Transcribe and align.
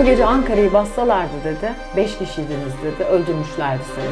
O 0.00 0.04
gece 0.04 0.24
Ankara'yı 0.24 0.72
bassalardı 0.72 1.32
dedi. 1.44 1.72
Beş 1.96 2.18
kişiydiniz 2.18 2.72
dedi. 2.84 3.04
Öldürmüşlerdi 3.04 3.82
seni. 3.94 4.06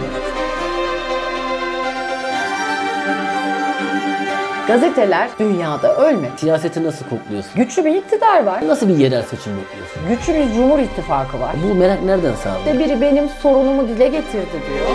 Gazeteler 4.68 5.28
dünyada 5.38 5.96
ölmedi. 5.96 6.32
Siyaseti 6.36 6.84
nasıl 6.84 7.04
kokluyorsun? 7.08 7.52
Güçlü 7.56 7.84
bir 7.84 7.94
iktidar 7.94 8.44
var. 8.44 8.68
Nasıl 8.68 8.88
bir 8.88 8.96
yerel 8.96 9.22
seçim 9.22 9.52
bekliyorsun? 9.56 10.02
Güçlü 10.08 10.34
bir 10.34 10.54
cumhur 10.54 10.78
ittifakı 10.78 11.40
var. 11.40 11.54
Bu 11.70 11.74
merak 11.74 12.02
nereden 12.02 12.34
sağlıyor? 12.34 12.66
İşte 12.66 12.78
biri 12.78 13.00
benim 13.00 13.28
sorunumu 13.28 13.88
dile 13.88 14.08
getirdi 14.08 14.46
diyor. 14.52 14.88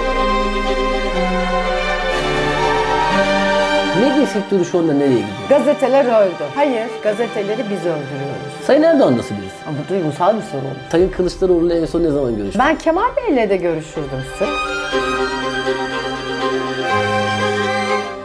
Medya 4.03 4.27
sektörü 4.27 4.65
şu 4.65 4.79
anda 4.79 4.93
nereye 4.93 5.09
gidiyor? 5.09 5.27
Gazeteler 5.49 6.05
öldü. 6.05 6.43
Hayır, 6.55 6.87
gazeteleri 7.03 7.63
biz 7.69 7.79
öldürüyoruz. 7.79 8.53
Sayın 8.67 8.83
Erdoğan 8.83 9.17
nasıl 9.17 9.35
birisi? 9.35 9.55
Ama 9.67 9.77
bu 9.85 9.93
duygusal 9.93 10.37
bir 10.37 10.41
soru. 10.41 10.61
Sayın 10.91 11.09
Kılıçdaroğlu'yla 11.09 11.75
en 11.75 11.85
son 11.85 12.03
ne 12.03 12.11
zaman 12.11 12.35
görüştün? 12.35 12.59
Ben 12.59 12.77
Kemal 12.77 13.09
Bey'le 13.17 13.49
de 13.49 13.57
görüşürdüm 13.57 14.23
sık. 14.39 14.47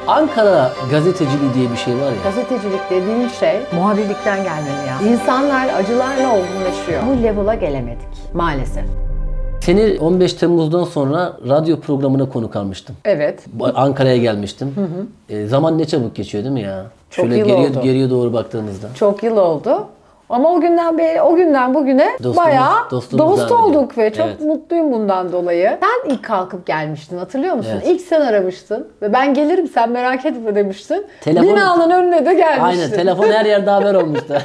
Ankara 0.09 0.73
gazeteciliği 0.91 1.54
diye 1.54 1.70
bir 1.73 1.77
şey 1.77 1.95
var 1.95 2.01
ya. 2.06 2.23
Gazetecilik 2.24 2.90
dediğin 2.90 3.29
şey 3.29 3.60
muhabirlikten 3.73 4.45
gelmeli 4.45 4.88
ya. 4.88 5.12
İnsanlar 5.12 5.68
acılarla 5.74 6.29
olgunlaşıyor. 6.32 7.02
Bu 7.06 7.23
level'a 7.23 7.54
gelemedik 7.54 8.09
maalesef. 8.34 8.84
Seni 9.68 9.98
15 10.00 10.32
Temmuz'dan 10.34 10.84
sonra 10.84 11.32
radyo 11.48 11.80
programına 11.80 12.28
konuk 12.28 12.56
almıştım. 12.56 12.96
Evet. 13.04 13.45
Ankara'ya 13.74 14.16
gelmiştim. 14.16 14.74
E, 15.28 15.46
zaman 15.46 15.78
ne 15.78 15.84
çabuk 15.84 16.16
geçiyor 16.16 16.45
değil 16.45 16.54
mi 16.54 16.60
ya? 16.62 16.84
Çok 17.10 17.24
Şöyle 17.24 17.38
yıl 17.38 17.46
geriye, 17.46 17.68
oldu. 17.68 17.80
geriye 17.82 18.10
doğru 18.10 18.32
baktığımızda. 18.32 18.86
Çok 18.95 19.23
yıl 19.23 19.36
oldu. 19.36 19.86
Ama 20.28 20.52
o 20.52 20.60
günden 20.60 20.98
beri, 20.98 21.23
o 21.23 21.34
günden 21.36 21.74
bugüne 21.74 22.09
Dostluğumuz- 22.23 22.36
bayağı 22.36 22.90
dostluğumuz 22.90 23.30
dost 23.38 23.45
ediyor. 23.45 23.60
olduk 23.62 23.98
ve 23.98 24.12
çok 24.12 24.26
Evet. 24.26 24.40
mutluyum 24.40 24.93
bundan 24.93 25.32
dolayı. 25.32 25.78
Sen 25.80 26.10
ilk 26.15 26.24
kalkıp 26.24 26.66
gelmiştin 26.66 27.18
hatırlıyor 27.18 27.54
musun? 27.54 27.73
Evet. 27.74 27.87
İlk 27.87 28.00
sen 28.00 28.21
aramıştın 28.21 28.88
ve 29.02 29.12
ben 29.12 29.34
gelirim 29.34 29.68
sen 29.68 29.90
merak 29.90 30.26
etme 30.26 30.54
demiştin. 30.54 31.06
Telefon- 31.21 31.48
Binanın 31.52 31.90
önüne 31.90 32.26
de 32.26 32.34
gelmiştin. 32.34 32.62
Aynen 32.65 32.90
telefon 32.90 33.26
her 33.28 33.45
yerde 33.46 33.71
haber 33.71 33.95
olmuştu. 33.95 34.34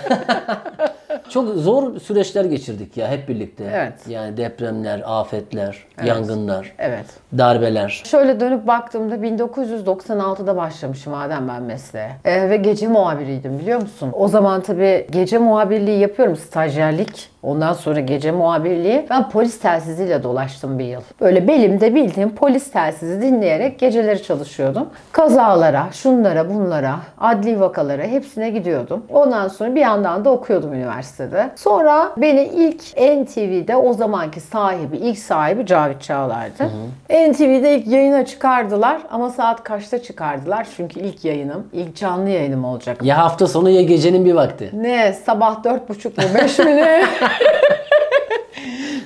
Çok 1.30 1.48
zor 1.56 2.00
süreçler 2.00 2.46
geçirdik 2.46 2.98
ya 2.98 3.08
hep 3.08 3.30
birlikte. 3.30 3.64
Evet. 3.74 3.94
Yani 4.08 4.38
depremler, 4.38 5.02
afetler, 5.06 5.86
yangınlar, 6.06 6.74
Evet. 6.80 7.06
darbeler. 7.38 8.02
Şöyle 8.06 8.40
dönüp 8.40 8.68
baktığımda 8.68 9.16
1996'da 9.16 10.56
başlamışım 10.58 11.14
madem 11.14 11.48
ben 11.48 11.62
mesleğe. 11.64 12.10
Ee, 12.26 12.50
ve 12.50 12.58
gece 12.58 12.88
muhabiriydim 12.88 13.60
biliyor 13.60 13.82
musun? 13.82 14.10
O 14.14 14.28
zaman 14.28 14.62
tabii 14.62 15.08
gece 15.12 15.38
muhabirliği 15.38 16.00
yapıyorum 16.00 16.36
stajyerlik. 16.36 17.30
Ondan 17.44 17.74
sonra 17.74 18.00
gece 18.00 18.32
muhabirliği. 18.32 19.06
Ben 19.10 19.30
polis 19.30 19.60
telsiziyle 19.60 20.24
dolaştım 20.24 20.80
bir 20.80 20.86
yıl. 20.86 21.02
Böyle 21.22 21.48
belimde 21.48 21.96
bildiğim 21.96 22.36
polis 22.36 22.72
telsizi 22.72 23.22
dinleyerek 23.22 23.80
geceleri 23.80 24.24
çalışıyordum. 24.24 24.90
Kazalara, 25.12 25.88
şunlara, 25.92 26.50
bunlara, 26.50 26.96
adli 27.22 27.60
vakalara 27.60 28.04
hepsine 28.04 28.50
gidiyordum. 28.50 29.04
Ondan 29.10 29.48
sonra 29.48 29.76
bir 29.76 29.82
yandan 29.82 30.26
da 30.26 30.30
okuyordum 30.30 30.74
üniversitede. 31.20 31.52
Sonra 31.56 32.14
beni 32.18 32.44
ilk 32.44 32.82
NTV'de 32.98 33.76
o 33.76 33.94
zamanki 33.94 34.40
sahibi, 34.40 34.98
ilk 34.98 35.18
sahibi 35.18 35.66
Cavit 35.66 36.02
Çağlar'dı. 36.02 36.64
NTV'de 37.10 37.76
ilk 37.76 37.88
yayına 37.88 38.26
çıkardılar 38.26 39.02
ama 39.12 39.30
saat 39.30 39.64
kaçta 39.64 40.04
çıkardılar? 40.04 40.68
Çünkü 40.78 41.00
ilk 41.00 41.26
yayınım, 41.26 41.68
ilk 41.74 41.96
canlı 41.96 42.30
yayınım 42.30 42.66
olacak. 42.66 43.04
Ya 43.04 43.18
hafta 43.18 43.48
sonu 43.48 43.70
ya 43.70 43.82
gecenin 43.82 44.26
bir 44.26 44.34
vakti. 44.34 44.70
Ne 44.74 45.14
sabah 45.14 45.64
dört 45.64 45.90
buçuk 45.90 46.18
mu 46.18 46.24
beş 46.36 46.60
mi 46.60 46.66
ne? 46.66 47.04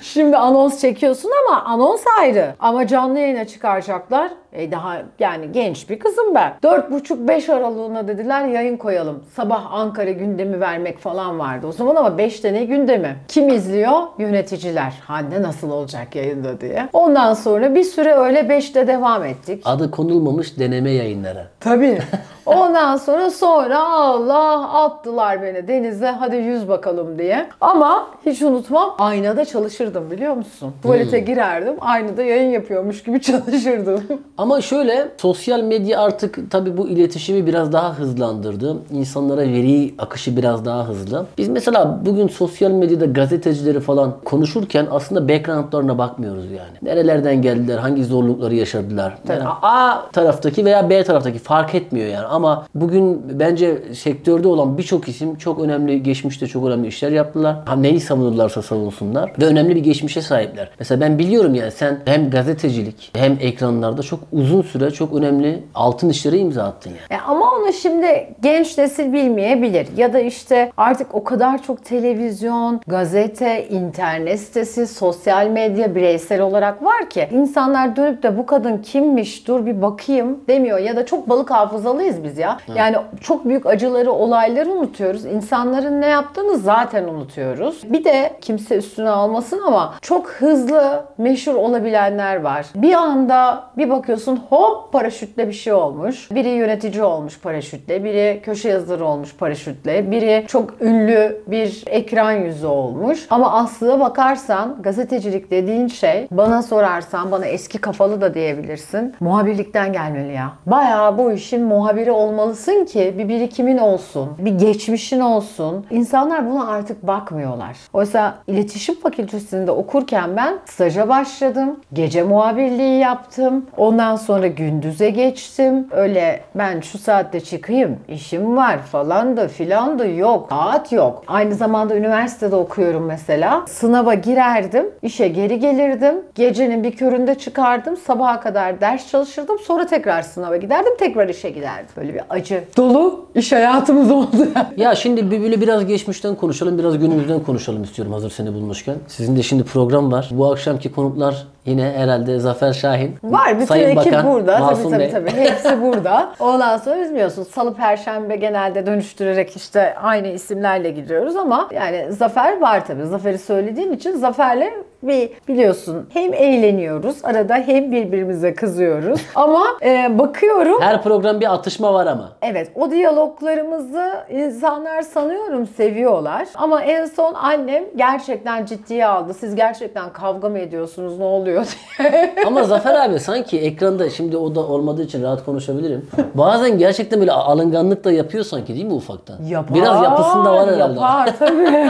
Şimdi 0.02 0.38
anons 0.38 0.82
çekiyorsun 0.82 1.32
ama 1.48 1.62
anons 1.64 2.02
ayrı. 2.20 2.54
Ama 2.60 2.88
canlı 2.88 3.20
yayına 3.20 3.46
çıkaracaklar. 3.48 4.32
E 4.58 4.72
daha 4.72 4.98
yani 5.20 5.52
genç 5.52 5.90
bir 5.90 6.00
kızım 6.00 6.36
ben. 6.36 6.54
Dört 6.64 6.92
buçuk 6.92 7.28
beş 7.28 7.50
aralığına 7.50 8.08
dediler 8.08 8.46
yayın 8.46 8.78
koyalım. 8.78 9.24
Sabah 9.36 9.74
Ankara 9.74 10.12
gündemi 10.12 10.60
vermek 10.60 11.00
falan 11.00 11.40
vardı 11.40 11.68
o 11.68 11.72
zaman 11.72 11.96
ama 11.96 12.18
beşte 12.18 12.54
ne 12.54 12.66
gündemi? 12.66 13.16
Kim 13.28 13.50
izliyor? 13.50 13.94
Yöneticiler. 14.18 14.94
Hande 15.08 15.42
nasıl 15.42 15.72
olacak 15.72 16.16
yayında 16.16 16.62
diye. 16.62 16.90
Ondan 16.94 17.34
sonra 17.34 17.76
bir 17.76 17.84
süre 17.84 18.14
öyle 18.14 18.50
beşte 18.50 18.88
devam 18.88 19.24
ettik. 19.24 19.62
Adı 19.66 19.92
konulmamış 19.92 20.60
deneme 20.60 20.92
yayınları. 20.92 21.48
Tabii. 21.60 22.00
Ondan 22.46 22.98
sonra 22.98 23.32
sonra 23.32 23.84
Allah 23.84 24.74
attılar 24.84 25.42
beni 25.42 25.68
denize 25.68 26.08
hadi 26.08 26.36
yüz 26.36 26.70
bakalım 26.70 27.20
diye. 27.20 27.50
Ama 27.62 28.08
hiç 28.26 28.42
unutmam 28.42 28.96
aynada 29.00 29.46
çalışırdım 29.46 30.12
biliyor 30.12 30.34
musun? 30.34 30.74
Tuvalete 30.84 31.20
girerdim 31.20 31.76
aynada 31.80 32.24
yayın 32.24 32.50
yapıyormuş 32.50 33.04
gibi 33.04 33.22
çalışırdım. 33.22 34.04
Ama 34.38 34.47
şöyle 34.62 35.08
sosyal 35.18 35.62
medya 35.64 36.02
artık 36.02 36.52
tabii 36.52 36.78
bu 36.78 36.88
iletişimi 36.88 37.46
biraz 37.46 37.74
daha 37.74 37.94
hızlandırdı. 37.94 38.78
İnsanlara 38.94 39.42
veri 39.42 39.94
akışı 39.98 40.38
biraz 40.38 40.66
daha 40.66 40.88
hızlı. 40.88 41.26
Biz 41.38 41.50
mesela 41.50 42.00
bugün 42.06 42.28
sosyal 42.28 42.72
medyada 42.72 43.06
gazetecileri 43.06 43.80
falan 43.80 44.14
konuşurken 44.26 44.88
aslında 44.92 45.30
backgroundlarına 45.30 45.98
bakmıyoruz 45.98 46.46
yani. 46.46 46.78
Nerelerden 46.82 47.42
geldiler, 47.42 47.78
hangi 47.78 48.06
zorlukları 48.06 48.56
yaşadılar. 48.56 49.18
Yani 49.30 49.44
A 49.62 50.10
taraftaki 50.12 50.66
veya 50.66 50.90
B 50.90 51.04
taraftaki 51.04 51.40
fark 51.40 51.76
etmiyor 51.76 52.08
yani. 52.08 52.26
Ama 52.26 52.66
bugün 52.76 53.22
bence 53.40 53.84
sektörde 53.94 54.48
olan 54.48 54.78
birçok 54.78 55.08
isim 55.08 55.36
çok 55.36 55.60
önemli, 55.60 56.04
geçmişte 56.04 56.48
çok 56.48 56.66
önemli 56.66 56.88
işler 56.88 57.12
yaptılar. 57.12 57.56
Ha 57.66 57.76
neyi 57.76 58.00
savunurlarsa 58.00 58.62
savunsunlar 58.62 59.32
ve 59.40 59.46
önemli 59.46 59.76
bir 59.76 59.82
geçmişe 59.82 60.22
sahipler. 60.22 60.70
Mesela 60.80 61.02
ben 61.02 61.20
biliyorum 61.20 61.56
yani 61.56 61.72
sen 61.72 62.00
hem 62.06 62.30
gazetecilik 62.30 63.12
hem 63.14 63.38
ekranlarda 63.42 64.02
çok 64.02 64.20
uzun 64.38 64.62
süre 64.62 64.92
çok 64.92 65.14
önemli 65.14 65.64
altın 65.76 66.10
işlere 66.10 66.38
imza 66.38 66.64
attın 66.64 66.90
yani. 66.90 67.22
E 67.22 67.24
ama 67.28 67.52
onu 67.52 67.74
şimdi 67.74 68.36
genç 68.42 68.78
nesil 68.78 69.14
bilmeyebilir. 69.14 69.88
Ya 69.98 70.14
da 70.14 70.20
işte 70.20 70.72
artık 70.78 71.16
o 71.16 71.24
kadar 71.24 71.64
çok 71.64 71.86
televizyon, 71.86 72.82
gazete, 72.88 73.68
internet 73.68 74.40
sitesi, 74.40 74.88
sosyal 74.88 75.48
medya 75.48 75.96
bireysel 75.96 76.42
olarak 76.42 76.84
var 76.84 77.10
ki 77.10 77.30
insanlar 77.32 77.96
dönüp 77.96 78.24
de 78.24 78.38
bu 78.38 78.46
kadın 78.46 78.78
kimmiş 78.78 79.48
dur 79.48 79.66
bir 79.66 79.82
bakayım 79.82 80.40
demiyor. 80.48 80.80
Ya 80.80 80.96
da 80.96 81.06
çok 81.06 81.30
balık 81.30 81.52
hafızalıyız 81.52 82.24
biz 82.24 82.38
ya. 82.38 82.58
Yani 82.76 82.96
çok 83.22 83.46
büyük 83.46 83.66
acıları, 83.66 84.12
olayları 84.12 84.72
unutuyoruz. 84.72 85.26
İnsanların 85.26 86.02
ne 86.02 86.08
yaptığını 86.08 86.58
zaten 86.58 87.04
unutuyoruz. 87.04 87.82
Bir 87.94 88.04
de 88.04 88.34
kimse 88.42 88.76
üstüne 88.76 89.10
almasın 89.10 89.62
ama 89.68 89.94
çok 90.02 90.30
hızlı 90.30 91.06
meşhur 91.18 91.56
olabilenler 91.56 92.42
var. 92.42 92.66
Bir 92.76 92.94
anda 92.94 93.64
bir 93.78 93.90
bakıyorsun 93.90 94.17
hop 94.26 94.94
paraşütle 94.94 95.48
bir 95.48 95.54
şey 95.54 95.74
olmuş. 95.74 96.32
Biri 96.32 96.50
yönetici 96.50 97.04
olmuş 97.04 97.40
paraşütle, 97.40 98.04
biri 98.04 98.42
köşe 98.44 98.70
yazarı 98.70 99.06
olmuş 99.06 99.36
paraşütle, 99.36 100.12
biri 100.12 100.46
çok 100.48 100.82
ünlü 100.82 101.42
bir 101.48 101.84
ekran 101.88 102.32
yüzü 102.32 102.68
olmuş. 102.68 103.28
Ama 103.30 103.54
aslına 103.54 104.00
bakarsan 104.00 104.78
gazetecilik 104.82 105.52
dediğin 105.52 105.88
şey 105.88 106.28
bana 106.32 106.62
sorarsan 106.62 107.32
bana 107.32 107.46
eski 107.46 107.78
kafalı 107.78 108.22
da 108.22 108.34
diyebilirsin. 108.34 109.16
Muhabirlikten 109.20 109.94
gelmeli 109.94 110.34
ya. 110.34 110.54
Bayağı 110.66 111.18
bu 111.18 111.32
işin 111.32 111.64
muhabiri 111.64 112.12
olmalısın 112.12 112.86
ki 112.86 113.16
bir 113.18 113.30
birikimin 113.30 113.78
olsun, 113.78 114.30
bir 114.38 114.52
geçmişin 114.52 115.20
olsun. 115.20 115.86
İnsanlar 115.90 116.50
buna 116.50 116.68
artık 116.68 117.08
bakmıyorlar. 117.08 117.78
Oysa 117.94 118.36
iletişim 118.48 118.96
fakültesinde 118.96 119.72
okurken 119.72 120.38
ben 120.38 120.54
staja 120.66 121.10
başladım. 121.10 121.80
Gece 121.94 122.24
muhabirliği 122.24 123.00
yaptım. 123.00 123.66
Ondan 123.78 124.07
sonra 124.16 124.48
gündüze 124.48 125.10
geçtim. 125.10 125.88
Öyle 125.92 126.42
ben 126.56 126.82
şu 126.82 126.98
saatte 126.98 127.40
çıkayım, 127.40 127.98
işim 128.08 128.58
var 128.58 128.78
falan 128.82 129.38
da 129.38 129.48
filan 129.48 130.00
da 130.00 130.06
yok. 130.06 130.48
Saat 130.50 130.92
yok. 130.92 131.24
Aynı 131.28 131.56
zamanda 131.56 131.96
üniversitede 131.96 132.56
okuyorum 132.56 133.06
mesela. 133.06 133.66
Sınava 133.68 134.14
girerdim, 134.14 134.86
işe 135.02 135.28
geri 135.28 135.60
gelirdim. 135.60 136.16
Gecenin 136.36 136.84
bir 136.84 136.92
köründe 136.92 137.36
çıkardım. 137.36 137.98
Sabaha 137.98 138.40
kadar 138.40 138.82
ders 138.82 139.12
çalışırdım. 139.12 139.60
Sonra 139.60 139.86
tekrar 139.86 140.22
sınava 140.22 140.58
giderdim, 140.58 140.98
tekrar 141.00 141.30
işe 141.30 141.50
giderdim. 141.50 141.90
Böyle 141.98 142.14
bir 142.14 142.22
acı 142.30 142.64
dolu 142.78 143.26
iş 143.36 143.52
hayatımız 143.52 144.12
oldu. 144.12 144.28
Ya 144.78 144.96
şimdi 144.96 145.32
böyle 145.32 145.62
biraz 145.62 145.86
geçmişten 145.86 146.36
konuşalım, 146.36 146.80
biraz 146.80 147.00
günümüzden 147.00 147.40
konuşalım 147.40 147.84
istiyorum 147.84 148.14
hazır 148.14 148.30
seni 148.30 148.54
bulmuşken. 148.54 148.96
Sizin 149.08 149.36
de 149.36 149.44
şimdi 149.44 149.64
program 149.64 150.12
var. 150.12 150.30
Bu 150.32 150.52
akşamki 150.52 150.92
konuklar 150.92 151.48
Yine 151.68 151.94
herhalde 151.98 152.40
Zafer 152.40 152.74
Şahin. 152.74 153.16
Var 153.24 153.56
bütün 153.56 153.66
Sayın 153.66 153.90
ekip 153.98 154.14
Bakan, 154.14 154.26
burada. 154.32 154.60
Masum 154.60 154.92
tabii 154.92 155.00
Bey. 155.04 155.12
tabii 155.12 155.30
tabii. 155.32 155.40
Hepsi 155.40 155.82
burada. 155.82 156.30
Ondan 156.40 156.78
sonra 156.78 157.00
biz 157.02 157.12
biliyorsunuz 157.14 157.48
salı 157.48 157.74
perşembe 157.74 158.36
genelde 158.36 158.86
dönüştürerek 158.86 159.56
işte 159.56 159.96
aynı 159.96 160.28
isimlerle 160.28 160.90
gidiyoruz 160.90 161.36
ama 161.36 161.70
yani 161.74 162.06
Zafer 162.10 162.62
var 162.62 162.86
tabii. 162.88 163.06
Zafer'i 163.06 163.38
söylediğim 163.38 163.94
için 163.94 164.12
Zafer'le 164.16 164.70
bir 165.04 165.30
biliyorsun 165.48 166.06
hem 166.14 166.34
eğleniyoruz 166.34 167.26
arada 167.26 167.56
hem 167.56 167.92
birbirimize 167.92 168.54
kızıyoruz 168.54 169.22
ama 169.36 169.64
e, 169.82 170.20
bakıyorum 170.20 170.82
Her 170.82 171.04
program 171.04 171.40
bir 171.40 171.54
atışma 171.54 171.94
var 171.94 172.08
ama. 172.08 172.32
Evet, 172.42 172.72
o 172.76 172.92
diyaloglarımızı 172.92 174.14
insanlar 174.30 175.02
sanıyorum 175.02 175.68
seviyorlar. 175.68 176.48
Ama 176.56 176.82
en 176.82 177.06
son 177.06 177.34
annem 177.34 177.84
gerçekten 177.96 178.66
ciddiye 178.66 179.06
aldı. 179.06 179.34
Siz 179.34 179.56
gerçekten 179.56 180.14
kavga 180.14 180.50
mı 180.50 180.60
ediyorsunuz, 180.60 181.20
ne 181.20 181.26
oluyor 181.26 181.66
diye. 182.00 182.34
Ama 182.48 182.64
Zafer 182.64 183.06
abi 183.06 183.20
sanki 183.20 183.60
ekranda 183.60 184.10
şimdi 184.10 184.38
o 184.38 184.56
da 184.56 184.60
olmadığı 184.60 185.04
için 185.04 185.24
rahat 185.24 185.46
konuşabilirim. 185.46 186.10
Bazen 186.34 186.78
gerçekten 186.78 187.20
böyle 187.20 187.32
alınganlık 187.32 188.04
da 188.04 188.12
yapıyor 188.12 188.44
sanki 188.44 188.74
değil 188.74 188.86
mi 188.86 188.94
ufaktan? 188.94 189.38
Biraz 189.74 190.04
yapısında 190.04 190.54
var 190.54 190.68
herhalde. 190.76 190.94
Yapar 191.00 191.30
tabii. 191.40 191.90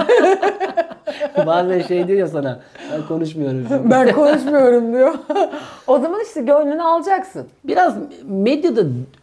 Bazen 1.45 1.81
şey 1.81 2.07
diyor 2.07 2.19
ya 2.19 2.27
sana 2.27 2.59
ben 2.97 3.07
konuşmuyorum. 3.07 3.65
ben 3.91 4.11
konuşmuyorum 4.11 4.93
diyor. 4.93 5.13
o 5.87 5.99
zaman 5.99 6.21
işte 6.27 6.41
gönlünü 6.41 6.83
alacaksın. 6.83 7.45
Biraz 7.63 7.95
medyada 8.23 8.81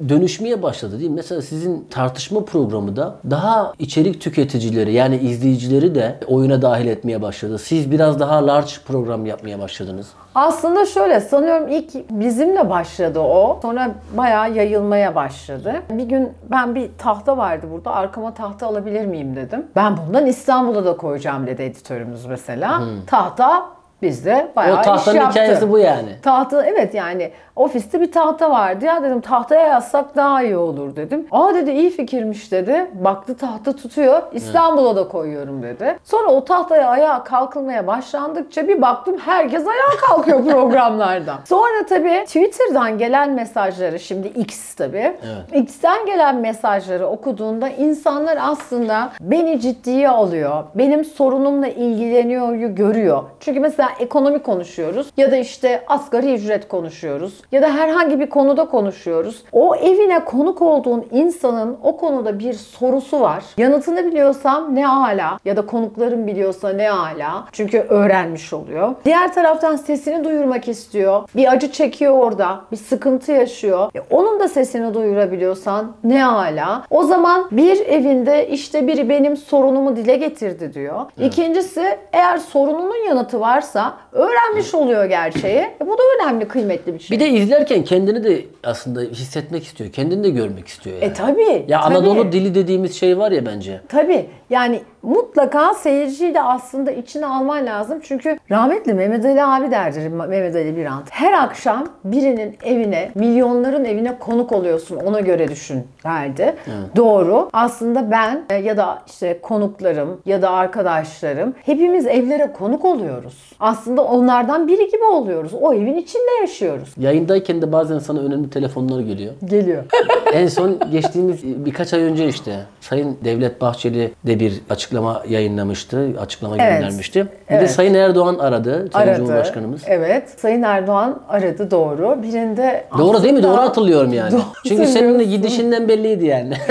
dönüşmeye 0.09 0.63
başladı 0.63 0.99
değil 0.99 1.11
mi? 1.11 1.17
Mesela 1.17 1.43
sizin 1.43 1.87
tartışma 1.91 2.45
programı 2.45 2.97
da 2.97 3.15
daha 3.31 3.73
içerik 3.79 4.21
tüketicileri 4.21 4.93
yani 4.93 5.17
izleyicileri 5.17 5.95
de 5.95 6.19
oyuna 6.27 6.63
dahil 6.63 6.87
etmeye 6.87 7.23
başladı. 7.23 7.59
Siz 7.59 7.91
biraz 7.91 8.21
daha 8.21 8.47
large 8.47 8.73
program 8.87 9.27
yapmaya 9.27 9.59
başladınız. 9.59 10.07
Aslında 10.35 10.87
şöyle 10.87 11.21
sanıyorum 11.21 11.69
ilk 11.69 12.11
bizimle 12.11 12.71
başladı 12.71 13.21
o. 13.21 13.59
Sonra 13.63 13.91
bayağı 14.17 14.53
yayılmaya 14.53 15.15
başladı. 15.15 15.75
Bir 15.91 16.05
gün 16.05 16.33
ben 16.51 16.75
bir 16.75 16.91
tahta 16.99 17.37
vardı 17.37 17.67
burada. 17.73 17.91
Arkama 17.91 18.35
tahta 18.35 18.67
alabilir 18.67 19.07
miyim 19.07 19.37
dedim. 19.37 19.67
Ben 19.77 19.97
bundan 19.97 20.27
İstanbul'a 20.27 20.85
da 20.85 20.97
koyacağım 20.97 21.47
dedi 21.47 21.63
editörümüz 21.63 22.27
mesela. 22.27 22.83
Tahta 23.07 23.64
bizde 24.03 24.53
bayağı 24.57 24.77
o 24.77 24.81
iş 24.81 24.85
tahtanın 24.87 25.17
yaptı. 25.17 25.41
hikayesi 25.41 25.71
bu 25.71 25.79
yani. 25.79 26.09
Tahta 26.23 26.67
evet 26.67 26.95
yani 26.95 27.31
ofiste 27.57 28.01
bir 28.01 28.13
tahta 28.13 28.51
vardı 28.51 28.85
ya 28.85 29.03
dedim 29.03 29.21
tahtaya 29.21 29.67
yazsak 29.67 30.17
daha 30.17 30.43
iyi 30.43 30.57
olur 30.57 30.97
dedim. 30.97 31.27
Aa 31.31 31.55
dedi 31.55 31.71
iyi 31.71 31.91
fikirmiş 31.91 32.53
dedi. 32.53 32.91
Baktı 32.95 33.37
tahta 33.37 33.77
tutuyor. 33.77 34.23
İstanbul'a 34.33 34.97
da 34.97 35.09
koyuyorum 35.09 35.63
dedi. 35.63 35.99
Sonra 36.05 36.29
o 36.29 36.45
tahtaya 36.45 36.89
ayağa 36.89 37.25
kalkılmaya 37.25 37.87
başlandıkça 37.87 38.69
bir 38.69 38.83
baktım 38.83 39.17
herkes 39.19 39.67
ayağa 39.67 39.97
kalkıyor 40.09 40.45
programlardan. 40.51 41.37
Sonra 41.45 41.87
tabii 41.89 42.25
Twitter'dan 42.27 42.99
gelen 42.99 43.31
mesajları 43.33 44.01
şimdi 44.01 44.29
X 44.29 44.75
tabii. 44.75 45.17
X'ten 45.53 46.07
gelen 46.07 46.37
mesajları 46.37 47.07
okuduğunda 47.07 47.69
insanlar 47.69 48.39
aslında 48.41 49.11
beni 49.21 49.61
ciddiye 49.61 50.09
alıyor. 50.09 50.65
Benim 50.75 51.05
sorunumla 51.05 51.69
ilgileniyor 51.69 52.55
görüyor. 52.55 53.23
Çünkü 53.41 53.61
mesela 53.61 53.89
ekonomi 54.01 54.39
konuşuyoruz 54.39 55.11
ya 55.17 55.31
da 55.33 55.37
işte 55.37 55.85
asgari 55.87 56.35
ücret 56.35 56.69
konuşuyoruz 56.69 57.44
ya 57.53 57.63
da 57.63 57.75
herhangi 57.75 58.21
bir 58.21 58.31
konuda 58.31 58.65
konuşuyoruz. 58.65 59.43
O 59.53 59.77
evine 59.77 60.25
konuk 60.25 60.63
olduğun 60.63 61.05
insanın 61.13 61.77
o 61.83 61.97
konuda 61.97 62.39
bir 62.39 62.53
sorusu 62.53 63.21
var. 63.21 63.45
Yanıtını 63.57 64.07
biliyorsam 64.07 64.75
ne 64.75 64.89
ala 64.89 65.39
ya 65.45 65.57
da 65.57 65.67
konukların 65.67 66.27
biliyorsa 66.27 66.69
ne 66.69 66.91
ala. 66.91 67.45
Çünkü 67.53 67.79
öğrenmiş 67.79 68.53
oluyor. 68.53 68.95
Diğer 69.05 69.35
taraftan 69.35 69.77
sesini 69.77 70.25
duyurmak 70.25 70.69
istiyor. 70.69 71.23
Bir 71.37 71.53
acı 71.53 71.73
çekiyor 71.73 72.19
orada. 72.19 72.61
Bir 72.73 72.77
sıkıntı 72.77 73.33
yaşıyor. 73.33 73.91
E, 73.95 74.01
onun 74.11 74.41
da 74.41 74.49
sesini 74.49 74.95
duyurabiliyorsan 74.95 75.93
ne 76.05 76.27
ala. 76.27 76.83
O 76.91 77.03
zaman 77.03 77.47
bir 77.51 77.81
evinde 77.87 78.49
işte 78.49 78.87
biri 78.87 79.09
benim 79.09 79.37
sorunumu 79.37 79.97
dile 79.97 80.17
getirdi 80.17 80.75
diyor. 80.75 81.01
İkincisi 81.21 81.99
eğer 82.13 82.39
sorununun 82.39 83.07
yanıtı 83.09 83.41
varsa 83.41 83.95
öğrenmiş 84.13 84.75
oluyor 84.75 85.05
gerçeği. 85.05 85.59
E, 85.59 85.77
bu 85.81 85.99
da 85.99 86.03
önemli, 86.21 86.49
kıymetli 86.49 86.95
bir 86.95 86.99
şey. 86.99 87.17
Bir 87.19 87.25
de 87.25 87.29
izlerken 87.37 87.85
kendini 87.85 88.25
de 88.25 88.45
aslında 88.65 89.01
hissetmek 89.01 89.65
istiyor. 89.65 89.93
Kendini 89.93 90.25
de 90.25 90.31
görmek 90.31 90.69
istiyor 90.69 90.97
yani. 90.97 91.05
E 91.05 91.13
tabii. 91.13 91.65
Ya 91.69 91.81
tabii. 91.81 91.95
Anadolu 91.97 92.33
dili 92.33 92.55
dediğimiz 92.55 93.01
şey 93.01 93.19
var 93.19 93.33
ya 93.33 93.47
bence. 93.47 93.81
Tabii 93.89 94.27
yani 94.51 94.81
mutlaka 95.05 95.75
seyirciyi 95.75 96.35
de 96.35 96.43
aslında 96.43 96.91
içine 96.91 97.27
alman 97.27 97.67
lazım. 97.67 97.99
Çünkü 98.03 98.39
rahmetli 98.51 98.95
Mehmet 98.95 99.25
Ali 99.25 99.45
abi 99.45 99.71
derdir 99.71 100.09
Mehmet 100.09 100.57
Ali 100.57 100.77
Birant. 100.77 101.11
Her 101.11 101.33
akşam 101.33 101.87
birinin 102.05 102.57
evine, 102.65 103.11
milyonların 103.15 103.85
evine 103.85 104.19
konuk 104.19 104.53
oluyorsun 104.53 104.97
ona 104.97 105.21
göre 105.21 105.49
düşün 105.49 105.85
derdi. 106.05 106.55
Doğru. 106.97 107.49
Aslında 107.53 108.11
ben 108.11 108.45
e, 108.51 108.55
ya 108.55 108.77
da 108.77 109.03
işte 109.07 109.39
konuklarım 109.43 110.21
ya 110.27 110.43
da 110.43 110.51
arkadaşlarım 110.51 111.55
hepimiz 111.63 112.07
evlere 112.07 112.53
konuk 112.53 112.85
oluyoruz. 112.85 113.53
Aslında 113.61 114.05
onlardan 114.05 114.69
biri 114.69 114.91
gibi 114.91 115.05
oluyoruz. 115.05 115.53
O 115.61 115.75
evin 115.75 115.97
içinde 115.97 116.41
yaşıyoruz. 116.41 116.95
Yayındayken 116.99 117.63
de 117.63 117.73
bazen 117.73 117.99
sana 117.99 118.21
önemli 118.21 118.51
telefonlar 118.51 119.01
geliyor. 119.01 119.35
Geliyor. 119.45 119.85
en 120.33 120.47
son 120.47 120.79
geçtiğimiz 120.91 121.45
birkaç 121.45 121.95
ay 121.95 122.03
önce 122.03 122.29
işte 122.29 122.61
Sayın 122.81 123.19
Devlet 123.25 123.61
Bahçeli 123.61 124.13
de 124.27 124.41
bir 124.41 124.61
açıklama 124.71 124.94
yayınlamıştı. 125.29 126.09
Açıklama 126.21 126.57
Evet. 126.57 126.73
göndermişti. 126.73 127.21
Bir 127.21 127.55
de 127.55 127.59
Evet. 127.59 127.71
Sayın 127.71 127.95
Erdoğan 127.95 128.39
aradı. 128.39 128.89
Sayın 128.93 129.09
aradı. 129.09 129.19
Cumhurbaşkanımız. 129.19 129.83
Evet. 129.87 130.31
Sayın 130.41 130.63
Erdoğan 130.63 131.21
aradı 131.29 131.71
doğru. 131.71 132.23
Birinde 132.23 132.85
Doğru 132.99 133.23
değil 133.23 133.35
mi? 133.35 133.43
Doğru 133.43 133.57
hatırlıyorum 133.57 134.13
yani. 134.13 134.33
Doğru 134.33 134.41
Çünkü 134.69 134.87
senin 134.87 135.19
de 135.19 135.25
gidişinden 135.25 135.89
belliydi 135.89 136.27
yani. 136.27 136.55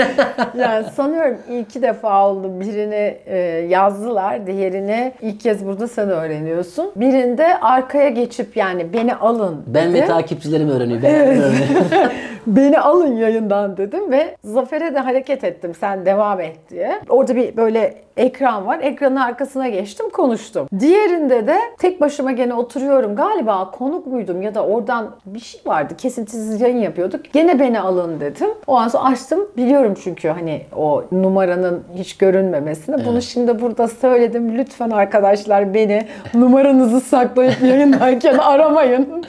Yani 0.58 0.86
sanıyorum 0.96 1.36
iki 1.60 1.82
defa 1.82 2.28
oldu. 2.28 2.60
Birini 2.60 3.16
e, 3.26 3.36
yazdılar, 3.68 4.46
diğerini 4.46 5.12
ilk 5.22 5.40
kez 5.40 5.66
burada 5.66 5.88
sen 5.88 6.10
öğreniyorsun. 6.10 6.90
Birinde 6.96 7.60
arkaya 7.60 8.08
geçip 8.08 8.56
yani 8.56 8.92
beni 8.92 9.14
alın 9.14 9.62
ben 9.66 9.92
dedi. 9.92 10.02
ve 10.02 10.06
takipçilerim 10.06 10.70
öğreniyor. 10.70 11.02
Ben 11.02 11.14
öğreniyorum. 11.14 11.54
beni 12.46 12.80
alın 12.80 13.16
yayından 13.16 13.76
dedim 13.76 14.10
ve 14.12 14.36
Zafer'e 14.44 14.94
de 14.94 14.98
hareket 14.98 15.44
ettim 15.44 15.72
sen 15.80 16.06
devam 16.06 16.40
et 16.40 16.56
diye. 16.70 17.00
Orada 17.08 17.36
bir 17.36 17.56
böyle 17.56 17.94
ekran 18.16 18.66
var. 18.66 18.78
Ekranın 18.82 19.16
arkasına 19.16 19.68
geçtim 19.68 20.10
konuştum. 20.10 20.68
Diğerinde 20.80 21.46
de 21.46 21.56
tek 21.78 22.00
başıma 22.00 22.32
gene 22.32 22.54
oturuyorum. 22.54 23.16
Galiba 23.16 23.70
konuk 23.70 24.06
muydum 24.06 24.42
ya 24.42 24.54
da 24.54 24.64
oradan 24.66 25.10
bir 25.26 25.40
şey 25.40 25.60
vardı. 25.66 25.94
Kesintisiz 25.98 26.60
yayın 26.60 26.78
yapıyorduk. 26.78 27.32
Gene 27.32 27.60
beni 27.60 27.80
alın 27.80 28.20
dedim. 28.20 28.48
O 28.66 28.76
an 28.76 28.88
sonra 28.88 29.04
açtım. 29.04 29.40
Biliyorum 29.56 29.94
çünkü 30.04 30.28
hani 30.28 30.62
o 30.76 31.04
numaranın 31.12 31.84
hiç 31.94 32.16
görünmemesini. 32.16 33.06
Bunu 33.06 33.22
şimdi 33.22 33.60
burada 33.60 33.88
söyledim. 33.88 34.58
Lütfen 34.58 34.90
arkadaşlar 34.90 35.74
beni 35.74 36.06
numaranızı 36.34 37.00
saklayıp 37.00 37.62
yayındayken 37.62 38.38
aramayın. 38.38 39.24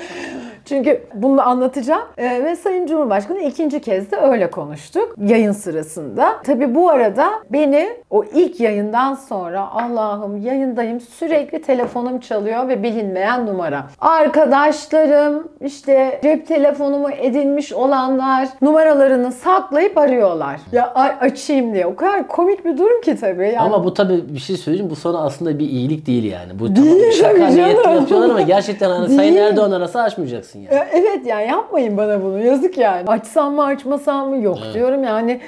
Çünkü 0.66 1.04
bunu 1.14 1.48
anlatacağım. 1.48 2.02
Ee, 2.18 2.44
ve 2.44 2.56
Sayın 2.56 2.88
Cumhurbaşkanı 2.88 3.40
ikinci 3.40 3.82
kez 3.82 4.12
de 4.12 4.18
öyle 4.18 4.52
konuştuk 4.52 5.16
yayın 5.26 5.52
sırasında. 5.52 6.36
Tabii 6.44 6.76
bu 6.76 6.90
arada 6.90 7.30
beni 7.50 7.90
o 8.10 8.24
ilk 8.24 8.60
yayından 8.60 9.14
sonra 9.14 9.72
Allah'ım 9.72 10.42
yayındayım 10.42 11.00
sürekli 11.00 11.62
telefonum 11.62 12.20
çalıyor 12.20 12.68
ve 12.68 12.84
bilinmeyen 12.84 13.46
numara. 13.46 13.86
Arkadaşlarım 14.02 15.48
işte 15.62 16.20
cep 16.24 16.48
telefonumu 16.48 17.10
edinmiş 17.12 17.74
olanlar 17.74 18.48
numaralarını 18.62 19.32
saklayıp 19.32 19.98
arıyorlar. 19.98 20.60
Ya 20.72 20.94
açayım 21.22 21.74
diye. 21.74 21.86
O 21.86 21.96
kadar 21.96 22.28
komik 22.28 22.66
bir 22.66 22.78
durum 22.78 23.02
ki 23.02 23.16
tabii. 23.16 23.44
Yani 23.44 23.60
Ama 23.60 23.84
bu 23.84 23.94
tabii 23.94 24.24
bir 24.34 24.40
şey 24.40 24.58
söyleyeyim. 24.58 24.90
Bu 24.90 24.96
sana 24.96 25.24
aslında 25.24 25.60
bir 25.60 25.70
iyilik 25.70 26.08
değil 26.08 26.24
yani. 26.32 26.60
Bu 26.60 26.76
Değil 26.76 27.14
tamam 27.22 27.38
şaka 27.40 27.48
niyetli 27.48 27.96
yapıyorlar 27.96 28.30
ama 28.30 28.42
gerçekten 28.42 28.90
hani. 28.90 29.16
Sayın 29.16 29.36
Erdoğan 29.36 29.72
arası 29.72 30.02
açmayacaksın 30.02 30.55
yani. 30.60 30.76
Ya 30.76 30.88
Evet 30.94 31.26
yani 31.26 31.48
yapmayın 31.48 31.98
bana 31.98 32.24
bunu. 32.24 32.40
Yazık 32.44 32.78
yani. 32.78 33.04
Açsam 33.08 33.54
mı 33.56 33.64
açmasam 33.64 34.30
mı 34.30 34.44
yok 34.44 34.58
diyorum 34.74 35.04
yani. 35.04 35.40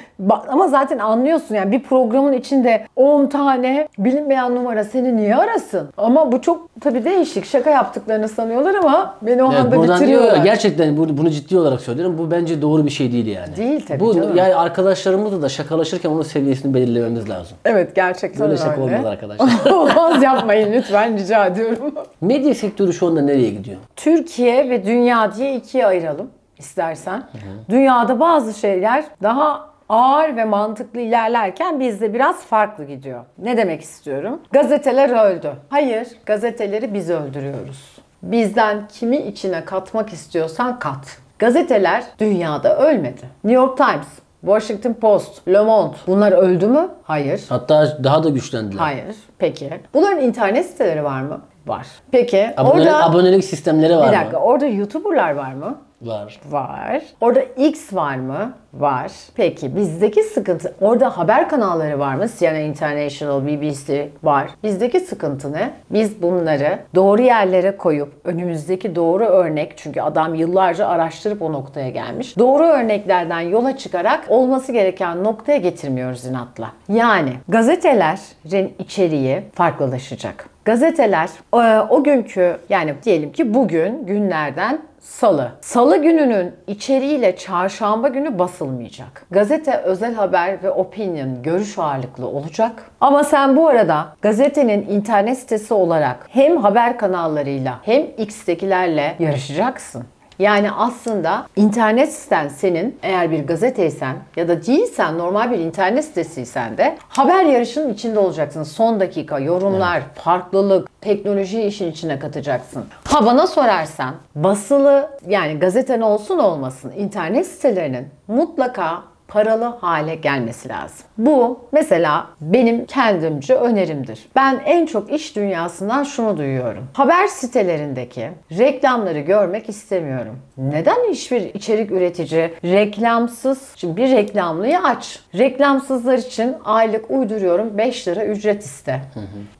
Ama 0.47 0.67
zaten 0.67 0.97
anlıyorsun 0.97 1.55
yani 1.55 1.71
bir 1.71 1.83
programın 1.83 2.33
içinde 2.33 2.85
10 2.95 3.25
tane 3.27 3.87
bilinmeyen 3.99 4.55
numara 4.55 4.83
seni 4.83 5.17
niye 5.17 5.35
arasın? 5.35 5.89
Ama 5.97 6.31
bu 6.31 6.41
çok 6.41 6.69
tabii 6.81 7.05
değişik. 7.05 7.45
Şaka 7.45 7.69
yaptıklarını 7.69 8.27
sanıyorlar 8.27 8.75
ama 8.75 9.15
beni 9.21 9.43
o 9.43 9.51
Evet, 9.51 9.61
anda 9.61 9.71
diyor 9.71 9.95
bitiriyorlar. 9.95 10.37
ya, 10.37 10.43
gerçekten 10.43 10.97
bunu, 10.97 11.17
bunu 11.17 11.29
ciddi 11.29 11.57
olarak 11.57 11.81
söylüyorum. 11.81 12.15
Bu 12.17 12.31
bence 12.31 12.61
doğru 12.61 12.85
bir 12.85 12.89
şey 12.89 13.11
değil 13.11 13.27
yani. 13.27 13.55
Değil 13.57 13.85
tabii 13.87 13.99
Bu 13.99 14.13
canım. 14.15 14.35
yani 14.35 14.55
arkadaşlarımızla 14.55 15.41
da 15.41 15.49
şakalaşırken 15.49 16.09
onun 16.09 16.21
seviyesini 16.21 16.73
belirlememiz 16.73 17.29
lazım. 17.29 17.57
Evet 17.65 17.95
gerçekten 17.95 18.39
Böyle 18.41 18.51
öyle. 18.53 18.61
şaka 18.63 18.81
olmaz 18.81 19.05
arkadaşlar. 19.05 19.71
Olmaz 19.71 20.23
yapmayın 20.23 20.73
lütfen 20.73 21.17
rica 21.17 21.45
ediyorum. 21.45 21.93
Medya 22.21 22.55
sektörü 22.55 22.93
şu 22.93 23.07
anda 23.07 23.21
nereye 23.21 23.49
gidiyor? 23.49 23.77
Türkiye 23.95 24.69
ve 24.69 24.85
dünya 24.85 24.96
diye 25.37 25.55
ikiye 25.55 25.85
ayıralım 25.87 26.31
istersen. 26.57 27.23
Dünyada 27.69 28.19
bazı 28.19 28.53
şeyler 28.59 29.05
daha 29.23 29.69
ağır 29.89 30.35
ve 30.35 30.45
mantıklı 30.45 30.99
ilerlerken 30.99 31.79
bizde 31.79 32.13
biraz 32.13 32.45
farklı 32.45 32.85
gidiyor. 32.85 33.25
Ne 33.37 33.57
demek 33.57 33.81
istiyorum? 33.81 34.41
Gazeteler 34.51 35.25
öldü. 35.25 35.51
Hayır, 35.69 36.07
gazeteleri 36.25 36.93
biz 36.93 37.09
öldürüyoruz. 37.09 37.97
Bizden 38.23 38.87
kimi 38.87 39.17
içine 39.17 39.65
katmak 39.65 40.13
istiyorsan 40.13 40.79
kat. 40.79 41.17
Gazeteler 41.39 42.03
dünyada 42.19 42.77
ölmedi. 42.77 43.21
New 43.43 43.61
York 43.61 43.77
Times, 43.77 44.07
Washington 44.41 44.93
Post, 44.93 45.47
Le 45.47 45.61
Monde 45.61 45.95
bunlar 46.07 46.31
öldü 46.31 46.67
mü? 46.67 46.89
Hayır. 47.03 47.45
Hatta 47.49 48.03
daha 48.03 48.23
da 48.23 48.29
güçlendiler. 48.29 48.79
Hayır. 48.79 49.15
Peki. 49.37 49.69
Bunların 49.93 50.23
internet 50.23 50.65
siteleri 50.65 51.03
var 51.03 51.21
mı? 51.21 51.41
Var. 51.67 51.87
Peki. 52.11 52.53
Abone- 52.57 52.69
orada 52.81 53.03
abonelik 53.05 53.45
sistemleri 53.45 53.97
var 53.97 54.11
bir 54.11 54.17
mı? 54.17 54.21
dakika. 54.21 54.37
Orada 54.37 54.65
YouTuber'lar 54.65 55.31
var 55.31 55.53
mı? 55.53 55.77
Var. 56.01 56.39
Var. 56.49 57.03
Orada 57.21 57.39
X 57.57 57.93
var 57.93 58.15
mı? 58.15 58.53
Var. 58.73 59.11
Peki 59.35 59.75
bizdeki 59.75 60.23
sıkıntı 60.23 60.75
orada 60.81 61.17
haber 61.17 61.49
kanalları 61.49 61.99
var 61.99 62.15
mı? 62.15 62.25
CNN 62.39 62.61
International, 62.61 63.47
BBC 63.47 64.09
var. 64.23 64.49
Bizdeki 64.63 64.99
sıkıntı 64.99 65.53
ne? 65.53 65.69
Biz 65.89 66.21
bunları 66.21 66.79
doğru 66.95 67.21
yerlere 67.21 67.77
koyup 67.77 68.13
önümüzdeki 68.23 68.95
doğru 68.95 69.25
örnek 69.25 69.73
çünkü 69.77 70.01
adam 70.01 70.35
yıllarca 70.35 70.87
araştırıp 70.87 71.41
o 71.41 71.53
noktaya 71.53 71.89
gelmiş. 71.89 72.37
Doğru 72.37 72.63
örneklerden 72.63 73.41
yola 73.41 73.77
çıkarak 73.77 74.25
olması 74.27 74.71
gereken 74.71 75.23
noktaya 75.23 75.57
getirmiyoruz 75.57 76.25
inatla. 76.25 76.71
Yani 76.89 77.33
gazetelerin 77.47 78.73
içeriği 78.79 79.41
farklılaşacak. 79.53 80.49
Gazeteler 80.65 81.29
e, 81.53 81.79
o 81.89 82.03
günkü 82.03 82.57
yani 82.69 82.93
diyelim 83.03 83.31
ki 83.31 83.53
bugün 83.53 84.05
günlerden 84.05 84.79
Salı. 85.07 85.51
Salı 85.61 85.97
gününün 85.97 86.55
içeriğiyle 86.67 87.35
çarşamba 87.35 88.07
günü 88.07 88.39
basılmayacak. 88.39 89.25
Gazete 89.31 89.77
özel 89.77 90.13
haber 90.13 90.63
ve 90.63 90.71
opinion 90.71 91.43
görüş 91.43 91.79
ağırlıklı 91.79 92.27
olacak. 92.27 92.71
Ama 93.01 93.23
sen 93.23 93.55
bu 93.55 93.67
arada 93.67 94.07
gazetenin 94.21 94.87
internet 94.89 95.37
sitesi 95.37 95.73
olarak 95.73 96.27
hem 96.29 96.57
haber 96.57 96.97
kanallarıyla 96.97 97.79
hem 97.83 98.05
X'tekilerle 98.17 99.15
yarışacaksın. 99.19 100.03
Yani 100.39 100.71
aslında 100.71 101.47
internet 101.55 102.13
siten 102.13 102.47
senin 102.47 102.99
eğer 103.03 103.31
bir 103.31 103.47
gazeteysen 103.47 104.15
ya 104.35 104.47
da 104.47 104.65
değilsen 104.65 105.17
normal 105.17 105.51
bir 105.51 105.59
internet 105.59 106.05
sitesiysen 106.05 106.77
de 106.77 106.97
haber 107.09 107.43
yarışının 107.45 107.93
içinde 107.93 108.19
olacaksın. 108.19 108.63
Son 108.63 108.99
dakika 108.99 109.39
yorumlar, 109.39 110.01
farklılık, 110.15 111.01
teknolojiyi 111.01 111.65
işin 111.65 111.91
içine 111.91 112.19
katacaksın. 112.19 112.85
Ha 113.03 113.25
bana 113.25 113.47
sorarsan 113.47 114.15
basılı 114.35 115.09
yani 115.27 115.59
gazeten 115.59 116.01
olsun 116.01 116.37
olmasın 116.37 116.91
internet 116.97 117.47
sitelerinin 117.47 118.07
mutlaka 118.27 119.03
paralı 119.27 119.65
hale 119.65 120.15
gelmesi 120.15 120.69
lazım. 120.69 121.05
Bu 121.17 121.59
mesela 121.71 122.27
benim 122.41 122.85
kendimce 122.85 123.55
önerimdir. 123.55 124.29
Ben 124.35 124.61
en 124.65 124.85
çok 124.85 125.13
iş 125.13 125.35
dünyasından 125.35 126.03
şunu 126.03 126.37
duyuyorum. 126.37 126.87
Haber 126.93 127.27
sitelerindeki 127.27 128.29
reklamları 128.57 129.19
görmek 129.19 129.69
istemiyorum. 129.69 130.39
Neden 130.57 131.09
hiçbir 131.09 131.41
içerik 131.53 131.91
üretici 131.91 132.53
reklamsız, 132.63 133.71
şimdi 133.75 133.97
bir 133.97 134.11
reklamlıyı 134.11 134.79
aç. 134.79 135.19
Reklamsızlar 135.37 136.17
için 136.17 136.55
aylık 136.65 137.11
uyduruyorum 137.11 137.77
5 137.77 138.07
lira 138.07 138.25
ücret 138.25 138.63
iste. 138.63 139.01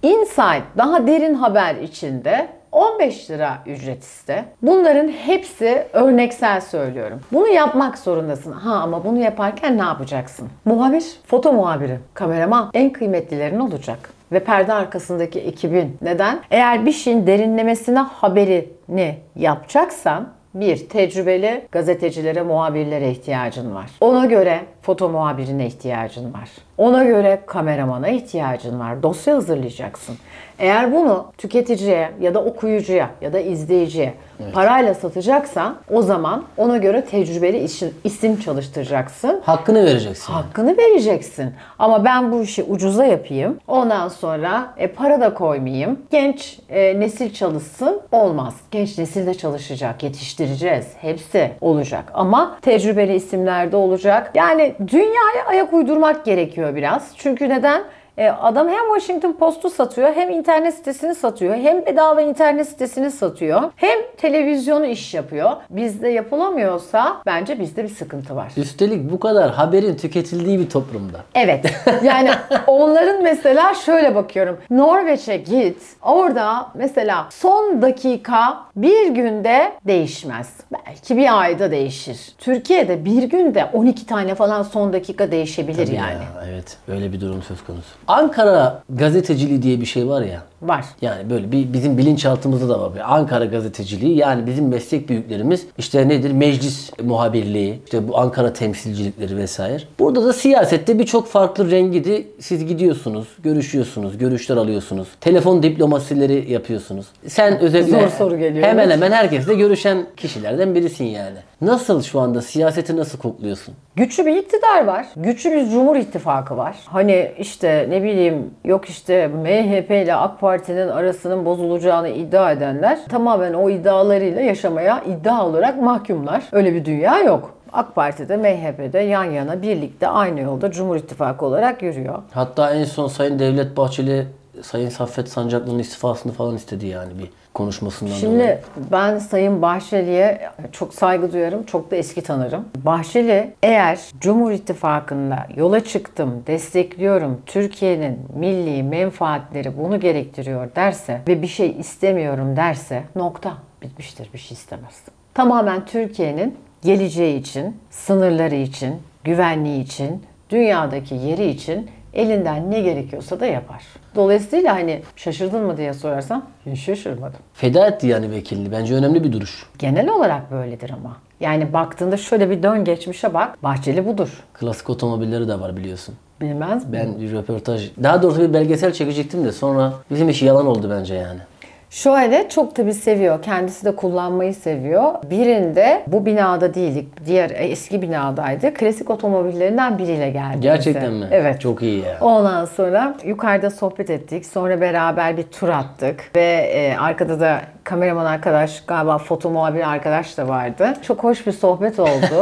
Insight 0.04 0.64
daha 0.78 1.08
derin 1.08 1.34
haber 1.34 1.76
içinde 1.76 2.48
15 2.78 3.30
lira 3.30 3.58
ücret 3.66 4.04
iste. 4.04 4.46
Bunların 4.62 5.08
hepsi 5.08 5.88
örneksel 5.94 6.62
söylüyorum. 6.62 7.22
Bunu 7.32 7.48
yapmak 7.48 7.98
zorundasın. 7.98 8.52
Ha 8.52 8.74
ama 8.74 9.04
bunu 9.06 9.20
yaparken 9.20 9.78
ne 9.78 9.82
yapacaksın? 9.82 10.50
Muhabir, 10.66 11.06
foto 11.26 11.54
muhabiri, 11.54 12.00
kameraman 12.14 12.70
en 12.74 12.90
kıymetlilerin 12.90 13.60
olacak. 13.60 14.10
Ve 14.32 14.40
perde 14.40 14.74
arkasındaki 14.74 15.40
ekibin. 15.40 15.98
Neden? 16.02 16.40
Eğer 16.52 16.86
bir 16.86 16.92
şeyin 16.92 17.28
derinlemesine 17.28 18.00
haberini 18.00 19.18
yapacaksan 19.36 20.28
bir, 20.54 20.90
tecrübeli 20.90 21.68
gazetecilere, 21.72 22.42
muhabirlere 22.42 23.12
ihtiyacın 23.12 23.76
var. 23.76 23.90
Ona 24.02 24.26
göre 24.26 24.60
foto 24.88 25.10
muhabirine 25.10 25.68
ihtiyacın 25.68 26.34
var. 26.34 26.50
Ona 26.78 27.04
göre 27.04 27.42
kameramana 27.46 28.08
ihtiyacın 28.08 28.80
var. 28.80 29.04
Dosya 29.04 29.36
hazırlayacaksın. 29.36 30.16
Eğer 30.60 30.92
bunu 30.92 31.26
tüketiciye 31.38 32.12
ya 32.20 32.34
da 32.34 32.44
okuyucuya 32.44 33.10
ya 33.22 33.34
da 33.34 33.40
izleyiciye 33.40 34.14
parayla 34.54 34.94
satacaksan 34.94 35.76
o 35.92 36.02
zaman 36.02 36.44
ona 36.58 36.78
göre 36.78 37.06
tecrübeli 37.06 37.58
isim, 37.58 37.94
isim 38.04 38.40
çalıştıracaksın. 38.40 39.42
Hakkını 39.46 39.86
vereceksin. 39.86 40.34
Hakkını 40.34 40.78
vereceksin. 40.78 41.54
Ama 41.80 42.06
ben 42.06 42.32
bu 42.32 42.42
işi 42.42 42.64
ucuza 42.64 43.06
yapayım. 43.06 43.58
Ondan 43.68 44.08
sonra 44.08 44.74
e, 44.78 44.88
para 44.88 45.22
da 45.22 45.34
koymayayım. 45.34 46.00
Genç 46.12 46.60
e, 46.70 47.00
nesil 47.00 47.34
çalışsın. 47.34 48.02
Olmaz. 48.12 48.56
Genç 48.72 48.98
nesil 48.98 49.28
de 49.28 49.34
çalışacak. 49.34 50.04
Yetiştireceğiz. 50.04 50.86
Hepsi 51.02 51.52
olacak. 51.62 52.12
Ama 52.14 52.58
tecrübeli 52.62 53.16
isimler 53.16 53.72
de 53.72 53.76
olacak. 53.76 54.32
Yani 54.36 54.76
dünyaya 54.88 55.46
ayak 55.48 55.74
uydurmak 55.74 56.26
gerekiyor 56.26 56.76
biraz. 56.76 57.14
Çünkü 57.18 57.50
neden? 57.50 57.84
E, 58.18 58.30
Adam 58.30 58.68
hem 58.70 58.80
Washington 59.00 59.34
Post'u 59.34 59.70
satıyor, 59.70 60.14
hem 60.16 60.30
internet 60.30 60.74
sitesini 60.74 61.16
satıyor, 61.16 61.56
hem 61.56 61.86
bedava 61.86 62.22
internet 62.22 62.70
sitesini 62.70 63.12
satıyor, 63.12 63.62
hem 63.76 64.00
televizyonu 64.18 64.86
iş 64.86 65.14
yapıyor. 65.14 65.52
Bizde 65.70 66.10
yapılamıyorsa 66.10 67.18
bence 67.26 67.60
bizde 67.60 67.84
bir 67.84 67.90
sıkıntı 67.90 68.36
var. 68.36 68.52
Üstelik 68.58 69.12
bu 69.12 69.20
kadar 69.20 69.52
haberin 69.52 69.96
tüketildiği 69.96 70.60
bir 70.60 70.70
toplumda. 70.70 71.18
Evet. 71.36 71.66
Yani 72.04 72.30
onların 72.68 73.24
mesela 73.24 73.74
şöyle 73.74 74.16
bakıyorum. 74.16 74.58
Norveç'e 74.70 75.38
git. 75.38 75.82
Orada 76.02 76.68
mesela 76.74 77.28
son 77.30 77.82
dakika 77.82 78.58
bir 78.76 79.08
günde 79.08 79.72
değişmez. 79.88 80.54
Belki 80.74 81.18
bir 81.18 81.42
ayda 81.42 81.72
değişir. 81.72 82.36
Türkiye'de 82.38 83.06
bir 83.06 83.24
günde 83.24 83.66
12 83.74 84.06
tane 84.06 84.36
falan 84.36 84.64
son 84.64 84.94
dakika 84.94 85.32
değişebilir 85.32 85.88
yani. 85.88 86.14
Ya, 86.14 86.44
evet. 86.52 86.78
Öyle 86.88 87.14
bir 87.14 87.22
durum 87.22 87.44
söz 87.44 87.64
konusu. 87.64 87.90
Ankara 88.08 88.84
gazeteciliği 88.90 89.62
diye 89.62 89.82
bir 89.82 89.86
şey 89.86 90.08
var 90.08 90.22
ya. 90.22 90.42
Var. 90.62 90.86
Yani 91.02 91.30
böyle 91.30 91.52
bir 91.52 91.74
bizim 91.74 91.98
bilinçaltımızda 91.98 92.70
da 92.70 92.80
var. 92.82 92.96
Bir 92.96 93.16
Ankara 93.16 93.46
gazeteciliği 93.46 94.18
yani 94.18 94.48
bizim 94.48 94.68
meslek 94.68 95.10
büyüklerimiz 95.10 95.66
işte 95.78 96.08
nedir? 96.08 96.32
Meclis 96.32 96.92
muhabirliği, 97.04 97.80
işte 97.86 98.08
bu 98.08 98.18
Ankara 98.18 98.54
temsilcilikleri 98.54 99.38
vesaire. 99.38 99.84
Burada 100.00 100.26
da 100.26 100.34
siyasette 100.34 101.00
birçok 101.00 101.28
farklı 101.28 101.72
rengidi 101.72 102.28
siz 102.40 102.66
gidiyorsunuz, 102.66 103.28
görüşüyorsunuz, 103.44 104.18
görüşler 104.18 104.58
alıyorsunuz. 104.58 105.08
Telefon 105.22 105.64
diplomasileri 105.64 106.52
yapıyorsunuz. 106.52 107.06
Sen 107.28 107.60
özellikle 107.60 108.02
Zor 108.02 108.08
soru 108.08 108.38
geliyor, 108.38 108.68
Hemen 108.68 108.84
evet. 108.84 108.96
hemen 108.96 109.12
herkesle 109.12 109.54
görüşen 109.56 110.06
kişilerden 110.18 110.76
birisin 110.76 111.06
yani. 111.06 111.38
Nasıl 111.62 112.02
şu 112.02 112.20
anda 112.20 112.42
siyaseti 112.42 112.98
nasıl 112.98 113.18
kokluyorsun? 113.18 113.74
Güçlü 113.96 114.26
bir 114.26 114.36
iktidar 114.36 114.86
var. 114.86 115.08
Güçlü 115.16 115.52
bir 115.52 115.70
Cumhur 115.70 115.96
İttifakı 115.96 116.58
var. 116.58 116.76
Hani 116.86 117.32
işte 117.40 117.88
ne 117.90 118.04
bileyim 118.04 118.52
yok 118.66 118.90
işte 118.90 119.28
MHP 119.28 119.92
ile 119.92 120.16
AK 120.16 120.40
Parti'nin 120.48 120.88
arasının 120.88 121.46
bozulacağını 121.46 122.10
iddia 122.10 122.52
edenler 122.52 123.00
tamamen 123.10 123.54
o 123.54 123.70
iddialarıyla 123.70 124.42
yaşamaya 124.42 125.04
iddia 125.04 125.46
olarak 125.46 125.82
mahkumlar. 125.82 126.44
Öyle 126.52 126.74
bir 126.74 126.86
dünya 126.86 127.20
yok. 127.20 127.54
AK 127.74 127.96
Parti'de, 127.96 128.38
MHP'de 128.38 129.00
yan 129.00 129.24
yana 129.24 129.62
birlikte 129.62 130.08
aynı 130.08 130.40
yolda 130.40 130.72
Cumhur 130.72 130.96
İttifakı 130.96 131.46
olarak 131.46 131.82
yürüyor. 131.82 132.24
Hatta 132.32 132.74
en 132.74 132.84
son 132.84 133.08
Sayın 133.08 133.40
Devlet 133.40 133.78
Bahçeli 133.78 134.28
Sayın 134.64 134.90
Saffet 134.90 135.30
Sancaklı'nın 135.30 135.80
istifasını 135.80 136.32
falan 136.32 136.56
istedi 136.56 136.88
yani 136.88 137.20
bir 137.20 137.30
konuşmasından 137.54 138.12
dolayı. 138.12 138.22
Şimdi 138.22 138.62
ben 138.92 139.20
Sayın 139.20 139.62
Bahçeli'ye 139.62 140.50
çok 140.72 140.94
saygı 140.94 141.34
duyarım, 141.34 141.64
çok 141.64 141.92
da 141.92 141.96
eski 141.96 142.22
tanırım. 142.22 142.66
Bahçeli 142.76 143.54
eğer 143.64 144.00
Cumhur 144.22 144.52
İttifakı'nda 144.52 145.48
yola 145.56 145.84
çıktım, 145.84 146.44
destekliyorum, 146.48 147.42
Türkiye'nin 147.46 148.20
milli 148.36 148.84
menfaatleri 148.84 149.78
bunu 149.78 150.00
gerektiriyor 150.00 150.76
derse 150.76 151.22
ve 151.28 151.42
bir 151.42 151.48
şey 151.48 151.76
istemiyorum 151.80 152.56
derse 152.56 153.04
nokta 153.16 153.54
bitmiştir 153.82 154.30
bir 154.34 154.40
şey 154.40 154.56
istemez. 154.56 155.02
Tamamen 155.34 155.86
Türkiye'nin 155.86 156.58
geleceği 156.82 157.40
için, 157.40 157.78
sınırları 157.90 158.56
için, 158.56 158.96
güvenliği 159.24 159.84
için, 159.84 160.24
dünyadaki 160.50 161.16
yeri 161.16 161.50
için 161.50 161.90
elinden 162.18 162.72
ne 162.72 162.82
gerekiyorsa 162.82 163.40
da 163.40 163.46
yapar. 163.46 163.84
Dolayısıyla 164.16 164.76
hani 164.76 165.02
şaşırdın 165.16 165.64
mı 165.64 165.78
diye 165.78 165.94
sorarsam 165.94 166.46
hiç 166.66 166.80
şaşırmadım. 166.80 167.40
Feda 167.54 167.88
etti 167.88 168.08
yani 168.08 168.32
vekilini. 168.32 168.72
Bence 168.72 168.96
önemli 168.96 169.24
bir 169.24 169.32
duruş. 169.32 169.66
Genel 169.80 170.10
olarak 170.10 170.52
böyledir 170.52 170.90
ama. 170.90 171.18
Yani 171.40 171.74
baktığında 171.74 172.18
şöyle 172.18 172.50
bir 172.50 172.64
dön 172.64 172.84
geçmişe 172.84 173.34
bak. 173.34 173.64
Bahçeli 173.64 174.06
budur. 174.08 174.44
Klasik 174.54 174.90
otomobilleri 174.90 175.48
de 175.48 175.60
var 175.60 175.78
biliyorsun. 175.78 176.16
Bilmez 176.42 176.86
mi? 176.86 176.94
Ben 176.94 177.22
bir 177.22 177.32
röportaj, 177.32 177.92
daha 178.04 178.22
doğrusu 178.22 178.42
bir 178.42 178.54
belgesel 178.54 178.94
çekecektim 178.94 179.46
de 179.46 179.52
sonra 179.52 179.94
bizim 180.12 180.30
iş 180.30 180.42
yalan 180.42 180.68
oldu 180.68 180.88
bence 180.90 181.16
yani. 181.16 181.40
Şöyle 181.90 182.50
çok 182.50 182.76
tabii 182.76 182.94
seviyor. 182.94 183.42
Kendisi 183.42 183.86
de 183.86 183.96
kullanmayı 183.96 184.54
seviyor. 184.54 185.14
Birinde 185.30 186.04
bu 186.08 186.26
binada 186.26 186.74
değildik. 186.74 187.26
Diğer 187.26 187.52
eski 187.56 188.02
binadaydı. 188.02 188.74
Klasik 188.74 189.10
otomobillerinden 189.10 189.98
biriyle 189.98 190.30
geldi. 190.30 190.58
Gerçekten 190.60 191.14
mi? 191.14 191.28
Evet. 191.32 191.62
Çok 191.62 191.82
iyi 191.82 192.00
ya. 192.06 192.18
Ondan 192.22 192.66
sonra 192.66 193.16
yukarıda 193.26 193.70
sohbet 193.70 194.10
ettik. 194.10 194.46
Sonra 194.46 194.82
beraber 194.82 195.38
bir 195.38 195.44
tur 195.44 195.70
attık. 195.70 196.32
Ve 196.36 196.70
e, 196.74 196.98
arkada 196.98 197.40
da 197.40 197.62
kameraman 197.88 198.26
arkadaş, 198.26 198.84
galiba 198.88 199.18
foto 199.18 199.50
muhabiri 199.50 199.86
arkadaş 199.86 200.38
da 200.38 200.48
vardı. 200.48 200.94
Çok 201.02 201.24
hoş 201.24 201.48
bir 201.48 201.52
sohbet 201.52 202.00
oldu. 202.00 202.42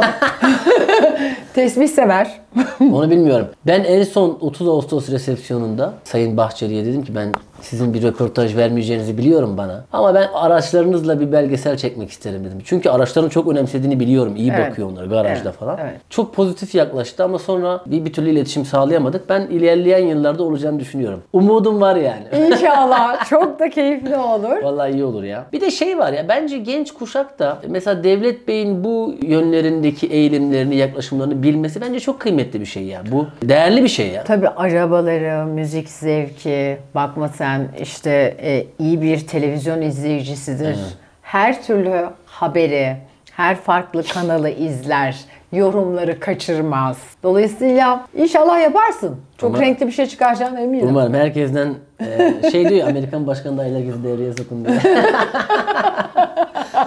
Tesbih 1.54 1.88
sever. 1.88 2.40
Onu 2.80 3.10
bilmiyorum. 3.10 3.46
Ben 3.66 3.84
en 3.84 4.02
son 4.02 4.38
30 4.40 4.68
Ağustos 4.68 5.10
resepsiyonunda 5.10 5.92
Sayın 6.04 6.36
Bahçeli'ye 6.36 6.84
dedim 6.86 7.02
ki 7.04 7.14
ben 7.14 7.32
sizin 7.60 7.94
bir 7.94 8.02
röportaj 8.02 8.56
vermeyeceğinizi 8.56 9.18
biliyorum 9.18 9.56
bana. 9.58 9.84
Ama 9.92 10.14
ben 10.14 10.28
araçlarınızla 10.34 11.20
bir 11.20 11.32
belgesel 11.32 11.76
çekmek 11.76 12.10
isterim 12.10 12.44
dedim. 12.44 12.58
Çünkü 12.64 12.90
araçların 12.90 13.28
çok 13.28 13.48
önemsediğini 13.48 14.00
biliyorum. 14.00 14.36
İyi 14.36 14.52
Evet. 14.56 14.70
bakıyor 14.70 14.90
onlara 14.90 15.06
garajda 15.06 15.48
Evet, 15.48 15.58
falan. 15.58 15.78
evet. 15.82 16.00
Çok 16.10 16.34
pozitif 16.34 16.74
yaklaştı 16.74 17.24
ama 17.24 17.38
sonra 17.38 17.80
bir, 17.86 18.04
bir 18.04 18.12
türlü 18.12 18.30
iletişim 18.30 18.64
sağlayamadık. 18.64 19.28
Ben 19.28 19.40
ilerleyen 19.40 20.06
yıllarda 20.06 20.42
olacağını 20.42 20.80
düşünüyorum. 20.80 21.22
Umudum 21.32 21.80
var 21.80 21.96
yani. 21.96 22.46
İnşallah. 22.52 23.24
Çok 23.30 23.58
da 23.58 23.70
keyifli 23.70 24.16
olur. 24.16 24.62
Vallahi 24.62 24.92
iyi 24.92 25.04
olur 25.04 25.24
ya. 25.24 25.35
Bir 25.52 25.60
de 25.60 25.70
şey 25.70 25.98
var 25.98 26.12
ya 26.12 26.28
bence 26.28 26.58
genç 26.58 26.92
kuşak 26.92 27.38
da 27.38 27.58
mesela 27.68 28.04
Devlet 28.04 28.48
Bey'in 28.48 28.84
bu 28.84 29.14
yönlerindeki 29.22 30.06
eğilimlerini, 30.06 30.76
yaklaşımlarını 30.76 31.42
bilmesi 31.42 31.80
bence 31.80 32.00
çok 32.00 32.20
kıymetli 32.20 32.60
bir 32.60 32.66
şey 32.66 32.82
ya. 32.82 33.02
Bu 33.12 33.26
değerli 33.42 33.82
bir 33.82 33.88
şey 33.88 34.08
ya. 34.08 34.24
Tabii 34.24 34.48
arabaları, 34.48 35.46
müzik 35.46 35.88
zevki, 35.88 36.78
bakma 36.94 37.28
sen 37.28 37.68
işte 37.80 38.36
e, 38.42 38.66
iyi 38.78 39.02
bir 39.02 39.26
televizyon 39.26 39.82
izleyicisidir. 39.82 40.76
Her 41.22 41.62
türlü 41.62 42.06
haberi, 42.26 42.96
her 43.32 43.56
farklı 43.56 44.02
kanalı 44.02 44.50
izler, 44.50 45.16
yorumları 45.52 46.20
kaçırmaz. 46.20 46.98
Dolayısıyla 47.22 48.06
inşallah 48.16 48.62
yaparsın. 48.62 49.20
Çok 49.38 49.50
Umarım. 49.50 49.64
renkli 49.64 49.86
bir 49.86 49.92
şey 49.92 50.06
çıkaracağına 50.06 50.60
eminim. 50.60 50.88
Umarım 50.88 51.14
herkesten 51.14 51.74
e, 52.00 52.50
şey 52.50 52.68
diyor 52.68 52.80
ya, 52.80 52.86
Amerikan 52.86 53.26
başkanı 53.26 53.54
adayları 53.54 53.82
gibi 53.82 54.02
devreye 54.04 54.32
sokun 54.32 54.64
diyor. 54.64 54.76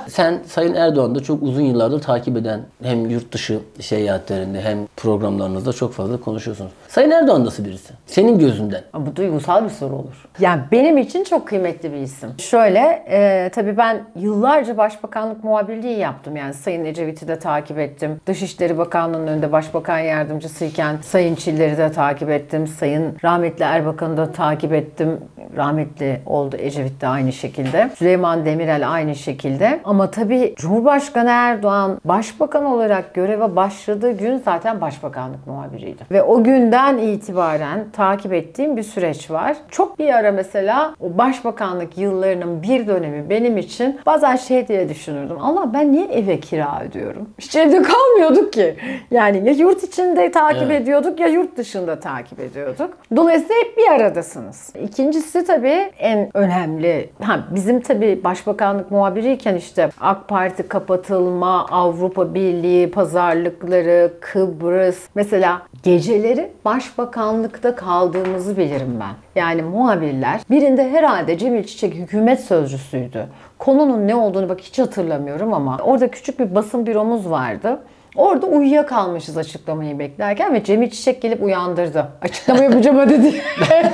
Sen 0.07 0.39
Sayın 0.47 0.73
Erdoğan'ı 0.73 1.15
da 1.15 1.19
çok 1.23 1.43
uzun 1.43 1.61
yıllardır 1.61 2.01
takip 2.01 2.37
eden 2.37 2.61
hem 2.83 3.09
yurt 3.09 3.31
dışı 3.31 3.59
seyahatlerinde 3.79 4.61
hem 4.61 4.77
programlarınızda 4.97 5.73
çok 5.73 5.93
fazla 5.93 6.19
konuşuyorsunuz. 6.19 6.71
Sayın 6.87 7.11
Erdoğan 7.11 7.45
nasıl 7.45 7.65
birisi? 7.65 7.93
Senin 8.05 8.39
gözünden. 8.39 8.81
Ama 8.93 9.05
Bu 9.05 9.15
duygusal 9.15 9.63
bir 9.63 9.69
soru 9.69 9.95
olur. 9.95 10.27
Yani 10.39 10.61
benim 10.71 10.97
için 10.97 11.23
çok 11.23 11.47
kıymetli 11.47 11.91
bir 11.93 11.97
isim. 11.97 12.29
Şöyle, 12.37 13.03
e, 13.09 13.49
tabii 13.55 13.77
ben 13.77 14.01
yıllarca 14.15 14.77
başbakanlık 14.77 15.43
muhabirliği 15.43 15.97
yaptım. 15.97 16.35
Yani 16.35 16.53
Sayın 16.53 16.85
Ecevit'i 16.85 17.27
de 17.27 17.39
takip 17.39 17.79
ettim. 17.79 18.21
Dışişleri 18.25 18.77
Bakanlığı'nın 18.77 19.27
önünde 19.27 19.51
başbakan 19.51 19.99
yardımcısıyken 19.99 20.97
Sayın 21.01 21.35
Çiller'i 21.35 21.77
de 21.77 21.91
takip 21.91 22.29
ettim. 22.29 22.38
Sayın 22.67 23.15
rahmetli 23.23 23.63
Erbakan'ı 23.63 24.17
da 24.17 24.31
takip 24.31 24.73
ettim. 24.73 25.17
Rahmetli 25.57 26.21
oldu 26.25 26.55
Ecevit 26.59 27.01
de 27.01 27.07
aynı 27.07 27.31
şekilde. 27.33 27.89
Süleyman 27.95 28.45
Demirel 28.45 28.91
aynı 28.91 29.15
şekilde. 29.15 29.79
Ama 29.83 30.11
tabii 30.11 30.53
Cumhurbaşkanı 30.57 31.29
Erdoğan 31.29 32.01
başbakan 32.05 32.65
olarak 32.65 33.13
göreve 33.13 33.55
başladığı 33.55 34.11
gün 34.11 34.41
zaten 34.45 34.81
başbakanlık 34.81 35.47
muhabiriydi. 35.47 36.03
Ve 36.11 36.23
o 36.23 36.43
günden 36.43 36.97
itibaren 36.97 37.85
takip 37.93 38.33
ettiğim 38.33 38.77
bir 38.77 38.83
süreç 38.83 39.31
var. 39.31 39.57
Çok 39.71 39.99
bir 39.99 40.13
ara 40.13 40.31
mesela 40.31 40.93
o 40.99 41.17
başbakanlık 41.17 41.97
yıllarının 41.97 42.63
bir 42.63 42.87
dönemi 42.87 43.29
benim 43.29 43.57
için 43.57 43.99
bazen 44.05 44.35
şey 44.35 44.67
diye 44.67 44.89
düşünürdüm. 44.89 45.37
Allah 45.41 45.73
ben 45.73 45.91
niye 45.91 46.05
eve 46.05 46.39
kira 46.39 46.81
ödüyorum? 46.89 47.29
Hiç 47.39 47.55
evde 47.55 47.81
kalmıyorduk 47.81 48.53
ki. 48.53 48.75
Yani 49.11 49.47
ya 49.47 49.53
yurt 49.53 49.83
içinde 49.83 50.31
takip 50.31 50.63
Evet. 50.63 50.81
ediyorduk 50.81 51.19
ya 51.19 51.27
yurt 51.27 51.57
dışında 51.57 51.99
takip 51.99 52.28
ediyorduk. 52.39 52.97
Dolayısıyla 53.15 53.55
hep 53.55 53.77
bir 53.77 53.91
aradasınız. 53.91 54.73
İkincisi 54.83 55.45
tabii 55.45 55.91
en 55.99 56.29
önemli. 56.33 57.09
Ha, 57.21 57.39
bizim 57.55 57.81
tabii 57.81 58.23
başbakanlık 58.23 58.91
muhabiriyken 58.91 59.55
işte 59.55 59.89
AK 60.01 60.27
Parti 60.27 60.67
kapatılma, 60.67 61.65
Avrupa 61.65 62.33
Birliği 62.33 62.91
pazarlıkları, 62.91 64.13
Kıbrıs. 64.21 65.07
Mesela 65.15 65.61
geceleri 65.83 66.51
başbakanlıkta 66.65 67.75
kaldığımızı 67.75 68.57
bilirim 68.57 68.99
ben. 68.99 69.41
Yani 69.41 69.61
muhabirler 69.61 70.41
birinde 70.49 70.89
herhalde 70.89 71.37
Cemil 71.37 71.63
Çiçek 71.63 71.93
hükümet 71.93 72.39
sözcüsüydü. 72.39 73.25
Konunun 73.57 74.07
ne 74.07 74.15
olduğunu 74.15 74.49
bak 74.49 74.59
hiç 74.61 74.79
hatırlamıyorum 74.79 75.53
ama 75.53 75.77
orada 75.83 76.11
küçük 76.11 76.39
bir 76.39 76.55
basın 76.55 76.85
büromuz 76.85 77.29
vardı. 77.29 77.79
Orada 78.19 78.45
uyuyakalmışız 78.45 79.37
açıklamayı 79.37 79.99
beklerken 79.99 80.53
ve 80.53 80.63
Cemil 80.63 80.89
Çiçek 80.89 81.21
gelip 81.21 81.43
uyandırdı. 81.43 82.07
Açıklama 82.21 82.63
yapacağım 82.63 82.97
hadi 82.97 83.23
diye. 83.23 83.41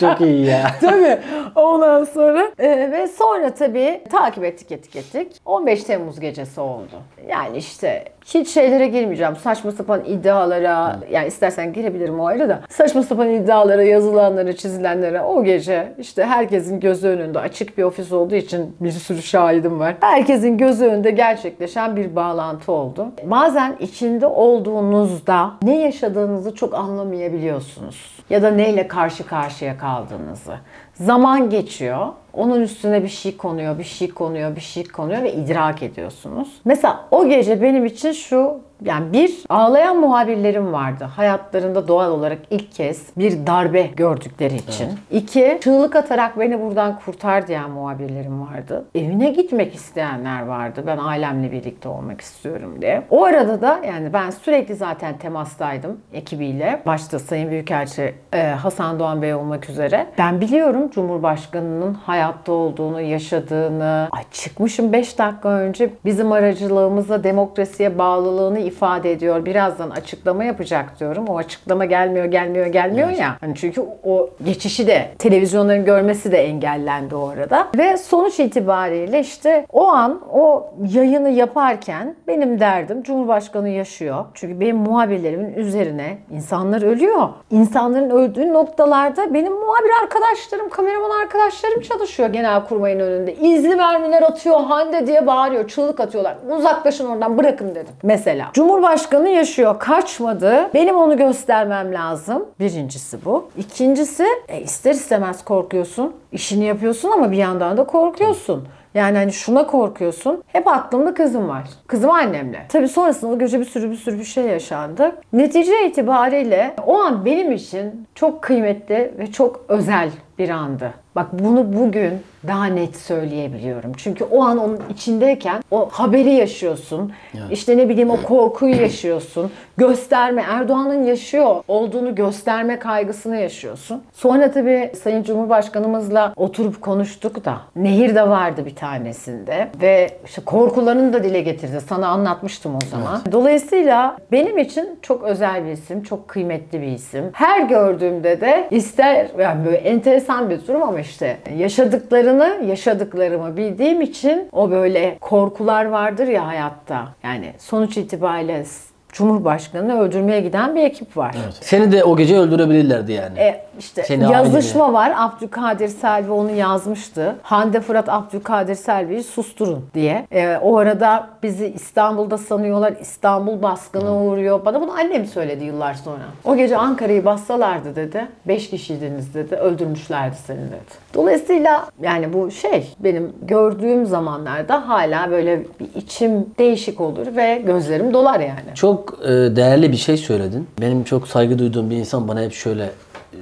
Çok 0.00 0.20
iyi 0.20 0.46
ya. 0.46 0.66
tabii. 0.80 1.18
Ondan 1.54 2.04
sonra 2.04 2.50
e, 2.58 2.68
ve 2.92 3.08
sonra 3.08 3.54
tabii 3.54 4.04
takip 4.10 4.44
ettik 4.44 4.72
ettik 4.72 4.96
ettik. 4.96 5.40
15 5.44 5.84
Temmuz 5.84 6.20
gecesi 6.20 6.60
oldu. 6.60 7.02
Yani 7.28 7.56
işte 7.56 8.04
hiç 8.34 8.48
şeylere 8.48 8.86
girmeyeceğim. 8.86 9.36
Saçma 9.36 9.72
sapan 9.72 10.04
iddialara 10.04 10.98
yani 11.10 11.28
istersen 11.28 11.72
girebilirim 11.72 12.20
o 12.20 12.26
ayrı 12.26 12.48
da. 12.48 12.60
Saçma 12.68 13.02
sapan 13.02 13.28
iddialara, 13.30 13.82
yazılanlara, 13.82 14.56
çizilenlere 14.56 15.20
o 15.20 15.44
gece 15.44 15.92
işte 15.98 16.24
herkesin 16.24 16.80
gözü 16.80 17.08
önünde 17.08 17.38
açık 17.38 17.78
bir 17.78 17.82
ofis 17.82 18.12
olduğu 18.12 18.34
için 18.34 18.76
bir 18.80 18.90
sürü 18.90 19.22
şahidim 19.22 19.80
var. 19.80 19.96
Herkesin 20.00 20.58
gözü 20.58 20.84
önünde 20.84 21.10
gerçekleşen 21.10 21.96
bir 21.96 22.16
bağlantı 22.16 22.72
oldu. 22.72 23.06
Bazen 23.24 23.76
içinde 23.80 24.26
olduğunuzda 24.26 25.50
ne 25.62 25.82
yaşadığınızı 25.82 26.54
çok 26.54 26.74
anlamayabiliyorsunuz. 26.74 28.16
Ya 28.30 28.42
da 28.42 28.50
neyle 28.50 28.88
karşı 28.88 29.26
karşıya 29.26 29.78
kaldığınızı. 29.78 30.54
Zaman 30.94 31.50
geçiyor. 31.50 32.06
Onun 32.36 32.60
üstüne 32.60 33.02
bir 33.02 33.08
şey 33.08 33.36
konuyor, 33.36 33.78
bir 33.78 33.84
şey 33.84 34.10
konuyor, 34.10 34.56
bir 34.56 34.60
şey 34.60 34.84
konuyor 34.84 35.22
ve 35.22 35.32
idrak 35.32 35.82
ediyorsunuz. 35.82 36.48
Mesela 36.64 37.04
o 37.10 37.28
gece 37.28 37.62
benim 37.62 37.86
için 37.86 38.12
şu 38.12 38.60
yani 38.84 39.12
bir 39.12 39.44
ağlayan 39.48 39.96
muhabirlerim 39.96 40.72
vardı. 40.72 41.04
Hayatlarında 41.04 41.88
doğal 41.88 42.10
olarak 42.10 42.38
ilk 42.50 42.72
kez 42.72 43.06
bir 43.16 43.46
darbe 43.46 43.82
gördükleri 43.82 44.56
için. 44.56 44.88
İki, 45.10 45.58
çığlık 45.62 45.96
atarak 45.96 46.40
beni 46.40 46.60
buradan 46.60 46.98
kurtar 47.04 47.46
diyen 47.46 47.70
muhabirlerim 47.70 48.40
vardı. 48.40 48.84
Evine 48.94 49.30
gitmek 49.30 49.74
isteyenler 49.74 50.46
vardı. 50.46 50.82
Ben 50.86 50.98
ailemle 50.98 51.52
birlikte 51.52 51.88
olmak 51.88 52.20
istiyorum 52.20 52.82
diye. 52.82 53.02
O 53.10 53.24
arada 53.24 53.60
da 53.60 53.80
yani 53.86 54.12
ben 54.12 54.30
sürekli 54.30 54.74
zaten 54.74 55.18
temastaydım 55.18 56.00
ekibiyle. 56.12 56.82
Başta 56.86 57.18
Sayın 57.18 57.50
Büyükelçi 57.50 58.14
e, 58.32 58.42
Hasan 58.42 58.98
Doğan 58.98 59.22
Bey 59.22 59.34
olmak 59.34 59.70
üzere. 59.70 60.06
Ben 60.18 60.40
biliyorum 60.40 60.90
Cumhurbaşkanı'nın 60.90 61.94
hayatta 62.26 62.52
olduğunu, 62.52 63.00
yaşadığını. 63.00 64.08
Ay 64.12 64.22
çıkmışım 64.32 64.92
5 64.92 65.18
dakika 65.18 65.48
önce 65.48 65.90
bizim 66.04 66.32
aracılığımızla 66.32 67.24
demokrasiye 67.24 67.98
bağlılığını 67.98 68.58
ifade 68.58 69.12
ediyor. 69.12 69.44
Birazdan 69.44 69.90
açıklama 69.90 70.44
yapacak 70.44 71.00
diyorum. 71.00 71.26
O 71.28 71.36
açıklama 71.36 71.84
gelmiyor, 71.84 72.24
gelmiyor, 72.24 72.66
gelmiyor 72.66 73.08
ya. 73.08 73.36
Hani 73.40 73.54
çünkü 73.54 73.82
o 74.04 74.30
geçişi 74.44 74.86
de 74.86 75.08
televizyonların 75.18 75.84
görmesi 75.84 76.32
de 76.32 76.38
engellendi 76.38 77.14
o 77.14 77.28
arada. 77.28 77.68
Ve 77.76 77.96
sonuç 77.96 78.40
itibariyle 78.40 79.20
işte 79.20 79.66
o 79.72 79.86
an 79.88 80.20
o 80.32 80.70
yayını 80.92 81.30
yaparken 81.30 82.16
benim 82.26 82.60
derdim 82.60 83.02
Cumhurbaşkanı 83.02 83.68
yaşıyor. 83.68 84.24
Çünkü 84.34 84.60
benim 84.60 84.76
muhabirlerimin 84.76 85.54
üzerine 85.54 86.18
insanlar 86.30 86.82
ölüyor. 86.82 87.28
İnsanların 87.50 88.10
öldüğü 88.10 88.52
noktalarda 88.52 89.34
benim 89.34 89.52
muhabir 89.52 89.90
arkadaşlarım, 90.02 90.68
kameraman 90.68 91.20
arkadaşlarım 91.20 91.80
çalışıyor 91.80 92.15
genelkurmayın 92.16 93.00
önünde. 93.00 93.34
İzli 93.34 93.76
mermiler 93.76 94.22
atıyor 94.22 94.60
Hande 94.60 95.06
diye 95.06 95.26
bağırıyor. 95.26 95.68
Çığlık 95.68 96.00
atıyorlar. 96.00 96.36
Uzaklaşın 96.58 97.06
oradan 97.06 97.38
bırakın 97.38 97.74
dedim. 97.74 97.94
Mesela. 98.02 98.50
Cumhurbaşkanı 98.52 99.28
yaşıyor. 99.28 99.78
Kaçmadı. 99.78 100.70
Benim 100.74 100.96
onu 100.96 101.16
göstermem 101.16 101.94
lazım. 101.94 102.44
Birincisi 102.60 103.24
bu. 103.24 103.48
İkincisi 103.58 104.26
e, 104.48 104.60
ister 104.60 104.90
istemez 104.90 105.44
korkuyorsun. 105.44 106.12
İşini 106.32 106.64
yapıyorsun 106.64 107.10
ama 107.10 107.32
bir 107.32 107.36
yandan 107.36 107.76
da 107.76 107.84
korkuyorsun. 107.84 108.68
Yani 108.94 109.16
hani 109.16 109.32
şuna 109.32 109.66
korkuyorsun. 109.66 110.42
Hep 110.46 110.68
aklımda 110.68 111.14
kızım 111.14 111.48
var. 111.48 111.64
Kızım 111.86 112.10
annemle. 112.10 112.66
Tabii 112.68 112.88
sonrasında 112.88 113.32
o 113.32 113.38
gece 113.38 113.60
bir 113.60 113.64
sürü 113.64 113.90
bir 113.90 113.96
sürü 113.96 114.18
bir 114.18 114.24
şey 114.24 114.44
yaşandı. 114.44 115.12
Netice 115.32 115.86
itibariyle 115.86 116.74
o 116.86 116.98
an 116.98 117.24
benim 117.24 117.52
için 117.52 118.06
çok 118.14 118.42
kıymetli 118.42 119.14
ve 119.18 119.32
çok 119.32 119.64
özel 119.68 120.10
bir 120.38 120.48
andı. 120.50 120.94
Bak 121.16 121.26
bunu 121.32 121.72
bugün 121.72 122.20
daha 122.46 122.64
net 122.64 122.96
söyleyebiliyorum. 122.96 123.92
Çünkü 123.96 124.24
o 124.24 124.42
an 124.42 124.58
onun 124.58 124.80
içindeyken 124.90 125.62
o 125.70 125.88
haberi 125.92 126.30
yaşıyorsun. 126.30 127.12
İşte 127.50 127.76
ne 127.76 127.88
bileyim 127.88 128.10
o 128.10 128.22
korkuyu 128.22 128.82
yaşıyorsun. 128.82 129.50
Gösterme, 129.76 130.44
Erdoğan'ın 130.48 131.04
yaşıyor 131.04 131.56
olduğunu 131.68 132.14
gösterme 132.14 132.78
kaygısını 132.78 133.36
yaşıyorsun. 133.36 134.02
Sonra 134.12 134.50
tabii 134.50 134.92
Sayın 135.02 135.22
Cumhurbaşkanımızla 135.22 136.32
oturup 136.36 136.82
konuştuk 136.82 137.44
da. 137.44 137.56
Nehir 137.76 138.14
de 138.14 138.28
vardı 138.28 138.66
bir 138.66 138.74
tanesinde. 138.74 139.68
Ve 139.80 140.10
işte 140.26 140.42
korkularını 140.44 141.12
da 141.12 141.24
dile 141.24 141.40
getirdi. 141.40 141.80
Sana 141.88 142.08
anlatmıştım 142.08 142.76
o 142.76 142.80
zaman. 142.90 143.20
Dolayısıyla 143.32 144.16
benim 144.32 144.58
için 144.58 144.98
çok 145.02 145.22
özel 145.22 145.64
bir 145.64 145.70
isim, 145.70 146.02
çok 146.02 146.28
kıymetli 146.28 146.82
bir 146.82 146.86
isim. 146.86 147.24
Her 147.32 147.60
gördüğümde 147.60 148.40
de 148.40 148.68
ister 148.70 149.26
yani 149.38 149.64
böyle 149.64 149.76
enteresan 149.76 150.50
bir 150.50 150.66
durum 150.66 150.82
ama 150.82 150.98
işte 151.06 151.36
yaşadıklarını, 151.58 152.56
yaşadıklarımı 152.66 153.56
bildiğim 153.56 154.00
için 154.00 154.48
o 154.52 154.70
böyle 154.70 155.18
korkular 155.20 155.84
vardır 155.84 156.26
ya 156.26 156.46
hayatta. 156.46 157.08
Yani 157.24 157.52
sonuç 157.58 157.96
itibariyle 157.96 158.64
Cumhurbaşkanı'nı 159.12 160.00
öldürmeye 160.00 160.40
giden 160.40 160.74
bir 160.74 160.82
ekip 160.82 161.16
var. 161.16 161.34
Seni 161.60 161.92
de 161.92 162.04
o 162.04 162.16
gece 162.16 162.38
öldürebilirlerdi 162.38 163.12
yani. 163.12 163.38
E, 163.38 163.65
işte 163.78 164.02
Seni 164.02 164.32
yazışma 164.32 164.92
var. 164.92 165.12
Abdülkadir 165.16 165.88
Selvi 165.88 166.30
onu 166.30 166.50
yazmıştı. 166.50 167.36
Hande 167.42 167.80
Fırat 167.80 168.08
Abdülkadir 168.08 168.74
Selvi'yi 168.74 169.22
susturun 169.22 169.84
diye. 169.94 170.26
E, 170.32 170.56
o 170.62 170.76
arada 170.76 171.28
bizi 171.42 171.66
İstanbul'da 171.66 172.38
sanıyorlar. 172.38 172.94
İstanbul 173.00 173.62
baskına 173.62 174.16
uğruyor. 174.16 174.64
Bana 174.64 174.80
bunu 174.80 174.92
annem 174.92 175.26
söyledi 175.26 175.64
yıllar 175.64 175.94
sonra. 175.94 176.24
O 176.44 176.56
gece 176.56 176.76
Ankara'yı 176.76 177.24
bassalardı 177.24 177.96
dedi. 177.96 178.26
Beş 178.48 178.70
kişiydiniz 178.70 179.34
dedi. 179.34 179.54
Öldürmüşlerdi 179.56 180.36
seni 180.46 180.58
dedi. 180.58 181.06
Dolayısıyla 181.14 181.86
yani 182.02 182.32
bu 182.32 182.50
şey 182.50 182.94
benim 183.00 183.32
gördüğüm 183.42 184.06
zamanlarda 184.06 184.88
hala 184.88 185.30
böyle 185.30 185.60
bir 185.80 185.88
içim 185.94 186.46
değişik 186.58 187.00
olur 187.00 187.36
ve 187.36 187.62
gözlerim 187.66 188.14
dolar 188.14 188.40
yani. 188.40 188.74
Çok 188.74 189.18
e, 189.24 189.28
değerli 189.28 189.92
bir 189.92 189.96
şey 189.96 190.16
söyledin. 190.16 190.68
Benim 190.80 191.04
çok 191.04 191.28
saygı 191.28 191.58
duyduğum 191.58 191.90
bir 191.90 191.96
insan 191.96 192.28
bana 192.28 192.42
hep 192.42 192.52
şöyle 192.52 192.90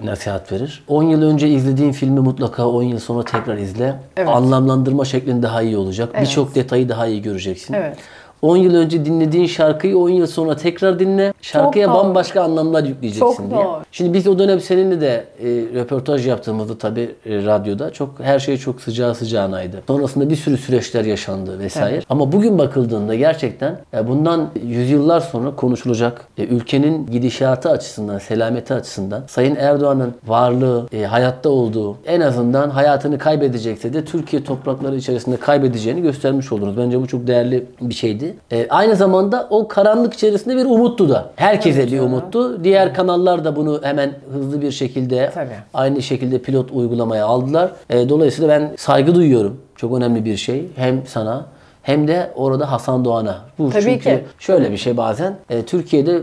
nasihat 0.03 0.53
verir. 0.53 0.85
10 0.89 1.03
yıl 1.03 1.23
önce 1.23 1.49
izlediğin 1.49 1.93
filmi 1.93 2.21
mutlaka 2.21 2.69
10 2.69 2.83
yıl 2.83 2.99
sonra 2.99 3.25
tekrar 3.25 3.57
izle. 3.57 3.95
Evet. 4.17 4.29
Anlamlandırma 4.29 5.05
şeklin 5.05 5.43
daha 5.43 5.63
iyi 5.63 5.77
olacak. 5.77 6.21
Birçok 6.21 6.55
detayı 6.55 6.89
daha 6.89 7.07
iyi 7.07 7.23
göreceksin. 7.23 7.75
Evet. 7.75 7.97
10 8.45 8.57
yıl 8.57 8.75
önce 8.75 9.05
dinlediğin 9.05 9.47
şarkıyı 9.47 9.99
10 9.99 10.09
yıl 10.09 10.27
sonra 10.27 10.57
tekrar 10.57 10.99
dinle. 10.99 11.33
Şarkıya 11.43 11.89
doğru. 11.89 11.95
bambaşka 11.95 12.43
anlamlar 12.43 12.85
yükleyeceksin 12.85 13.27
Çok 13.27 13.51
diye. 13.51 13.65
doğru. 13.65 13.81
Şimdi 13.93 14.15
biz 14.15 14.27
o 14.27 14.39
dönem 14.39 14.61
seninle 14.61 15.01
de 15.01 15.25
e, 15.41 15.47
röportaj 15.75 16.27
yaptığımızda 16.27 16.79
tabii 16.79 17.15
e, 17.27 17.45
radyoda 17.45 17.93
çok 17.93 18.21
her 18.23 18.39
şey 18.39 18.57
çok 18.57 18.81
sıcağı 18.81 19.15
sıcağınaydı. 19.15 19.83
Sonrasında 19.87 20.31
bir 20.31 20.37
sürü 20.37 20.57
süreçler 20.57 21.05
yaşandı 21.05 21.59
vesaire. 21.59 22.01
Ama 22.09 22.33
bugün 22.33 22.59
bakıldığında 22.59 23.15
gerçekten 23.15 23.79
e, 23.95 24.09
bundan 24.09 24.49
yüzyıllar 24.67 25.21
sonra 25.21 25.57
konuşulacak 25.57 26.27
e, 26.39 26.45
ülkenin 26.45 27.07
gidişatı 27.07 27.71
açısından, 27.71 28.19
selameti 28.19 28.75
açısından 28.75 29.23
Sayın 29.29 29.57
Erdoğan'ın 29.57 30.15
varlığı, 30.27 30.87
e, 30.93 31.05
hayatta 31.05 31.49
olduğu, 31.49 31.97
en 32.07 32.21
azından 32.21 32.71
hayatını 32.71 33.19
kaybedecekse 33.19 33.93
de 33.93 34.05
Türkiye 34.05 34.45
toprakları 34.45 34.97
içerisinde 34.97 35.37
kaybedeceğini 35.37 36.03
göstermiş 36.03 36.53
oldunuz. 36.53 36.77
Bence 36.77 37.01
bu 37.01 37.07
çok 37.07 37.27
değerli 37.27 37.67
bir 37.81 37.95
şeydi. 37.95 38.34
E, 38.53 38.67
aynı 38.69 38.97
zamanda 38.97 39.47
o 39.51 39.69
karanlık 39.69 40.15
içerisinde 40.15 40.57
bir 40.57 40.65
umuttu 40.65 41.09
da. 41.09 41.31
Herkese 41.37 41.87
bir 41.87 42.01
umuttu. 42.01 42.65
Diğer 42.65 42.95
kanallar 42.95 43.45
da 43.45 43.57
bunu 43.57 43.81
hemen 43.83 44.13
hızlı 44.33 44.63
bir 44.63 44.71
şekilde 44.71 45.31
Tabii. 45.35 45.49
aynı 45.75 46.03
şekilde 46.03 46.39
pilot 46.39 46.71
uygulamaya 46.73 47.27
aldılar. 47.27 47.73
E, 47.91 48.09
dolayısıyla 48.09 48.49
ben 48.49 48.73
saygı 48.77 49.15
duyuyorum. 49.15 49.61
Çok 49.77 49.97
önemli 49.97 50.25
bir 50.25 50.37
şey. 50.37 50.67
Hem 50.77 51.07
sana 51.07 51.47
hem 51.83 52.09
de 52.09 52.31
orada 52.37 52.73
Hasan 52.73 53.05
Doğan'a. 53.05 53.39
Bu 53.59 53.71
Tabii 53.71 53.83
çünkü 53.83 53.99
ki. 54.05 54.25
şöyle 54.39 54.71
bir 54.73 54.77
şey 54.77 54.97
bazen 54.97 55.37
e, 55.51 55.63
Türkiye'de 55.63 56.23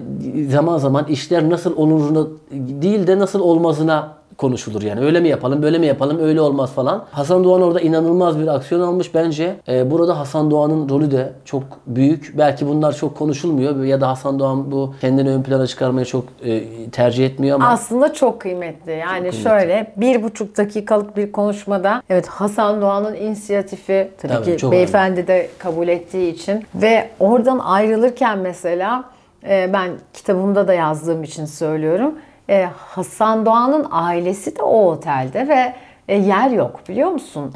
zaman 0.49 0.77
zaman 0.77 1.05
işler 1.05 1.49
nasıl 1.49 1.77
oluruna 1.77 2.27
değil 2.51 3.07
de 3.07 3.19
nasıl 3.19 3.39
olmazına 3.39 4.07
konuşulur 4.37 4.81
yani. 4.81 4.99
Öyle 4.99 5.19
mi 5.19 5.27
yapalım, 5.27 5.63
böyle 5.63 5.77
mi 5.77 5.85
yapalım, 5.85 6.19
öyle 6.19 6.41
olmaz 6.41 6.71
falan. 6.71 7.05
Hasan 7.11 7.43
Doğan 7.43 7.61
orada 7.61 7.81
inanılmaz 7.81 8.39
bir 8.39 8.47
aksiyon 8.47 8.81
almış 8.81 9.15
bence. 9.15 9.55
E, 9.67 9.91
burada 9.91 10.19
Hasan 10.19 10.51
Doğan'ın 10.51 10.89
rolü 10.89 11.11
de 11.11 11.33
çok 11.45 11.63
büyük. 11.87 12.33
Belki 12.37 12.67
bunlar 12.67 12.95
çok 12.95 13.17
konuşulmuyor 13.17 13.83
ya 13.83 14.01
da 14.01 14.07
Hasan 14.07 14.39
Doğan 14.39 14.71
bu 14.71 14.95
kendini 15.01 15.29
ön 15.29 15.43
plana 15.43 15.67
çıkarmayı 15.67 16.05
çok 16.05 16.25
e, 16.45 16.63
tercih 16.89 17.25
etmiyor 17.25 17.55
ama 17.55 17.67
Aslında 17.67 18.13
çok 18.13 18.41
kıymetli. 18.41 18.91
Yani 18.91 19.33
şöyle 19.33 19.93
bir 19.97 20.23
buçuk 20.23 20.57
dakikalık 20.57 21.17
bir 21.17 21.31
konuşmada 21.31 22.03
evet 22.09 22.27
Hasan 22.27 22.81
Doğan'ın 22.81 23.15
inisiyatifi 23.15 24.11
tabii, 24.21 24.33
Tabii, 24.33 24.45
ki 24.45 24.57
çok 24.57 24.71
beyefendi 24.71 25.27
de 25.27 25.49
kabul 25.57 25.87
ettiği 25.87 26.33
için 26.33 26.65
ve 26.75 27.09
oradan 27.19 27.59
ayrılırken 27.59 28.37
mesela 28.37 29.03
e, 29.49 29.69
ben 29.73 29.91
kitabımda 30.13 30.67
da 30.67 30.73
yazdığım 30.73 31.23
için 31.23 31.45
söylüyorum. 31.45 32.15
E, 32.51 32.69
Hasan 32.77 33.45
Doğan'ın 33.45 33.87
ailesi 33.91 34.55
de 34.55 34.63
o 34.63 34.85
otelde 34.91 35.47
ve 35.47 35.73
e, 36.07 36.17
yer 36.17 36.49
yok 36.49 36.79
biliyor 36.89 37.11
musun 37.11 37.53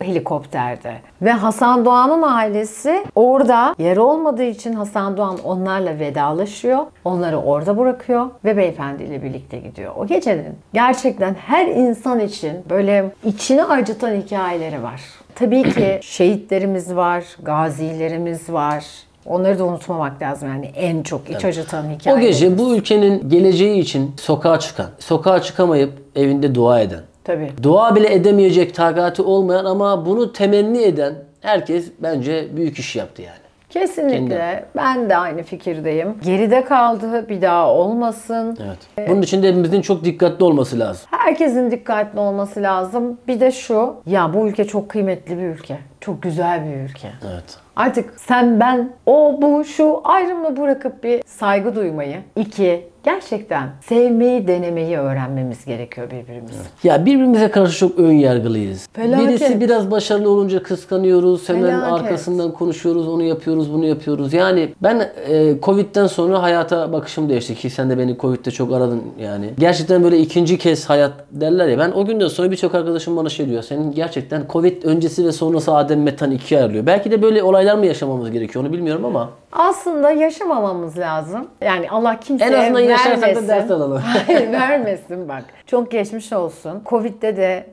e, 0.00 0.04
helikopterde. 0.04 0.94
Ve 1.22 1.32
Hasan 1.32 1.84
Doğan'ın 1.84 2.22
ailesi 2.22 3.04
orada 3.14 3.74
yer 3.78 3.96
olmadığı 3.96 4.44
için 4.44 4.72
Hasan 4.72 5.16
Doğan 5.16 5.38
onlarla 5.44 5.98
vedalaşıyor. 5.98 6.86
Onları 7.04 7.38
orada 7.38 7.78
bırakıyor 7.78 8.26
ve 8.44 8.56
beyefendiyle 8.56 9.22
birlikte 9.22 9.58
gidiyor. 9.58 9.92
O 9.96 10.06
gecenin 10.06 10.58
gerçekten 10.72 11.34
her 11.34 11.66
insan 11.66 12.20
için 12.20 12.52
böyle 12.70 13.10
içini 13.24 13.64
acıtan 13.64 14.14
hikayeleri 14.14 14.82
var. 14.82 15.00
Tabii 15.34 15.62
ki 15.62 15.98
şehitlerimiz 16.02 16.96
var, 16.96 17.24
gazilerimiz 17.42 18.52
var. 18.52 18.84
Onları 19.30 19.58
da 19.58 19.64
unutmamak 19.64 20.22
lazım 20.22 20.48
yani 20.48 20.66
en 20.66 21.02
çok 21.02 21.30
iç 21.30 21.44
acıtan 21.44 21.86
o 21.86 21.90
hikayeler. 21.90 22.22
gece 22.22 22.58
bu 22.58 22.74
ülkenin 22.74 23.28
geleceği 23.28 23.80
için 23.80 24.14
sokağa 24.20 24.58
çıkan, 24.58 24.86
sokağa 24.98 25.42
çıkamayıp 25.42 25.92
evinde 26.16 26.54
dua 26.54 26.80
eden, 26.80 27.00
Tabii. 27.24 27.52
Dua 27.62 27.96
bile 27.96 28.14
edemeyecek 28.14 28.74
takati 28.74 29.22
olmayan 29.22 29.64
ama 29.64 30.06
bunu 30.06 30.32
temenni 30.32 30.82
eden 30.82 31.14
herkes 31.40 31.90
bence 31.98 32.56
büyük 32.56 32.78
iş 32.78 32.96
yaptı 32.96 33.22
yani. 33.22 33.40
Kesinlikle. 33.70 34.64
Ben 34.76 35.10
de 35.10 35.16
aynı 35.16 35.42
fikirdeyim. 35.42 36.14
Geride 36.24 36.64
kaldı. 36.64 37.28
Bir 37.28 37.42
daha 37.42 37.74
olmasın. 37.74 38.58
Evet. 38.66 39.08
Bunun 39.08 39.22
için 39.22 39.42
de 39.42 39.48
hepimizin 39.48 39.80
çok 39.80 40.04
dikkatli 40.04 40.44
olması 40.44 40.78
lazım. 40.78 41.06
Herkesin 41.10 41.70
dikkatli 41.70 42.20
olması 42.20 42.62
lazım. 42.62 43.18
Bir 43.28 43.40
de 43.40 43.52
şu. 43.52 43.94
Ya 44.06 44.34
bu 44.34 44.48
ülke 44.48 44.64
çok 44.64 44.88
kıymetli 44.88 45.38
bir 45.38 45.42
ülke. 45.42 45.78
Çok 46.00 46.22
güzel 46.22 46.64
bir 46.66 46.90
ülke. 46.90 47.08
Evet. 47.32 47.58
Artık 47.80 48.14
sen 48.16 48.60
ben 48.60 48.92
o 49.06 49.38
bu 49.42 49.64
şu 49.64 50.00
ayrımı 50.04 50.56
bırakıp 50.56 51.04
bir 51.04 51.22
saygı 51.26 51.76
duymayı. 51.76 52.16
iki 52.36 52.90
gerçekten 53.04 53.68
sevmeyi 53.80 54.48
denemeyi 54.48 54.98
öğrenmemiz 54.98 55.64
gerekiyor 55.64 56.10
birbirimizi. 56.10 56.58
Ya 56.84 57.06
birbirimize 57.06 57.50
karşı 57.50 57.78
çok 57.78 57.98
ön 57.98 58.12
yargılıyız. 58.12 58.88
Felaket. 58.92 59.28
Birisi 59.28 59.60
biraz 59.60 59.90
başarılı 59.90 60.30
olunca 60.30 60.62
kıskanıyoruz. 60.62 61.48
Hemen 61.48 61.62
Felaket. 61.62 61.92
arkasından 61.92 62.52
konuşuyoruz. 62.52 63.08
Onu 63.08 63.22
yapıyoruz, 63.22 63.72
bunu 63.72 63.86
yapıyoruz. 63.86 64.32
Yani 64.32 64.68
ben 64.82 65.10
e, 65.28 65.54
Covid'den 65.62 66.06
sonra 66.06 66.42
hayata 66.42 66.92
bakışım 66.92 67.28
değişti 67.28 67.54
ki 67.54 67.70
sen 67.70 67.90
de 67.90 67.98
beni 67.98 68.18
Covid'de 68.18 68.50
çok 68.50 68.72
aradın 68.72 69.02
yani. 69.20 69.50
Gerçekten 69.58 70.04
böyle 70.04 70.18
ikinci 70.18 70.58
kez 70.58 70.84
hayat 70.90 71.12
derler 71.30 71.68
ya. 71.68 71.78
Ben 71.78 71.90
o 71.90 72.06
günden 72.06 72.28
sonra 72.28 72.50
birçok 72.50 72.74
arkadaşım 72.74 73.16
bana 73.16 73.28
şey 73.28 73.48
diyor. 73.48 73.62
Senin 73.62 73.92
gerçekten 73.92 74.42
Covid 74.48 74.82
öncesi 74.82 75.26
ve 75.26 75.32
sonrası 75.32 75.74
Adem 75.74 76.02
Metan 76.02 76.30
ikiye 76.30 76.60
ayrılıyor. 76.60 76.86
Belki 76.86 77.10
de 77.10 77.22
böyle 77.22 77.42
olaylar 77.42 77.69
mı 77.76 77.86
yaşamamız 77.86 78.30
gerekiyor 78.30 78.64
onu 78.64 78.72
bilmiyorum 78.72 79.04
ama. 79.04 79.30
Aslında 79.52 80.10
yaşamamamız 80.10 80.98
lazım. 80.98 81.46
Yani 81.60 81.90
Allah 81.90 82.20
kimseye 82.20 82.50
En 82.50 82.52
azından 82.62 82.80
yaşarsak 82.80 83.16
da 83.22 83.22
vermesin. 83.26 83.48
ders 83.48 83.70
alalım. 83.70 84.02
Hayır 84.26 84.52
vermesin 84.52 85.28
bak. 85.28 85.44
Çok 85.66 85.90
geçmiş 85.90 86.32
olsun. 86.32 86.82
Covid'de 86.86 87.36
de 87.36 87.66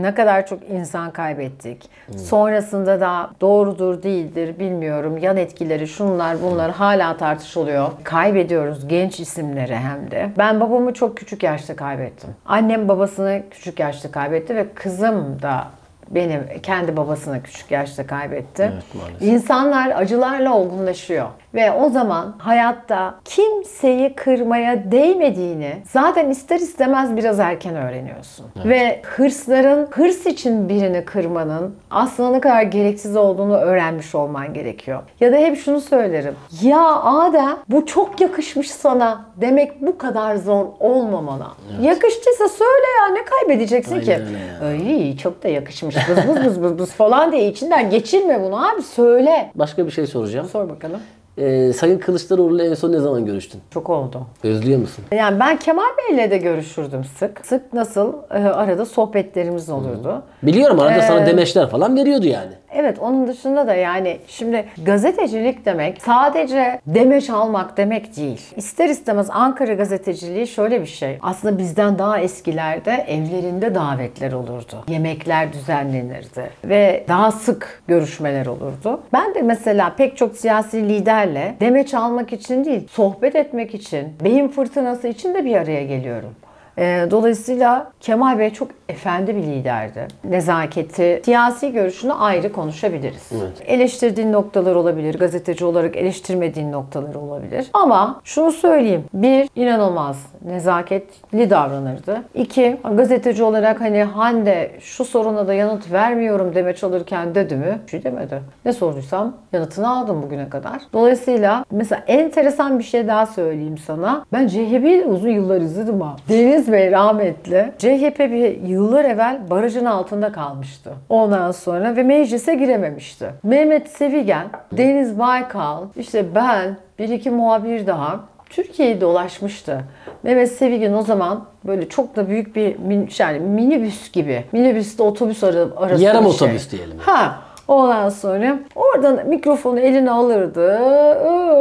ne 0.00 0.14
kadar 0.14 0.46
çok 0.46 0.70
insan 0.70 1.10
kaybettik. 1.10 1.90
Sonrasında 2.16 3.00
da 3.00 3.30
doğrudur 3.40 4.02
değildir 4.02 4.58
bilmiyorum. 4.58 5.18
Yan 5.18 5.36
etkileri 5.36 5.88
şunlar 5.88 6.36
bunlar 6.42 6.70
hala 6.70 7.16
tartışılıyor. 7.16 7.88
Kaybediyoruz 8.04 8.88
genç 8.88 9.20
isimleri 9.20 9.76
hem 9.76 10.10
de. 10.10 10.30
Ben 10.38 10.60
babamı 10.60 10.92
çok 10.92 11.16
küçük 11.16 11.42
yaşta 11.42 11.76
kaybettim. 11.76 12.30
Annem 12.46 12.88
babasını 12.88 13.42
küçük 13.50 13.80
yaşta 13.80 14.10
kaybetti 14.10 14.56
ve 14.56 14.66
kızım 14.74 15.42
da 15.42 15.64
benim 16.10 16.46
kendi 16.62 16.96
babasını 16.96 17.42
küçük 17.42 17.70
yaşta 17.70 18.06
kaybetti. 18.06 18.70
Evet, 18.72 18.94
maalesef. 18.94 19.22
İnsanlar 19.28 19.90
acılarla 19.96 20.54
olgunlaşıyor. 20.54 21.26
Ve 21.54 21.72
o 21.72 21.90
zaman 21.90 22.34
hayatta 22.38 23.14
kimseyi 23.24 24.14
kırmaya 24.14 24.92
değmediğini 24.92 25.82
zaten 25.92 26.30
ister 26.30 26.56
istemez 26.56 27.16
biraz 27.16 27.40
erken 27.40 27.76
öğreniyorsun. 27.76 28.46
Ve 28.64 29.02
hırsların, 29.02 29.88
hırs 29.90 30.26
için 30.26 30.68
birini 30.68 31.04
kırmanın 31.04 31.76
aslında 31.90 32.30
ne 32.30 32.40
kadar 32.40 32.62
gereksiz 32.62 33.16
olduğunu 33.16 33.56
öğrenmiş 33.56 34.14
olman 34.14 34.54
gerekiyor. 34.54 35.02
Ya 35.20 35.32
da 35.32 35.36
hep 35.36 35.58
şunu 35.58 35.80
söylerim. 35.80 36.34
Ya 36.62 36.86
Adem 37.02 37.56
bu 37.68 37.86
çok 37.86 38.20
yakışmış 38.20 38.70
sana 38.70 39.24
demek 39.36 39.82
bu 39.82 39.98
kadar 39.98 40.36
zor 40.36 40.66
olmamana. 40.80 41.48
Yakıştıysa 41.82 42.48
söyle 42.48 42.86
ya 43.00 43.14
ne 43.14 43.24
kaybedeceksin 43.24 44.00
ki? 44.00 44.14
Aynen 44.14 44.62
öyle 44.62 44.92
Ay 44.92 45.16
çok 45.16 45.42
da 45.42 45.48
yakışmış 45.48 45.91
bız 46.08 46.16
bız 46.28 46.44
bız 46.46 46.62
bız 46.62 46.78
bız 46.78 46.90
falan 46.92 47.32
diye 47.32 47.48
içinden 47.48 47.90
geçirme 47.90 48.40
bunu 48.42 48.68
abi 48.68 48.82
söyle. 48.82 49.50
Başka 49.54 49.86
bir 49.86 49.90
şey 49.90 50.06
soracağım. 50.06 50.46
Sor 50.48 50.68
bakalım. 50.68 51.00
Ee, 51.38 51.72
Sayın 51.72 51.98
Kılıçdaroğlu'yla 51.98 52.64
en 52.64 52.74
son 52.74 52.92
ne 52.92 52.98
zaman 52.98 53.24
görüştün? 53.26 53.60
Çok 53.70 53.90
oldu. 53.90 54.20
Özlüyor 54.44 54.78
musun? 54.78 55.04
Yani 55.12 55.40
ben 55.40 55.56
Kemal 55.58 55.82
Bey'le 55.98 56.30
de 56.30 56.38
görüşürdüm 56.38 57.04
sık. 57.18 57.46
Sık 57.46 57.72
nasıl? 57.72 58.12
Ee, 58.30 58.34
arada 58.34 58.86
sohbetlerimiz 58.86 59.70
olurdu. 59.70 60.22
Biliyorum 60.42 60.80
arada 60.80 60.98
Ee, 60.98 61.02
sana 61.02 61.26
demeçler 61.26 61.68
falan 61.70 61.96
veriyordu 61.96 62.26
yani. 62.26 62.52
Evet 62.74 62.98
onun 62.98 63.26
dışında 63.26 63.66
da 63.66 63.74
yani 63.74 64.18
şimdi 64.26 64.64
gazetecilik 64.84 65.64
demek 65.64 66.02
sadece 66.02 66.80
demeç 66.86 67.30
almak 67.30 67.76
demek 67.76 68.16
değil. 68.16 68.40
İster 68.56 68.88
istemez 68.88 69.30
Ankara 69.30 69.74
gazeteciliği 69.74 70.46
şöyle 70.46 70.80
bir 70.80 70.86
şey. 70.86 71.18
Aslında 71.22 71.58
bizden 71.58 71.98
daha 71.98 72.20
eskilerde 72.20 72.92
evlerinde 73.08 73.74
davetler 73.74 74.32
olurdu. 74.32 74.84
Yemekler 74.88 75.52
düzenlenirdi 75.52 76.50
ve 76.64 77.04
daha 77.08 77.32
sık 77.32 77.82
görüşmeler 77.88 78.46
olurdu. 78.46 79.00
Ben 79.12 79.34
de 79.34 79.42
mesela 79.42 79.94
pek 79.96 80.16
çok 80.16 80.36
siyasi 80.36 80.88
liderle 80.88 81.54
demeç 81.60 81.94
almak 81.94 82.32
için 82.32 82.64
değil, 82.64 82.88
sohbet 82.88 83.36
etmek 83.36 83.74
için, 83.74 84.08
beyin 84.24 84.48
fırtınası 84.48 85.08
için 85.08 85.34
de 85.34 85.44
bir 85.44 85.56
araya 85.56 85.84
geliyorum. 85.84 86.34
Ee, 86.78 87.06
Dolayısıyla 87.10 87.92
Kemal 88.00 88.38
Bey 88.38 88.50
çok 88.50 88.68
efendi 88.88 89.36
bir 89.36 89.42
liderdi. 89.42 90.08
Nezaketi, 90.24 91.22
siyasi 91.24 91.72
görüşünü 91.72 92.12
ayrı 92.12 92.52
konuşabiliriz. 92.52 93.30
Eleştirdiğin 93.66 94.32
noktalar 94.32 94.74
olabilir, 94.74 95.18
gazeteci 95.18 95.64
olarak 95.64 95.96
eleştirmediğin 95.96 96.72
noktalar 96.72 97.14
olabilir. 97.14 97.70
Ama 97.72 98.20
şunu 98.24 98.52
söyleyeyim, 98.52 99.04
bir, 99.14 99.48
inanılmaz 99.56 100.26
nezaketli 100.44 101.50
davranırdı. 101.50 102.22
İki, 102.34 102.76
gazeteci 102.96 103.42
olarak 103.42 103.80
hani 103.80 104.02
Hande 104.02 104.70
şu 104.80 105.04
soruna 105.04 105.46
da 105.48 105.54
yanıt 105.54 105.92
vermiyorum 105.92 106.54
demeç 106.54 106.84
alırken 106.84 107.34
dedi 107.34 107.56
mi? 107.56 107.78
Bir 107.86 107.90
şey 107.90 108.04
demedi. 108.04 108.42
Ne 108.64 108.72
sorduysam 108.72 109.36
yanıtını 109.52 109.96
aldım 109.96 110.22
bugüne 110.22 110.48
kadar. 110.48 110.82
Dolayısıyla 110.92 111.64
mesela 111.70 112.02
enteresan 112.06 112.78
bir 112.78 112.84
şey 112.84 113.08
daha 113.08 113.26
söyleyeyim 113.26 113.78
sana. 113.78 114.24
Ben 114.32 114.46
CHP'yi 114.48 115.04
uzun 115.04 115.28
yıllar 115.30 115.60
izledim 115.60 116.00
ha. 116.00 116.16
Deniz 116.28 116.61
Bey 116.68 116.92
rahmetli. 116.92 117.72
CHP 117.78 118.18
bir 118.18 118.60
yıllar 118.68 119.04
evvel 119.04 119.50
barajın 119.50 119.84
altında 119.84 120.32
kalmıştı. 120.32 120.92
Ondan 121.08 121.50
sonra 121.50 121.96
ve 121.96 122.02
meclise 122.02 122.54
girememişti. 122.54 123.26
Mehmet 123.42 123.88
Sevigen, 123.88 124.46
Deniz 124.72 125.18
Baykal, 125.18 125.84
işte 125.96 126.34
ben, 126.34 126.76
bir 126.98 127.08
iki 127.08 127.30
muhabir 127.30 127.86
daha 127.86 128.20
Türkiye'yi 128.50 129.00
dolaşmıştı. 129.00 129.80
Mehmet 130.22 130.52
Sevigen 130.52 130.92
o 130.92 131.02
zaman 131.02 131.44
böyle 131.64 131.88
çok 131.88 132.16
da 132.16 132.28
büyük 132.28 132.56
bir 132.56 132.78
min, 132.78 133.08
yani 133.18 133.38
minibüs 133.38 134.12
gibi. 134.12 134.44
Minibüste 134.52 135.02
otobüs 135.02 135.44
ara, 135.44 135.66
arası 135.76 136.02
Yarım 136.02 136.22
şey. 136.22 136.30
otobüs 136.30 136.70
diyelim. 136.70 136.98
Ha. 136.98 137.38
Ondan 137.68 138.08
sonra 138.08 138.58
oradan 138.74 139.26
mikrofonu 139.26 139.80
eline 139.80 140.10
alırdı. 140.10 140.78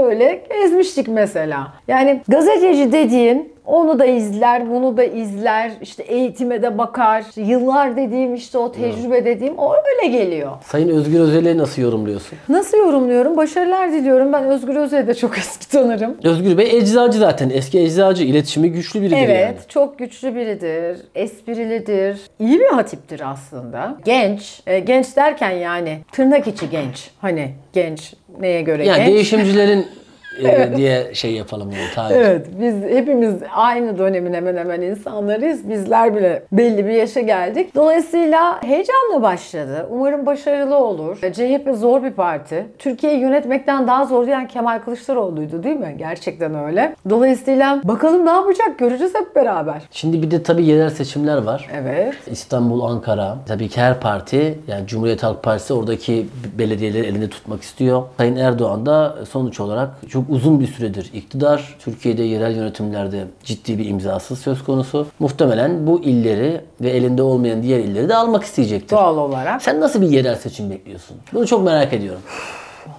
Öyle 0.06 0.44
gezmiştik 0.50 1.08
mesela. 1.08 1.68
Yani 1.88 2.22
gazeteci 2.28 2.92
dediğin 2.92 3.54
onu 3.66 4.00
da 4.00 4.06
izler, 4.06 4.70
bunu 4.70 4.98
da 4.98 5.04
izler. 5.04 5.72
işte 5.82 6.04
eğitime 6.04 6.62
de 6.62 6.78
bakar. 6.78 7.24
Yıllar 7.36 7.98
dediğim 7.98 8.36
işte 8.36 8.58
o 8.58 8.72
tecrübe 8.72 9.26
dediğim 9.26 9.58
o 9.58 9.74
öyle 9.74 10.18
geliyor. 10.18 10.52
Sayın 10.66 10.90
Özgür 10.90 11.20
Özel'i 11.20 11.58
nasıl 11.58 11.82
yorumluyorsun? 11.82 12.38
Nasıl 12.50 12.78
yorumluyorum? 12.78 13.38
Başarılar 13.38 13.92
diliyorum. 13.92 14.34
Ben 14.34 14.44
Özgür 14.44 14.76
Özel'i 14.76 15.08
de 15.08 15.14
çok 15.14 15.38
eski 15.38 15.70
tanırım. 15.70 16.18
Özgür 16.24 16.58
Bey 16.58 16.78
eczacı 16.78 17.20
zaten. 17.20 17.50
Eski 17.50 17.80
eczacı. 17.80 18.24
iletişimi 18.24 18.72
güçlü 18.72 19.02
biridir 19.02 19.18
Evet, 19.18 19.42
yani. 19.42 19.56
çok 19.68 20.00
güçlü 20.00 20.36
biridir, 20.36 20.98
esprilidir, 21.16 22.20
iyi 22.40 22.60
bir 22.60 22.68
hatiptir 22.70 23.22
aslında. 23.32 23.98
Genç, 24.06 24.62
e, 24.68 24.80
genç 24.80 25.16
derken 25.16 25.52
yani 25.52 25.98
tırnak 26.12 26.48
içi 26.48 26.70
genç. 26.70 27.12
Hani 27.22 27.52
genç 27.74 28.14
neye 28.40 28.62
göre 28.62 28.86
Yani 28.88 28.98
genç? 28.98 29.08
değişimcilerin 29.08 29.86
e, 30.40 30.78
diye 30.78 31.14
şey 31.14 31.32
yapalım 31.32 31.72
yani 31.72 31.94
tabir. 31.96 32.16
Evet, 32.16 32.48
biz 32.60 32.76
hepimiz 32.76 33.36
aynı 33.56 33.98
dönemin 33.98 34.34
hemen 34.34 34.58
hemen 34.58 34.82
insanlarıyız. 34.82 35.70
Bizler 35.70 36.16
bile 36.16 36.44
belli 36.52 36.86
bir 36.86 36.94
yaşa 36.94 37.22
geldik. 37.22 37.76
Dolayısıyla 37.76 38.64
heyecanla 38.64 39.22
başladı. 39.22 39.88
Umarım 39.92 40.26
başarılı 40.26 40.76
olur. 40.76 41.18
CHP 41.18 41.70
zor 41.76 42.04
bir 42.04 42.12
parti. 42.12 42.66
Türkiye'yi 42.80 43.20
yönetmekten 43.20 43.88
daha 43.88 44.06
zor 44.06 44.26
diyen 44.26 44.48
Kemal 44.48 44.80
Kılıçdaroğlu'ydu 44.80 45.64
değil 45.64 45.78
mi? 45.78 45.96
Gerçekten 45.98 46.56
öyle. 46.56 46.96
Dolayısıyla 47.10 47.82
bakalım 47.84 48.26
ne 48.26 48.32
yapacak 48.32 48.80
göreceğiz 48.80 49.16
hep 49.16 49.36
beraber. 49.36 49.82
Şimdi 49.92 50.22
bir 50.22 50.32
de 50.32 50.44
tabii 50.44 50.66
yerel 50.66 50.90
seçimler 50.90 51.38
var. 51.38 51.70
Evet. 51.74 52.16
İstanbul, 52.32 52.82
Ankara. 52.82 53.38
Tabii 53.48 53.70
ki 53.70 53.82
her 53.82 54.00
parti 54.00 54.60
yani 54.68 54.88
Cumhuriyet 54.88 55.24
Halk 55.24 55.44
Partisi 55.44 55.74
oradaki 55.74 56.28
belediyeleri 56.60 57.08
elinde 57.08 57.30
tutmak 57.30 57.62
istiyor. 57.62 58.04
Sayın 58.18 58.36
Erdoğan 58.36 58.86
da 58.86 59.16
sonuç 59.30 59.60
olarak 59.60 59.90
çok 60.22 60.36
uzun 60.36 60.60
bir 60.60 60.68
süredir 60.68 61.10
iktidar. 61.14 61.76
Türkiye'de 61.80 62.24
yerel 62.24 62.56
yönetimlerde 62.56 63.28
ciddi 63.44 63.78
bir 63.78 63.86
imzasız 63.86 64.40
söz 64.40 64.64
konusu. 64.64 65.08
Muhtemelen 65.20 65.88
bu 65.88 66.02
illeri 66.02 66.62
ve 66.82 66.90
elinde 66.90 67.22
olmayan 67.22 67.64
diğer 67.64 67.80
illeri 67.80 68.10
de 68.10 68.16
almak 68.16 68.44
isteyecektir. 68.44 68.96
Doğal 68.96 69.18
olarak. 69.18 69.62
Sen 69.62 69.82
nasıl 69.82 70.02
bir 70.02 70.10
yerel 70.10 70.36
seçim 70.36 70.70
bekliyorsun? 70.70 71.18
Bunu 71.34 71.48
çok 71.48 71.64
merak 71.64 71.94
ediyorum. 71.94 72.22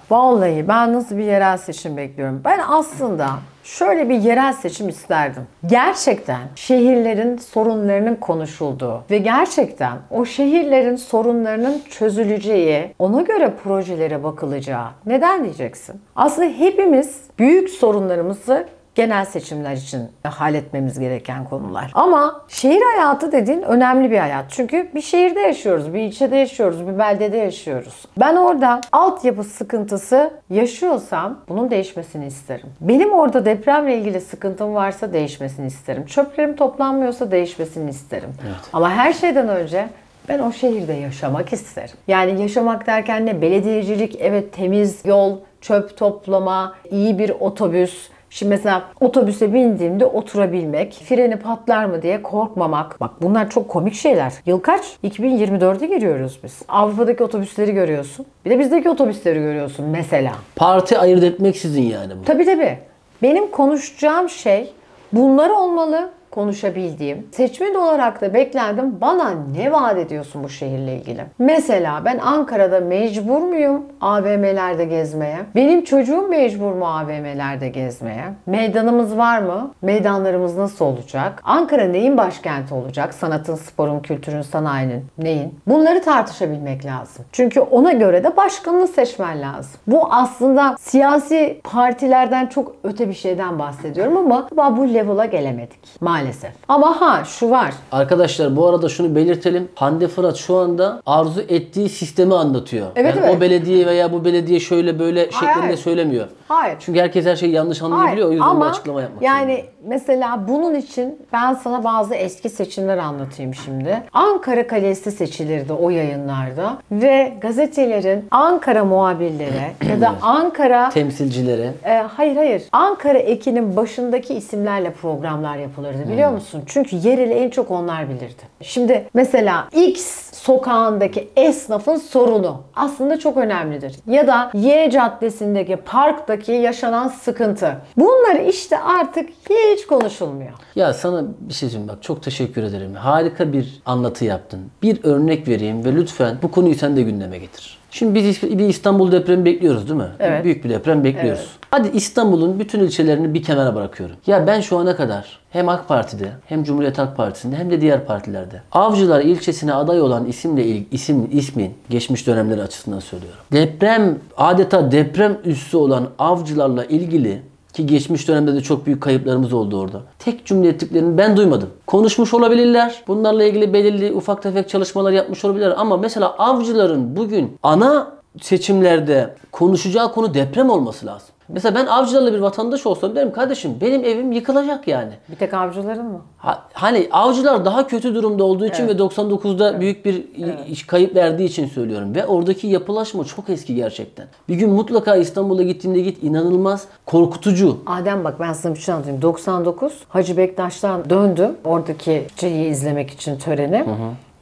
Vallahi 0.09 0.67
ben 0.67 0.93
nasıl 0.93 1.17
bir 1.17 1.23
yerel 1.23 1.57
seçim 1.57 1.97
bekliyorum? 1.97 2.41
Ben 2.45 2.59
aslında 2.67 3.29
şöyle 3.63 4.09
bir 4.09 4.15
yerel 4.15 4.53
seçim 4.53 4.89
isterdim. 4.89 5.43
Gerçekten 5.65 6.41
şehirlerin 6.55 7.37
sorunlarının 7.37 8.15
konuşulduğu 8.15 9.03
ve 9.11 9.17
gerçekten 9.17 9.97
o 10.11 10.25
şehirlerin 10.25 10.95
sorunlarının 10.95 11.81
çözüleceği, 11.89 12.93
ona 12.99 13.21
göre 13.21 13.53
projelere 13.63 14.23
bakılacağı. 14.23 14.87
Neden 15.05 15.43
diyeceksin? 15.43 16.01
Aslında 16.15 16.49
hepimiz 16.49 17.21
büyük 17.39 17.69
sorunlarımızı 17.69 18.67
genel 18.95 19.25
seçimler 19.25 19.73
için 19.73 20.01
halletmemiz 20.23 20.99
gereken 20.99 21.45
konular. 21.45 21.91
Ama 21.93 22.41
şehir 22.47 22.81
hayatı 22.81 23.31
dediğin 23.31 23.61
önemli 23.61 24.11
bir 24.11 24.17
hayat. 24.17 24.45
Çünkü 24.49 24.89
bir 24.95 25.01
şehirde 25.01 25.39
yaşıyoruz, 25.39 25.93
bir 25.93 25.99
ilçede 25.99 26.35
yaşıyoruz, 26.35 26.87
bir 26.87 26.99
beldede 26.99 27.37
yaşıyoruz. 27.37 28.05
Ben 28.19 28.35
orada 28.35 28.81
altyapı 28.91 29.43
sıkıntısı 29.43 30.31
yaşıyorsam 30.49 31.39
bunun 31.49 31.71
değişmesini 31.71 32.25
isterim. 32.25 32.67
Benim 32.81 33.13
orada 33.13 33.45
depremle 33.45 33.97
ilgili 33.97 34.21
sıkıntım 34.21 34.75
varsa 34.75 35.13
değişmesini 35.13 35.67
isterim. 35.67 36.05
Çöplerim 36.05 36.55
toplanmıyorsa 36.55 37.31
değişmesini 37.31 37.89
isterim. 37.89 38.29
Ama 38.73 38.91
her 38.91 39.13
şeyden 39.13 39.47
önce 39.47 39.87
ben 40.29 40.39
o 40.39 40.51
şehirde 40.51 40.93
yaşamak 40.93 41.53
isterim. 41.53 41.95
Yani 42.07 42.41
yaşamak 42.41 42.87
derken 42.87 43.25
ne? 43.25 43.41
Belediyecilik, 43.41 44.17
evet 44.19 44.53
temiz 44.53 45.05
yol, 45.05 45.37
çöp 45.61 45.97
toplama, 45.97 46.75
iyi 46.91 47.19
bir 47.19 47.29
otobüs, 47.29 48.09
Şimdi 48.33 48.49
mesela 48.49 48.83
otobüse 48.99 49.53
bindiğimde 49.53 50.05
oturabilmek, 50.05 50.93
freni 50.93 51.35
patlar 51.35 51.85
mı 51.85 52.01
diye 52.01 52.21
korkmamak. 52.21 53.01
Bak 53.01 53.11
bunlar 53.21 53.49
çok 53.49 53.69
komik 53.69 53.93
şeyler. 53.93 54.33
Yıl 54.45 54.59
kaç? 54.59 54.81
2024'e 55.03 55.87
giriyoruz 55.87 56.39
biz. 56.43 56.61
Avrupa'daki 56.67 57.23
otobüsleri 57.23 57.73
görüyorsun. 57.73 58.25
Bir 58.45 58.49
de 58.49 58.59
bizdeki 58.59 58.89
otobüsleri 58.89 59.39
görüyorsun 59.39 59.85
mesela. 59.85 60.31
Parti 60.55 60.99
ayırt 60.99 61.23
etmeksizin 61.23 61.81
yani 61.81 62.13
bu. 62.19 62.25
Tabii 62.25 62.45
tabii. 62.45 62.77
Benim 63.21 63.51
konuşacağım 63.51 64.29
şey 64.29 64.73
bunlar 65.13 65.49
olmalı 65.49 66.09
konuşabildiğim. 66.33 67.27
Seçmen 67.31 67.75
olarak 67.75 68.21
da 68.21 68.33
beklendim 68.33 69.01
bana 69.01 69.33
ne 69.57 69.71
vaat 69.71 69.97
ediyorsun 69.97 70.43
bu 70.43 70.49
şehirle 70.49 70.95
ilgili? 70.95 71.25
Mesela 71.39 72.01
ben 72.05 72.17
Ankara'da 72.17 72.79
mecbur 72.79 73.41
muyum 73.41 73.83
AVM'lerde 74.01 74.85
gezmeye? 74.85 75.37
Benim 75.55 75.83
çocuğum 75.83 76.27
mecbur 76.29 76.71
mu 76.73 76.85
AVM'lerde 76.87 77.69
gezmeye? 77.69 78.23
Meydanımız 78.45 79.17
var 79.17 79.39
mı? 79.39 79.71
Meydanlarımız 79.81 80.57
nasıl 80.57 80.85
olacak? 80.85 81.41
Ankara 81.43 81.85
neyin 81.85 82.17
başkenti 82.17 82.73
olacak? 82.73 83.13
Sanatın, 83.13 83.55
sporun, 83.55 83.99
kültürün, 83.99 84.41
sanayinin 84.41 85.05
neyin? 85.17 85.59
Bunları 85.67 86.01
tartışabilmek 86.01 86.85
lazım. 86.85 87.25
Çünkü 87.31 87.59
ona 87.59 87.91
göre 87.91 88.23
de 88.23 88.37
başkanını 88.37 88.87
seçmen 88.87 89.41
lazım. 89.41 89.79
Bu 89.87 90.13
aslında 90.13 90.75
siyasi 90.79 91.61
partilerden 91.63 92.47
çok 92.47 92.75
öte 92.83 93.09
bir 93.09 93.13
şeyden 93.13 93.59
bahsediyorum 93.59 94.17
ama 94.17 94.47
bu 94.77 94.93
level'a 94.93 95.25
gelemedik 95.25 96.01
maalesef. 96.01 96.22
Ama 96.67 97.01
ha 97.01 97.23
şu 97.25 97.49
var. 97.49 97.73
Arkadaşlar 97.91 98.55
bu 98.55 98.67
arada 98.67 98.89
şunu 98.89 99.15
belirtelim. 99.15 99.69
Hande 99.75 100.07
Fırat 100.07 100.35
şu 100.35 100.57
anda 100.57 101.01
arzu 101.05 101.41
ettiği 101.41 101.89
sistemi 101.89 102.35
anlatıyor. 102.35 102.87
Evet, 102.95 103.15
yani 103.15 103.25
evet. 103.25 103.37
o 103.37 103.41
belediye 103.41 103.85
veya 103.85 104.13
bu 104.13 104.25
belediye 104.25 104.59
şöyle 104.59 104.99
böyle 104.99 105.31
şeklinde 105.31 105.53
hayır. 105.53 105.77
söylemiyor. 105.77 106.27
Hayır. 106.47 106.77
Çünkü 106.79 106.99
herkes 106.99 107.25
her 107.25 107.35
şeyi 107.35 107.51
yanlış 107.51 107.81
anlayabiliyor. 107.81 108.27
O 108.27 108.31
yüzden 108.31 108.45
ama 108.45 108.65
bir 108.65 108.69
açıklama 108.69 109.01
yapmak 109.01 109.23
yani 109.23 109.55
zorunda. 109.55 109.72
Mesela 109.87 110.47
bunun 110.47 110.75
için 110.75 111.17
ben 111.33 111.53
sana 111.53 111.83
bazı 111.83 112.15
eski 112.15 112.49
seçimler 112.49 112.97
anlatayım 112.97 113.53
şimdi. 113.53 114.03
Ankara 114.13 114.67
Kalesi 114.67 115.11
seçilirdi 115.11 115.73
o 115.73 115.89
yayınlarda 115.89 116.77
ve 116.91 117.33
gazetelerin 117.41 118.25
Ankara 118.31 118.85
muhabirleri 118.85 119.71
ya 119.89 120.01
da 120.01 120.15
Ankara 120.21 120.89
temsilcileri 120.89 121.71
e, 121.85 121.93
hayır 121.93 122.35
hayır. 122.35 122.63
Ankara 122.71 123.17
ekinin 123.17 123.75
başındaki 123.75 124.33
isimlerle 124.33 124.91
programlar 124.91 125.57
yapılırdı 125.57 126.09
biliyor 126.11 126.31
musun? 126.31 126.63
Çünkü 126.65 126.95
yereli 126.95 127.33
en 127.33 127.49
çok 127.49 127.71
onlar 127.71 128.09
bilirdi. 128.09 128.41
Şimdi 128.61 129.07
mesela 129.13 129.67
X 129.71 130.22
sokağındaki 130.45 131.29
esnafın 131.35 131.95
sorunu 131.95 132.61
aslında 132.75 133.19
çok 133.19 133.37
önemlidir. 133.37 133.95
Ya 134.07 134.27
da 134.27 134.51
Y 134.53 134.89
caddesindeki 134.91 135.75
parktaki 135.75 136.51
yaşanan 136.51 137.07
sıkıntı. 137.07 137.77
Bunlar 137.97 138.39
işte 138.39 138.79
artık 138.79 139.29
hiç 139.49 139.87
konuşulmuyor. 139.87 140.51
Ya 140.75 140.93
sana 140.93 141.23
bir 141.39 141.53
şey 141.53 141.69
söyleyeyim 141.69 141.91
bak 141.95 142.03
çok 142.03 142.23
teşekkür 142.23 142.63
ederim. 142.63 142.93
Harika 142.93 143.53
bir 143.53 143.81
anlatı 143.85 144.25
yaptın. 144.25 144.59
Bir 144.81 145.03
örnek 145.03 145.47
vereyim 145.47 145.85
ve 145.85 145.95
lütfen 145.95 146.37
bu 146.41 146.51
konuyu 146.51 146.75
sen 146.75 146.95
de 146.95 147.01
gündeme 147.01 147.37
getir. 147.37 147.82
Şimdi 147.93 148.15
biz 148.15 148.43
bir 148.43 148.69
İstanbul 148.69 149.11
depremi 149.11 149.45
bekliyoruz 149.45 149.89
değil 149.89 149.99
mi? 149.99 150.07
Evet. 150.19 150.43
Büyük 150.43 150.63
bir 150.65 150.69
deprem 150.69 151.03
bekliyoruz. 151.03 151.47
Hadi 151.71 151.87
İstanbul'un 151.93 152.59
bütün 152.59 152.79
ilçelerini 152.79 153.33
bir 153.33 153.43
kenara 153.43 153.75
bırakıyorum. 153.75 154.15
Ya 154.27 154.47
ben 154.47 154.61
şu 154.61 154.77
ana 154.77 154.95
kadar 154.95 155.39
hem 155.49 155.69
AK 155.69 155.87
Parti'de 155.87 156.29
hem 156.45 156.63
Cumhuriyet 156.63 156.97
Halk 156.97 157.17
Partisi'nde 157.17 157.55
hem 157.55 157.71
de 157.71 157.81
diğer 157.81 158.05
partilerde 158.05 158.61
Avcılar 158.71 159.21
ilçesine 159.21 159.73
aday 159.73 160.01
olan 160.01 160.25
isimle 160.25 160.65
il- 160.65 160.85
isim 160.91 161.29
ismin 161.31 161.73
geçmiş 161.89 162.27
dönemleri 162.27 162.61
açısından 162.61 162.99
söylüyorum. 162.99 163.39
Deprem 163.51 164.17
adeta 164.37 164.91
deprem 164.91 165.37
üssü 165.45 165.77
olan 165.77 166.07
avcılarla 166.19 166.85
ilgili 166.85 167.41
ki 167.73 167.85
geçmiş 167.85 168.27
dönemde 168.27 168.53
de 168.53 168.61
çok 168.61 168.85
büyük 168.85 169.01
kayıplarımız 169.01 169.53
oldu 169.53 169.79
orada. 169.79 170.01
Tek 170.19 170.45
cümle 170.45 170.67
ettiklerini 170.67 171.17
ben 171.17 171.37
duymadım. 171.37 171.69
Konuşmuş 171.87 172.33
olabilirler. 172.33 173.03
Bunlarla 173.07 173.43
ilgili 173.43 173.73
belirli 173.73 174.13
ufak 174.13 174.43
tefek 174.43 174.69
çalışmalar 174.69 175.11
yapmış 175.11 175.45
olabilirler. 175.45 175.73
Ama 175.77 175.97
mesela 175.97 176.35
avcıların 176.37 177.15
bugün 177.15 177.57
ana 177.63 178.11
seçimlerde 178.41 179.35
konuşacağı 179.51 180.13
konu 180.13 180.33
deprem 180.33 180.69
olması 180.69 181.05
lazım. 181.05 181.29
Mesela 181.49 181.75
ben 181.75 181.85
avcılarla 181.85 182.33
bir 182.33 182.39
vatandaş 182.39 182.85
olsam 182.85 183.15
derim 183.15 183.31
kardeşim 183.31 183.77
benim 183.81 184.05
evim 184.05 184.31
yıkılacak 184.31 184.87
yani. 184.87 185.11
Bir 185.31 185.35
tek 185.35 185.53
avcıların 185.53 186.05
mı? 186.05 186.21
Ha- 186.37 186.63
hani 186.73 187.07
avcılar 187.11 187.65
daha 187.65 187.87
kötü 187.87 188.15
durumda 188.15 188.43
olduğu 188.43 188.65
için 188.65 188.87
ve 188.87 188.91
99'da 188.91 189.79
büyük 189.81 190.05
bir 190.05 190.23
iş 190.69 190.87
kayıp 190.87 191.15
verdiği 191.15 191.45
için 191.45 191.67
söylüyorum. 191.67 192.15
Ve 192.15 192.25
oradaki 192.25 192.67
yapılaşma 192.67 193.23
çok 193.23 193.49
eski 193.49 193.75
gerçekten. 193.75 194.27
Bir 194.49 194.55
gün 194.55 194.69
mutlaka 194.69 195.15
İstanbul'a 195.15 195.63
gittiğinde 195.63 195.99
git 195.99 196.23
inanılmaz 196.23 196.87
korkutucu. 197.05 197.77
Adem 197.85 198.23
bak 198.23 198.39
ben 198.39 198.53
sana 198.53 198.73
bir 198.75 198.79
şey 198.79 198.93
anlatayım. 198.93 199.21
99 199.21 199.93
Hacı 200.09 200.37
Bektaş'tan 200.37 201.09
döndüm. 201.09 201.51
Oradaki 201.63 202.25
şeyi 202.39 202.67
izlemek 202.69 203.09
için 203.09 203.37
töreni. 203.37 203.85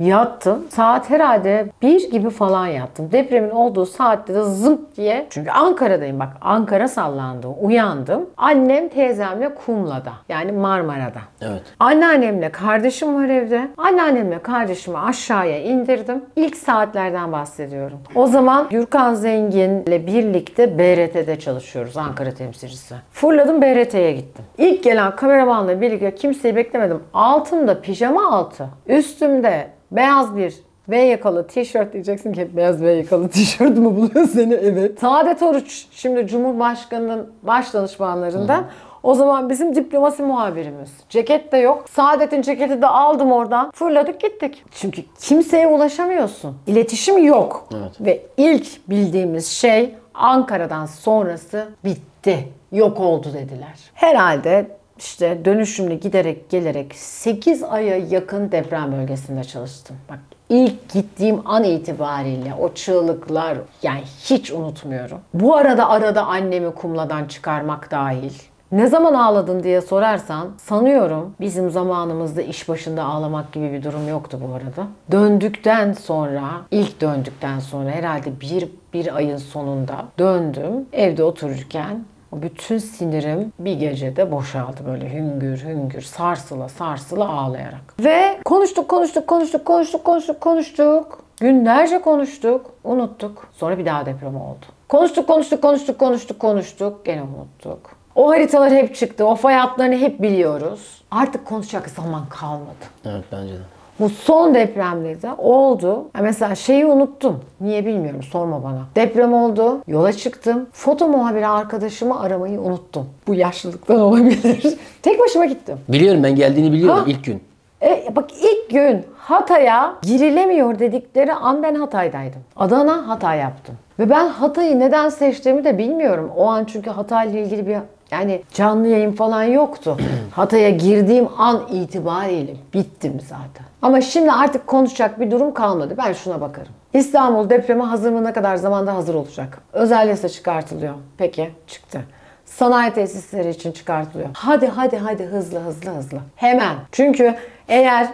Yattım. 0.02 0.66
Saat 0.70 1.10
herhalde 1.10 1.66
bir 1.82 2.12
gibi 2.12 2.30
falan 2.30 2.68
yattım. 2.68 3.12
Depremin 3.12 3.50
olduğu 3.50 3.86
saatte 3.86 4.34
de 4.34 4.44
zımp 4.44 4.96
diye. 4.96 5.28
Çünkü 5.30 5.52
Ankara'dayım 5.52 6.20
bak. 6.20 6.30
Ankara 6.42 6.88
sallandı. 6.88 7.48
Uyandım. 7.48 8.30
Annem 8.38 8.90
teyzemle 8.90 9.56
Kumla'da. 9.56 10.12
Yani 10.30 10.52
Marmara'da. 10.52 11.20
Evet. 11.42 11.62
Anneannemle 11.80 12.52
kardeşim 12.52 13.16
var 13.16 13.30
evde. 13.30 13.68
Anneannemle 13.78 14.40
kardeşimi 14.40 14.98
aşağıya 14.98 15.64
indirdim. 15.64 16.26
İlk 16.36 16.56
saatlerden 16.58 17.32
bahsediyorum. 17.32 18.00
O 18.16 18.28
zaman 18.28 18.68
Gürkan 18.70 19.14
Zengin'le 19.14 20.08
birlikte 20.08 20.78
BRT'de 20.80 21.40
çalışıyoruz 21.40 21.98
Ankara 21.98 22.32
temsilcisi. 22.34 22.96
Fırladım 23.12 23.62
BRT'ye 23.62 24.12
gittim. 24.12 24.46
İlk 24.58 24.84
gelen 24.84 25.16
kameramanla 25.16 25.82
birlikte 25.82 26.16
kimseyi 26.16 26.56
beklemedim. 26.56 27.04
Altımda 27.14 27.82
pijama 27.82 28.32
altı. 28.32 28.70
Üstümde 28.88 29.68
beyaz 29.92 30.36
bir 30.36 30.56
V 30.90 30.98
yakalı 30.98 31.48
tişört 31.48 31.94
diyeceksin 31.94 32.34
ki 32.34 32.42
hep 32.42 32.56
beyaz 32.56 32.82
V 32.82 32.92
yakalı 32.92 33.30
tişört 33.30 33.78
mü 33.78 33.86
buluyor 33.86 34.28
seni? 34.28 34.54
Evet. 34.54 35.00
Saadet 35.00 35.44
Oruç 35.44 35.86
şimdi 35.92 36.28
Cumhurbaşkanı'nın 36.28 37.30
baş 37.44 37.74
danışmanlarından. 37.74 38.66
O 39.04 39.14
zaman 39.14 39.50
bizim 39.50 39.76
diplomasi 39.76 40.24
muhabirimiz. 40.24 40.92
Ceket 41.10 41.52
de 41.52 41.58
yok. 41.58 41.86
Saadet'in 41.90 42.42
ceketi 42.42 42.82
de 42.82 42.88
aldım 42.88 43.32
oradan. 43.32 43.72
Fırladık 43.72 44.22
gittik. 44.22 44.64
Çünkü 44.72 45.02
kimseye 45.20 45.68
ulaşamıyorsun. 45.68 46.58
İletişim 46.68 47.26
yok. 47.26 47.68
Evet. 47.74 47.92
Ve 48.02 48.22
ilk 48.38 48.90
bildiğimiz 48.90 49.48
şey 49.48 49.96
Ankara'dan 50.14 50.86
sonrası 50.86 51.68
bitti. 51.86 52.48
Yok 52.72 53.00
oldu 53.00 53.28
dediler. 53.34 53.80
Herhalde 53.94 54.68
işte 55.02 55.46
dönüşümle 55.46 55.96
giderek 55.96 56.50
gelerek 56.50 56.96
8 56.96 57.64
aya 57.64 57.98
yakın 57.98 58.52
deprem 58.52 58.92
bölgesinde 58.92 59.44
çalıştım. 59.44 59.96
Bak 60.10 60.20
ilk 60.50 60.90
gittiğim 60.90 61.48
an 61.48 61.64
itibariyle 61.64 62.54
o 62.60 62.74
çığlıklar 62.74 63.58
yani 63.84 64.02
hiç 64.24 64.52
unutmuyorum. 64.52 65.20
Bu 65.34 65.56
arada 65.56 65.90
arada 65.90 66.26
annemi 66.26 66.72
kumladan 66.72 67.26
çıkarmak 67.26 67.92
dahil. 67.92 68.34
Ne 68.72 68.88
zaman 68.88 69.14
ağladın 69.14 69.64
diye 69.64 69.82
sorarsan 69.82 70.50
sanıyorum 70.58 71.36
bizim 71.40 71.72
zamanımızda 71.72 72.42
iş 72.42 72.70
başında 72.70 73.04
ağlamak 73.04 73.52
gibi 73.52 73.72
bir 73.72 73.84
durum 73.84 74.08
yoktu 74.08 74.40
bu 74.42 74.54
arada. 74.54 74.88
Döndükten 75.12 75.94
sonra, 75.94 76.44
ilk 76.72 77.02
döndükten 77.02 77.60
sonra 77.60 77.90
herhalde 77.90 78.42
bir, 78.42 78.70
bir 78.94 79.16
ayın 79.16 79.38
sonunda 79.38 80.06
döndüm. 80.20 80.86
Evde 80.94 81.24
otururken 81.24 82.06
bütün 82.32 82.78
sinirim 82.78 83.54
bir 83.60 83.74
gecede 83.74 84.32
boşaldı 84.32 84.78
böyle 84.88 85.14
hüngür 85.14 85.64
hüngür 85.64 86.02
sarsıla 86.02 86.70
sarsıla 86.70 87.30
ağlayarak. 87.30 87.94
Ve 88.00 88.40
konuştuk 88.46 88.90
konuştuk 88.90 89.28
konuştuk 89.28 89.66
konuştuk 89.66 90.04
konuştuk 90.04 90.42
konuştuk. 90.42 91.24
Günlerce 91.40 92.02
konuştuk, 92.02 92.66
unuttuk. 92.84 93.48
Sonra 93.54 93.78
bir 93.78 93.86
daha 93.86 94.06
deprem 94.06 94.36
oldu. 94.36 94.66
Konuştuk 94.90 95.28
konuştuk 95.28 95.62
konuştuk 95.62 96.00
konuştuk 96.00 96.40
konuştuk 96.40 97.06
gene 97.06 97.22
unuttuk. 97.22 97.92
O 98.16 98.30
haritalar 98.30 98.72
hep 98.72 98.96
çıktı. 98.96 99.26
O 99.26 99.36
fay 99.36 99.54
hatlarını 99.56 99.96
hep 99.96 100.22
biliyoruz. 100.22 101.02
Artık 101.12 101.46
konuşacak 101.46 101.90
zaman 101.90 102.30
kalmadı. 102.30 102.86
Evet 103.06 103.24
bence 103.32 103.54
de. 103.54 103.81
Bu 104.02 104.10
son 104.10 104.54
depremde 104.54 105.22
de 105.22 105.30
oldu. 105.38 106.08
Mesela 106.22 106.56
şeyi 106.56 106.86
unuttum. 106.86 107.40
Niye 107.62 107.86
bilmiyorum 107.86 108.24
sorma 108.24 108.64
bana. 108.64 108.82
Deprem 108.96 109.34
oldu. 109.34 109.82
Yola 109.88 110.14
çıktım. 110.14 110.68
Foto 110.74 111.08
muhabiri 111.08 111.48
arkadaşımı 111.48 112.22
aramayı 112.22 112.62
unuttum. 112.62 113.10
Bu 113.28 113.36
yaşlılıktan 113.36 114.00
olabilir. 114.02 114.78
Tek 115.02 115.20
başıma 115.20 115.46
gittim. 115.46 115.78
Biliyorum 115.90 116.24
ben 116.24 116.36
geldiğini 116.36 116.72
biliyorum 116.72 116.98
Ha? 116.98 117.04
ilk 117.08 117.24
gün. 117.24 117.44
E, 117.82 118.16
bak 118.16 118.30
ilk 118.42 118.70
gün 118.70 119.06
Hatay'a 119.18 119.96
girilemiyor 120.02 120.80
dedikleri 120.80 121.34
an 121.34 121.64
ben 121.64 121.76
Hatay'daydım. 121.76 122.42
Adana 122.56 123.08
hata 123.08 123.36
yaptım. 123.36 123.76
Ve 124.00 124.10
ben 124.10 124.28
Hatay'ı 124.28 124.80
neden 124.80 125.10
seçtiğimi 125.10 125.64
de 125.64 125.78
bilmiyorum. 125.78 126.32
O 126.38 126.46
an 126.48 126.66
çünkü 126.66 126.90
Hatay'la 126.90 127.40
ilgili 127.40 127.68
bir 127.68 127.78
yani 128.12 128.42
canlı 128.54 128.88
yayın 128.88 129.12
falan 129.12 129.44
yoktu. 129.44 129.98
Hatay'a 130.32 130.70
girdiğim 130.70 131.28
an 131.38 131.68
itibariyle 131.72 132.54
bittim 132.74 133.20
zaten. 133.22 133.66
Ama 133.82 134.02
şimdi 134.02 134.32
artık 134.32 134.68
konuşacak 134.68 135.20
bir 135.20 135.32
durum 135.32 135.54
kalmadı. 135.54 135.96
Ben 135.98 136.14
şuna 136.14 136.42
bakarım. 136.42 136.72
İstanbul 136.94 137.50
depreme 137.50 137.84
hazır 137.84 138.12
mı 138.12 138.24
ne 138.24 138.34
kadar 138.34 138.56
zamanda 138.56 138.96
hazır 138.96 139.16
olacak? 139.16 139.62
Özel 139.74 140.08
yasa 140.10 140.30
çıkartılıyor. 140.30 140.94
Peki 141.18 141.52
çıktı. 141.68 142.02
Sanayi 142.46 142.94
tesisleri 142.94 143.50
için 143.50 143.72
çıkartılıyor. 143.72 144.30
Hadi 144.34 144.68
hadi 144.68 144.98
hadi 144.98 145.26
hızlı 145.26 145.60
hızlı 145.60 145.92
hızlı. 145.92 146.20
Hemen. 146.36 146.76
Çünkü 146.92 147.36
eğer 147.68 148.08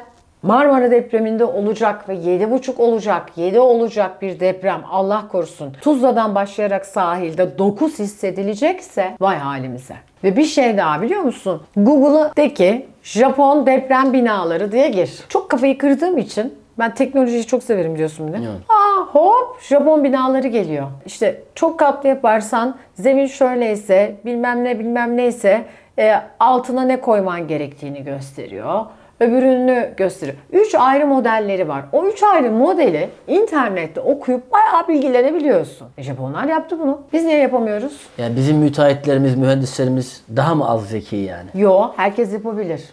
Marmara 0.44 0.92
depreminde 0.92 1.46
olacak 1.46 2.10
ve 2.10 2.16
7,5 2.16 2.78
olacak, 2.78 3.32
7 3.36 3.60
olacak 3.60 4.22
bir 4.22 4.40
deprem 4.40 4.82
Allah 4.92 5.28
korusun. 5.32 5.74
Tuzla'dan 5.82 6.36
başlayarak 6.36 6.86
sahilde 6.86 7.58
9 7.58 8.00
hissedilecekse 8.00 9.14
vay 9.20 9.38
halimize. 9.38 9.96
Ve 10.24 10.38
bir 10.38 10.44
şey 10.44 10.78
daha 10.78 11.02
biliyor 11.02 11.22
musun? 11.22 11.62
Google'a 11.78 12.36
de 12.36 12.54
ki 12.54 12.86
Japon 13.04 13.66
deprem 13.66 14.14
binaları 14.14 14.72
diye 14.72 14.90
gir. 14.90 15.20
Çok 15.30 15.50
kafayı 15.50 15.78
kırdığım 15.78 16.18
için 16.18 16.54
ben 16.80 16.94
teknolojiyi 16.94 17.46
çok 17.46 17.64
severim 17.64 17.98
diyorsun 17.98 18.26
mi? 18.26 18.38
Evet. 18.38 18.62
Aa 18.70 19.02
hop 19.02 19.62
Japon 19.62 20.04
binaları 20.04 20.48
geliyor. 20.48 20.88
İşte 21.06 21.42
çok 21.56 21.80
katlı 21.80 22.10
yaparsan 22.10 22.76
zemin 22.94 23.28
şöyleyse 23.28 24.16
bilmem 24.26 24.64
ne 24.64 24.80
bilmem 24.80 25.18
neyse 25.18 25.66
e, 26.00 26.16
altına 26.40 26.82
ne 26.82 27.02
koyman 27.02 27.48
gerektiğini 27.48 28.04
gösteriyor. 28.04 28.86
Öbürünü 29.20 29.94
gösteriyor. 29.98 30.38
Üç 30.52 30.76
ayrı 30.76 31.08
modelleri 31.08 31.68
var. 31.68 31.86
O 31.92 32.06
üç 32.06 32.24
ayrı 32.24 32.52
modeli 32.52 33.10
internette 33.28 34.02
okuyup 34.02 34.52
bayağı 34.52 34.88
bilgilenebiliyorsun. 34.88 35.88
E, 35.98 36.04
Japonlar 36.04 36.44
yaptı 36.44 36.80
bunu. 36.80 37.02
Biz 37.14 37.24
niye 37.26 37.38
yapamıyoruz? 37.38 38.02
Yani 38.18 38.36
bizim 38.36 38.58
müteahhitlerimiz, 38.58 39.36
mühendislerimiz 39.36 40.24
daha 40.36 40.56
mı 40.56 40.70
az 40.70 40.90
zeki 40.90 41.16
yani? 41.16 41.50
Yo, 41.54 41.92
herkes 41.96 42.34
yapabilir. 42.34 42.84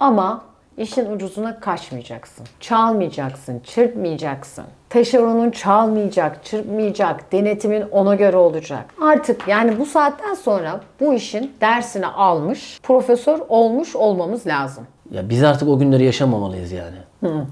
Ama 0.00 0.42
işin 0.78 1.10
ucuzuna 1.12 1.60
kaçmayacaksın. 1.60 2.46
Çalmayacaksın, 2.60 3.60
çırpmayacaksın. 3.60 4.64
Taşeronun 4.90 5.50
çalmayacak, 5.50 6.44
çırpmayacak, 6.44 7.32
denetimin 7.32 7.84
ona 7.90 8.14
göre 8.14 8.36
olacak. 8.36 8.84
Artık 9.02 9.48
yani 9.48 9.78
bu 9.78 9.86
saatten 9.86 10.34
sonra 10.34 10.80
bu 11.00 11.14
işin 11.14 11.52
dersini 11.60 12.06
almış, 12.06 12.80
profesör 12.82 13.38
olmuş 13.48 13.96
olmamız 13.96 14.46
lazım. 14.46 14.86
Ya 15.10 15.28
biz 15.28 15.44
artık 15.44 15.68
o 15.68 15.78
günleri 15.78 16.04
yaşamamalıyız 16.04 16.72
yani. 16.72 16.96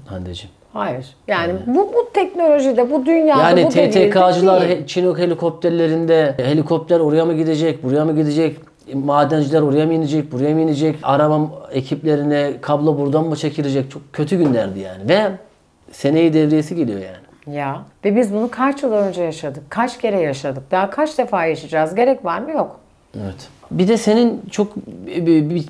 Hande'ciğim. 0.07 0.51
Hayır. 0.73 1.15
Yani 1.27 1.53
bu, 1.67 1.79
bu 1.93 2.09
teknolojide, 2.13 2.91
bu 2.91 3.05
dünyada, 3.05 3.41
Yani 3.41 3.63
bu 3.65 3.69
TTK'cılar 3.69 4.67
he- 4.67 4.87
Çinok 4.87 5.19
helikopterlerinde 5.19 6.35
helikopter 6.37 6.99
oraya 6.99 7.25
mı 7.25 7.33
gidecek, 7.33 7.83
buraya 7.83 8.05
mı 8.05 8.15
gidecek? 8.15 8.57
Madenciler 8.93 9.61
oraya 9.61 9.85
mı 9.85 9.93
inecek, 9.93 10.31
buraya 10.31 10.53
mı 10.55 10.61
inecek? 10.61 10.95
Arama 11.03 11.49
ekiplerine 11.71 12.51
kablo 12.61 12.97
buradan 12.97 13.25
mı 13.25 13.35
çekilecek? 13.35 13.91
Çok 13.91 14.01
kötü 14.13 14.37
günlerdi 14.37 14.79
yani. 14.79 15.09
Ve 15.09 15.21
seneyi 15.91 16.33
devriyesi 16.33 16.75
geliyor 16.75 16.99
yani. 16.99 17.57
Ya. 17.57 17.81
Ve 18.05 18.15
biz 18.15 18.33
bunu 18.33 18.51
kaç 18.51 18.83
yıl 18.83 18.91
önce 18.93 19.23
yaşadık? 19.23 19.63
Kaç 19.69 19.97
kere 19.97 20.19
yaşadık? 20.19 20.63
Daha 20.71 20.89
kaç 20.89 21.17
defa 21.17 21.45
yaşayacağız? 21.45 21.95
Gerek 21.95 22.25
var 22.25 22.39
mı? 22.39 22.51
Yok. 22.51 22.79
Evet. 23.15 23.49
Bir 23.71 23.87
de 23.87 23.97
senin 23.97 24.41
çok 24.51 24.75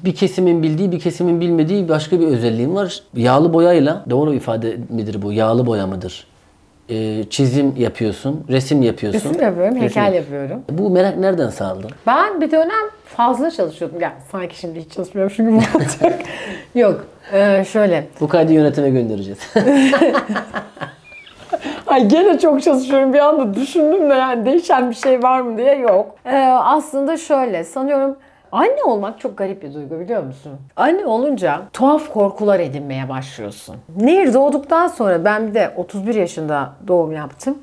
bir, 0.05 0.15
kesimin 0.15 0.63
bildiği, 0.63 0.91
bir 0.91 0.99
kesimin 0.99 1.41
bilmediği 1.41 1.89
başka 1.89 2.19
bir 2.19 2.27
özelliğin 2.27 2.75
var. 2.75 3.03
Yağlı 3.15 3.53
boyayla, 3.53 4.05
doğru 4.09 4.33
ifade 4.33 4.77
midir 4.89 5.21
bu? 5.21 5.33
Yağlı 5.33 5.65
boya 5.65 5.87
mıdır? 5.87 6.27
Ee, 6.89 7.23
çizim 7.29 7.73
yapıyorsun, 7.77 8.43
resim 8.49 8.81
yapıyorsun. 8.81 9.29
Resim 9.29 9.41
yapıyorum, 9.41 9.75
heykel 9.75 10.07
Resim- 10.07 10.15
yapıyorum. 10.15 10.61
Bu 10.69 10.89
merak 10.89 11.17
nereden 11.17 11.49
sağladı? 11.49 11.87
Ben 12.07 12.41
bir 12.41 12.51
dönem 12.51 12.89
fazla 13.05 13.51
çalışıyordum. 13.51 14.01
Ya 14.01 14.13
sanki 14.31 14.59
şimdi 14.59 14.79
hiç 14.79 14.91
çalışmıyormuşum 14.91 15.45
gibi 15.45 15.65
olacak. 15.75 16.19
Yok. 16.75 17.05
Ee, 17.33 17.65
şöyle. 17.71 18.07
Bu 18.19 18.27
kaydı 18.27 18.53
yönetime 18.53 18.89
göndereceğiz. 18.89 19.39
Ay 21.91 22.07
gene 22.07 22.39
çok 22.39 22.63
çalışıyorum 22.63 23.13
bir 23.13 23.19
anda 23.19 23.53
düşündüm 23.53 24.09
de 24.09 24.13
yani 24.13 24.45
değişen 24.45 24.89
bir 24.89 24.95
şey 24.95 25.23
var 25.23 25.41
mı 25.41 25.57
diye 25.57 25.75
yok. 25.75 26.15
Ee, 26.25 26.37
aslında 26.47 27.17
şöyle 27.17 27.63
sanıyorum 27.63 28.17
anne 28.51 28.83
olmak 28.85 29.19
çok 29.19 29.37
garip 29.37 29.63
bir 29.63 29.73
duygu 29.73 29.99
biliyor 29.99 30.23
musun? 30.23 30.51
Anne 30.75 31.05
olunca 31.05 31.61
tuhaf 31.73 32.13
korkular 32.13 32.59
edinmeye 32.59 33.09
başlıyorsun. 33.09 33.75
Nehir 33.95 34.33
doğduktan 34.33 34.87
sonra 34.87 35.25
ben 35.25 35.47
bir 35.47 35.53
de 35.53 35.73
31 35.75 36.15
yaşında 36.15 36.69
doğum 36.87 37.11
yaptım. 37.11 37.57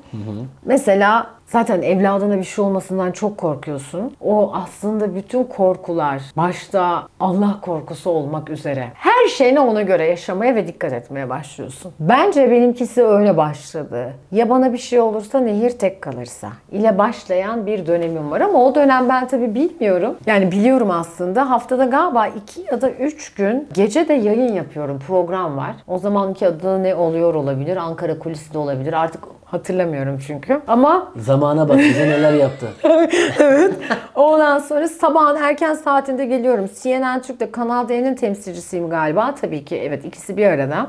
Mesela 0.65 1.27
Zaten 1.49 1.81
evladına 1.81 2.37
bir 2.37 2.43
şey 2.43 2.65
olmasından 2.65 3.11
çok 3.11 3.37
korkuyorsun. 3.37 4.15
O 4.21 4.51
aslında 4.53 5.15
bütün 5.15 5.43
korkular 5.43 6.21
başta 6.37 7.07
Allah 7.19 7.59
korkusu 7.61 8.09
olmak 8.09 8.49
üzere. 8.49 8.87
Her 8.93 9.27
şeyine 9.27 9.59
ona 9.59 9.81
göre 9.81 10.05
yaşamaya 10.05 10.55
ve 10.55 10.67
dikkat 10.67 10.93
etmeye 10.93 11.29
başlıyorsun. 11.29 11.91
Bence 11.99 12.51
benimkisi 12.51 13.03
öyle 13.03 13.37
başladı. 13.37 14.13
Ya 14.31 14.49
bana 14.49 14.73
bir 14.73 14.77
şey 14.77 14.99
olursa 14.99 15.39
nehir 15.39 15.69
tek 15.69 16.01
kalırsa 16.01 16.49
ile 16.71 16.97
başlayan 16.97 17.65
bir 17.65 17.85
dönemim 17.85 18.31
var 18.31 18.41
ama 18.41 18.65
o 18.65 18.75
dönem 18.75 19.09
ben 19.09 19.27
tabii 19.27 19.55
bilmiyorum. 19.55 20.17
Yani 20.25 20.51
biliyorum 20.51 20.91
aslında 20.91 21.49
haftada 21.49 21.85
galiba 21.85 22.27
iki 22.27 22.61
ya 22.71 22.81
da 22.81 22.89
üç 22.89 23.33
gün 23.33 23.67
gece 23.73 24.07
de 24.07 24.13
yayın 24.13 24.53
yapıyorum. 24.53 24.99
Program 25.07 25.57
var. 25.57 25.75
O 25.87 25.97
zamanki 25.97 26.47
adı 26.47 26.83
ne 26.83 26.95
oluyor 26.95 27.33
olabilir? 27.33 27.77
Ankara 27.77 28.19
Kulisi 28.19 28.53
de 28.53 28.57
olabilir. 28.57 28.93
Artık 28.93 29.38
hatırlamıyorum 29.51 30.19
çünkü. 30.27 30.61
Ama 30.67 31.07
Zamana 31.15 31.69
bak 31.69 31.77
bize 31.77 32.07
neler 32.09 32.33
yaptı. 32.33 32.67
Ondan 34.15 34.59
sonra 34.59 34.87
sabahın 34.87 35.35
erken 35.35 35.73
saatinde 35.73 36.25
geliyorum. 36.25 36.69
CNN 36.83 37.21
Türk'te 37.21 37.51
Kanal 37.51 37.89
D'nin 37.89 38.15
temsilcisiyim 38.15 38.89
galiba. 38.89 39.35
Tabii 39.41 39.65
ki 39.65 39.75
evet 39.77 40.05
ikisi 40.05 40.37
bir 40.37 40.45
arada. 40.45 40.87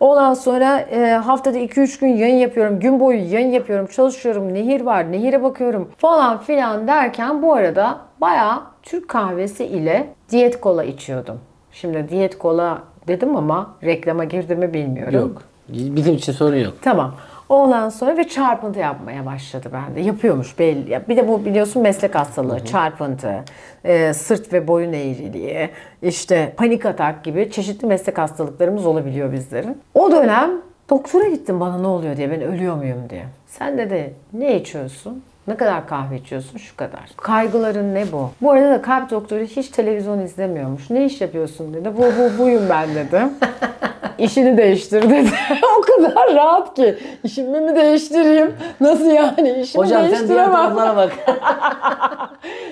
Ondan 0.00 0.34
sonra 0.34 0.78
e, 0.78 1.10
haftada 1.10 1.58
2-3 1.58 2.00
gün 2.00 2.08
yayın 2.08 2.36
yapıyorum. 2.36 2.80
Gün 2.80 3.00
boyu 3.00 3.32
yayın 3.32 3.52
yapıyorum. 3.52 3.86
Çalışıyorum. 3.86 4.54
Nehir 4.54 4.80
var. 4.80 5.12
Nehire 5.12 5.42
bakıyorum 5.42 5.90
falan 5.98 6.38
filan 6.38 6.88
derken 6.88 7.42
bu 7.42 7.54
arada 7.54 7.98
bayağı 8.20 8.62
Türk 8.82 9.08
kahvesi 9.08 9.64
ile 9.64 10.06
diyet 10.30 10.60
kola 10.60 10.84
içiyordum. 10.84 11.40
Şimdi 11.72 12.08
diyet 12.08 12.38
kola 12.38 12.78
dedim 13.08 13.36
ama 13.36 13.70
reklama 13.82 14.24
girdi 14.24 14.56
mi 14.56 14.74
bilmiyorum. 14.74 15.14
Yok. 15.14 15.42
Bizim 15.68 16.14
için 16.14 16.32
sorun 16.32 16.56
yok. 16.56 16.72
Tamam. 16.82 17.14
Ondan 17.48 17.88
sonra 17.88 18.16
ve 18.16 18.28
çarpıntı 18.28 18.78
yapmaya 18.78 19.26
başladı 19.26 19.68
bende. 19.72 20.00
Yapıyormuş 20.00 20.58
belli. 20.58 21.00
Bir 21.08 21.16
de 21.16 21.28
bu 21.28 21.44
biliyorsun 21.44 21.82
meslek 21.82 22.14
hastalığı, 22.14 22.64
çarpıntı, 22.64 23.44
e, 23.84 24.12
sırt 24.14 24.52
ve 24.52 24.68
boyun 24.68 24.92
eğriliği, 24.92 25.70
işte 26.02 26.52
panik 26.56 26.86
atak 26.86 27.24
gibi 27.24 27.50
çeşitli 27.50 27.86
meslek 27.86 28.18
hastalıklarımız 28.18 28.86
olabiliyor 28.86 29.32
bizlerin. 29.32 29.82
O 29.94 30.12
dönem 30.12 30.50
doktora 30.90 31.28
gittim 31.28 31.60
bana 31.60 31.78
ne 31.78 31.86
oluyor 31.86 32.16
diye, 32.16 32.30
ben 32.30 32.42
ölüyor 32.42 32.76
muyum 32.76 33.10
diye. 33.10 33.24
Sen 33.46 33.78
dedi 33.78 34.14
ne 34.32 34.56
içiyorsun? 34.56 35.22
Ne 35.48 35.56
kadar 35.56 35.86
kahve 35.88 36.16
içiyorsun? 36.16 36.58
Şu 36.58 36.76
kadar. 36.76 37.00
Kaygıların 37.16 37.94
ne 37.94 38.12
bu? 38.12 38.30
Bu 38.42 38.50
arada 38.50 38.70
da 38.70 38.82
kalp 38.82 39.10
doktoru 39.10 39.40
hiç 39.40 39.68
televizyon 39.68 40.18
izlemiyormuş. 40.18 40.90
Ne 40.90 41.04
iş 41.04 41.20
yapıyorsun 41.20 41.74
dedi. 41.74 41.90
Bu, 41.96 42.02
bu, 42.02 42.44
buyum 42.44 42.62
ben 42.70 42.88
dedim. 42.94 43.32
İşini 44.18 44.56
değiştir 44.56 45.02
dedi. 45.02 45.28
o 45.78 45.80
kadar 45.80 46.34
rahat 46.34 46.74
ki. 46.76 46.98
İşimi 47.24 47.60
mi 47.60 47.76
değiştireyim? 47.76 48.54
Nasıl 48.80 49.10
yani? 49.10 49.50
İşimi 49.60 49.84
Hocam 49.84 50.00
sen 50.02 50.10
diğer 50.10 50.18
değiştiremem. 50.18 50.52
taraflara 50.52 50.96
bak. 50.96 51.12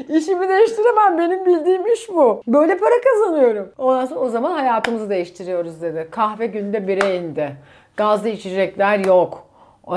İşimi 0.08 0.48
değiştiremem. 0.48 1.18
Benim 1.18 1.46
bildiğim 1.46 1.86
iş 1.86 2.08
bu. 2.08 2.42
Böyle 2.46 2.78
para 2.78 2.94
kazanıyorum. 3.04 3.72
Ondan 3.78 4.06
sonra 4.06 4.20
o 4.20 4.28
zaman 4.28 4.52
hayatımızı 4.52 5.10
değiştiriyoruz 5.10 5.82
dedi. 5.82 6.08
Kahve 6.10 6.46
günde 6.46 6.88
bire 6.88 7.16
indi. 7.16 7.56
Gazlı 7.96 8.28
içecekler 8.28 8.98
yok. 8.98 9.45
Ee, 9.88 9.92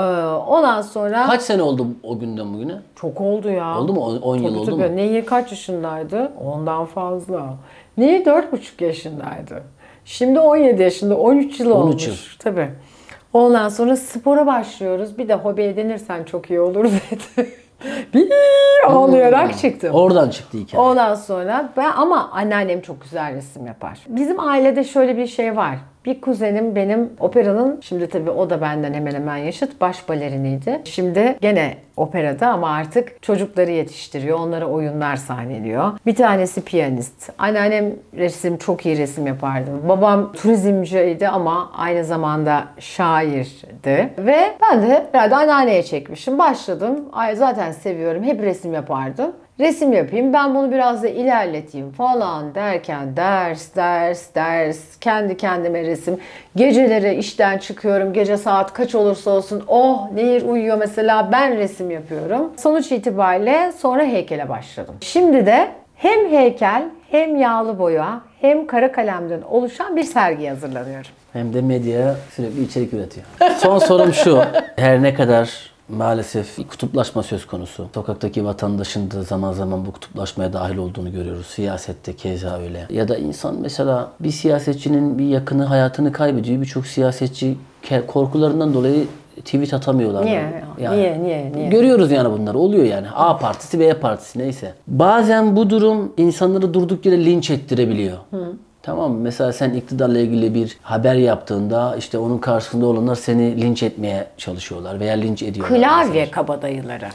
ondan 0.48 0.82
sonra 0.82 1.26
Kaç 1.26 1.42
sene 1.42 1.62
oldu 1.62 1.86
o 2.02 2.18
günden 2.18 2.54
bugüne? 2.54 2.74
çok 2.96 3.20
oldu 3.20 3.50
ya. 3.50 3.78
Oldu 3.78 3.92
mu? 3.92 4.00
10 4.22 4.36
yıl 4.36 4.56
oldu 4.56 4.66
tabii. 4.70 4.90
mu? 4.90 4.96
Nehir 4.96 5.26
kaç 5.26 5.50
yaşındaydı? 5.50 6.32
Ondan 6.44 6.84
fazla. 6.84 7.54
Nehir 7.96 8.24
4,5 8.24 8.84
yaşındaydı. 8.84 9.62
Şimdi 10.04 10.40
17 10.40 10.82
yaşında. 10.82 11.16
13 11.16 11.60
yıl 11.60 11.70
13 11.70 11.78
olmuş. 11.82 12.06
yıl. 12.06 12.14
Tabii. 12.38 12.68
Ondan 13.32 13.68
sonra 13.68 13.96
spora 13.96 14.46
başlıyoruz. 14.46 15.18
Bir 15.18 15.28
de 15.28 15.34
hobi 15.34 15.62
edinirsen 15.62 16.24
çok 16.24 16.50
iyi 16.50 16.60
olur 16.60 16.84
dedi. 17.10 17.50
Bir 18.14 18.30
ağlayarak 18.86 19.58
çıktım. 19.58 19.94
Oradan 19.94 20.30
çıktı 20.30 20.58
hikaye. 20.58 20.82
Ondan 20.84 21.14
sonra 21.14 21.72
ben 21.76 21.92
ama 21.96 22.30
anneannem 22.32 22.80
çok 22.80 23.02
güzel 23.02 23.34
resim 23.34 23.66
yapar. 23.66 23.98
Bizim 24.08 24.40
ailede 24.40 24.84
şöyle 24.84 25.16
bir 25.16 25.26
şey 25.26 25.56
var. 25.56 25.76
Bir 26.04 26.20
kuzenim 26.20 26.76
benim 26.76 27.10
operanın, 27.20 27.80
şimdi 27.82 28.08
tabii 28.08 28.30
o 28.30 28.50
da 28.50 28.60
benden 28.60 28.94
hemen 28.94 29.14
hemen 29.14 29.36
yaşıt, 29.36 29.80
baş 29.80 30.08
baleriniydi. 30.08 30.80
Şimdi 30.84 31.36
gene 31.40 31.74
operada 31.96 32.48
ama 32.48 32.70
artık 32.70 33.22
çocukları 33.22 33.70
yetiştiriyor, 33.70 34.38
onlara 34.38 34.66
oyunlar 34.66 35.16
sahneliyor. 35.16 35.92
Bir 36.06 36.14
tanesi 36.14 36.64
piyanist. 36.64 37.32
Anneannem 37.38 37.92
resim, 38.16 38.56
çok 38.58 38.86
iyi 38.86 38.98
resim 38.98 39.26
yapardı. 39.26 39.70
Babam 39.88 40.32
turizmciydi 40.32 41.28
ama 41.28 41.70
aynı 41.76 42.04
zamanda 42.04 42.64
şairdi. 42.78 44.10
Ve 44.18 44.38
ben 44.62 44.82
de 44.82 45.06
herhalde 45.12 45.34
anneanneye 45.36 45.82
çekmişim. 45.82 46.38
Başladım. 46.38 47.04
Ay 47.12 47.36
zaten 47.36 47.72
seviyorum, 47.72 48.22
hep 48.22 48.42
resim 48.42 48.74
yapardım 48.74 49.32
resim 49.60 49.92
yapayım 49.92 50.32
ben 50.32 50.54
bunu 50.54 50.70
biraz 50.70 51.02
da 51.02 51.08
ilerleteyim 51.08 51.92
falan 51.92 52.54
derken 52.54 53.16
ders 53.16 53.76
ders 53.76 54.34
ders 54.34 54.98
kendi 55.00 55.36
kendime 55.36 55.82
resim 55.82 56.18
geceleri 56.56 57.14
işten 57.14 57.58
çıkıyorum 57.58 58.12
gece 58.12 58.36
saat 58.36 58.72
kaç 58.72 58.94
olursa 58.94 59.30
olsun 59.30 59.64
oh 59.68 60.10
Nehir 60.12 60.42
uyuyor 60.42 60.78
mesela 60.78 61.32
ben 61.32 61.56
resim 61.56 61.90
yapıyorum 61.90 62.52
sonuç 62.56 62.92
itibariyle 62.92 63.72
sonra 63.72 64.02
heykele 64.02 64.48
başladım 64.48 64.94
şimdi 65.00 65.46
de 65.46 65.68
hem 65.96 66.30
heykel 66.30 66.84
hem 67.10 67.36
yağlı 67.36 67.78
boya 67.78 68.20
hem 68.40 68.66
kara 68.66 68.92
kalemden 68.92 69.42
oluşan 69.42 69.96
bir 69.96 70.04
sergi 70.04 70.48
hazırlanıyorum. 70.48 71.10
Hem 71.32 71.54
de 71.54 71.60
medyaya 71.60 72.16
sürekli 72.36 72.62
içerik 72.62 72.92
üretiyor. 72.92 73.26
Son 73.56 73.78
sorum 73.78 74.12
şu. 74.12 74.42
Her 74.76 75.02
ne 75.02 75.14
kadar 75.14 75.69
maalesef 75.96 76.58
bir 76.58 76.68
kutuplaşma 76.68 77.22
söz 77.22 77.46
konusu. 77.46 77.88
Sokaktaki 77.94 78.44
vatandaşın 78.44 79.10
da 79.10 79.22
zaman 79.22 79.52
zaman 79.52 79.86
bu 79.86 79.92
kutuplaşmaya 79.92 80.52
dahil 80.52 80.76
olduğunu 80.76 81.12
görüyoruz. 81.12 81.46
Siyasette 81.46 82.16
keza 82.16 82.58
öyle. 82.58 82.86
Ya 82.90 83.08
da 83.08 83.16
insan 83.16 83.56
mesela 83.60 84.10
bir 84.20 84.30
siyasetçinin 84.30 85.18
bir 85.18 85.24
yakını 85.24 85.64
hayatını 85.64 86.12
kaybediyor. 86.12 86.60
Birçok 86.60 86.86
siyasetçi 86.86 87.56
korkularından 88.06 88.74
dolayı 88.74 89.06
tweet 89.36 89.74
atamıyorlar. 89.74 90.24
Niye? 90.26 90.64
Yani. 90.80 90.96
Niye? 90.96 91.22
Niye? 91.22 91.52
Niye? 91.54 91.68
Görüyoruz 91.68 92.10
yani 92.10 92.38
bunları. 92.38 92.58
Oluyor 92.58 92.84
yani. 92.84 93.06
A 93.14 93.38
partisi 93.38 93.80
B 93.80 93.94
partisi 93.94 94.38
neyse. 94.38 94.74
Bazen 94.86 95.56
bu 95.56 95.70
durum 95.70 96.12
insanları 96.16 96.74
durduk 96.74 97.06
yere 97.06 97.24
linç 97.24 97.50
ettirebiliyor. 97.50 98.18
Tamam? 98.82 99.12
Mesela 99.16 99.52
sen 99.52 99.70
iktidarla 99.70 100.18
ilgili 100.18 100.54
bir 100.54 100.78
haber 100.82 101.14
yaptığında 101.14 101.96
işte 101.96 102.18
onun 102.18 102.38
karşısında 102.38 102.86
olanlar 102.86 103.14
seni 103.14 103.60
linç 103.62 103.82
etmeye 103.82 104.26
çalışıyorlar 104.36 105.00
veya 105.00 105.14
linç 105.14 105.42
ediyorlar. 105.42 105.76
mesela. 105.78 106.02
Klavye 106.04 106.30
kabadayıları. 106.30 107.06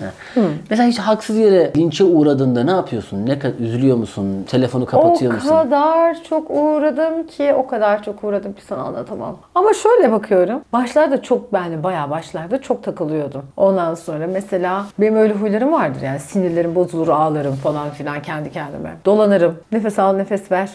Mesela 0.69 0.89
hiç 0.89 0.99
haksız 0.99 1.37
yere 1.37 1.71
linçe 1.77 2.03
uğradığında 2.03 2.63
ne 2.63 2.71
yapıyorsun? 2.71 3.25
Ne 3.25 3.39
kadar 3.39 3.55
üzülüyor 3.59 3.97
musun? 3.97 4.45
Telefonu 4.47 4.85
kapatıyor 4.85 5.31
o 5.31 5.35
musun? 5.35 5.49
kadar 5.49 6.17
çok 6.29 6.51
uğradım 6.51 7.27
ki 7.27 7.53
o 7.53 7.67
kadar 7.67 8.03
çok 8.03 8.23
uğradım 8.23 8.53
ki 8.53 8.61
sana 8.65 8.81
anlatamam. 8.81 9.37
Ama 9.55 9.73
şöyle 9.73 10.11
bakıyorum. 10.11 10.61
Başlarda 10.73 11.21
çok 11.21 11.53
ben 11.53 11.83
bayağı 11.83 12.09
başlarda 12.09 12.61
çok 12.61 12.83
takılıyordum. 12.83 13.43
Ondan 13.57 13.95
sonra 13.95 14.27
mesela 14.27 14.85
benim 14.99 15.15
öyle 15.15 15.33
huylarım 15.33 15.73
vardır 15.73 16.01
yani 16.01 16.19
sinirlerim 16.19 16.75
bozulur 16.75 17.07
ağlarım 17.07 17.55
falan 17.55 17.89
filan 17.89 18.21
kendi 18.21 18.51
kendime. 18.51 18.93
Dolanırım. 19.05 19.57
Nefes 19.71 19.99
al 19.99 20.13
nefes 20.15 20.51
ver. 20.51 20.69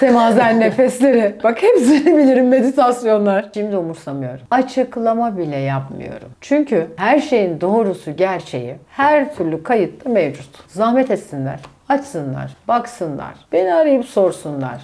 Semazen 0.00 0.60
nefesleri. 0.60 1.34
Bak 1.44 1.62
hepsini 1.62 2.18
bilirim 2.18 2.48
meditasyonlar. 2.48 3.46
Şimdi 3.54 3.76
umursamıyorum. 3.76 4.40
Açıklama 4.50 5.38
bile 5.38 5.56
yapmıyorum. 5.56 6.28
Çünkü 6.40 6.86
her 6.96 7.20
şeyin 7.20 7.60
doğrusu, 7.60 8.16
gerçeği 8.16 8.76
her 8.90 9.34
türlü 9.34 9.62
kayıtta 9.62 10.10
mevcut. 10.10 10.48
Zahmet 10.68 11.10
etsinler. 11.10 11.60
Açsınlar, 11.88 12.50
baksınlar, 12.68 13.34
beni 13.52 13.74
arayıp 13.74 14.04
sorsunlar. 14.04 14.80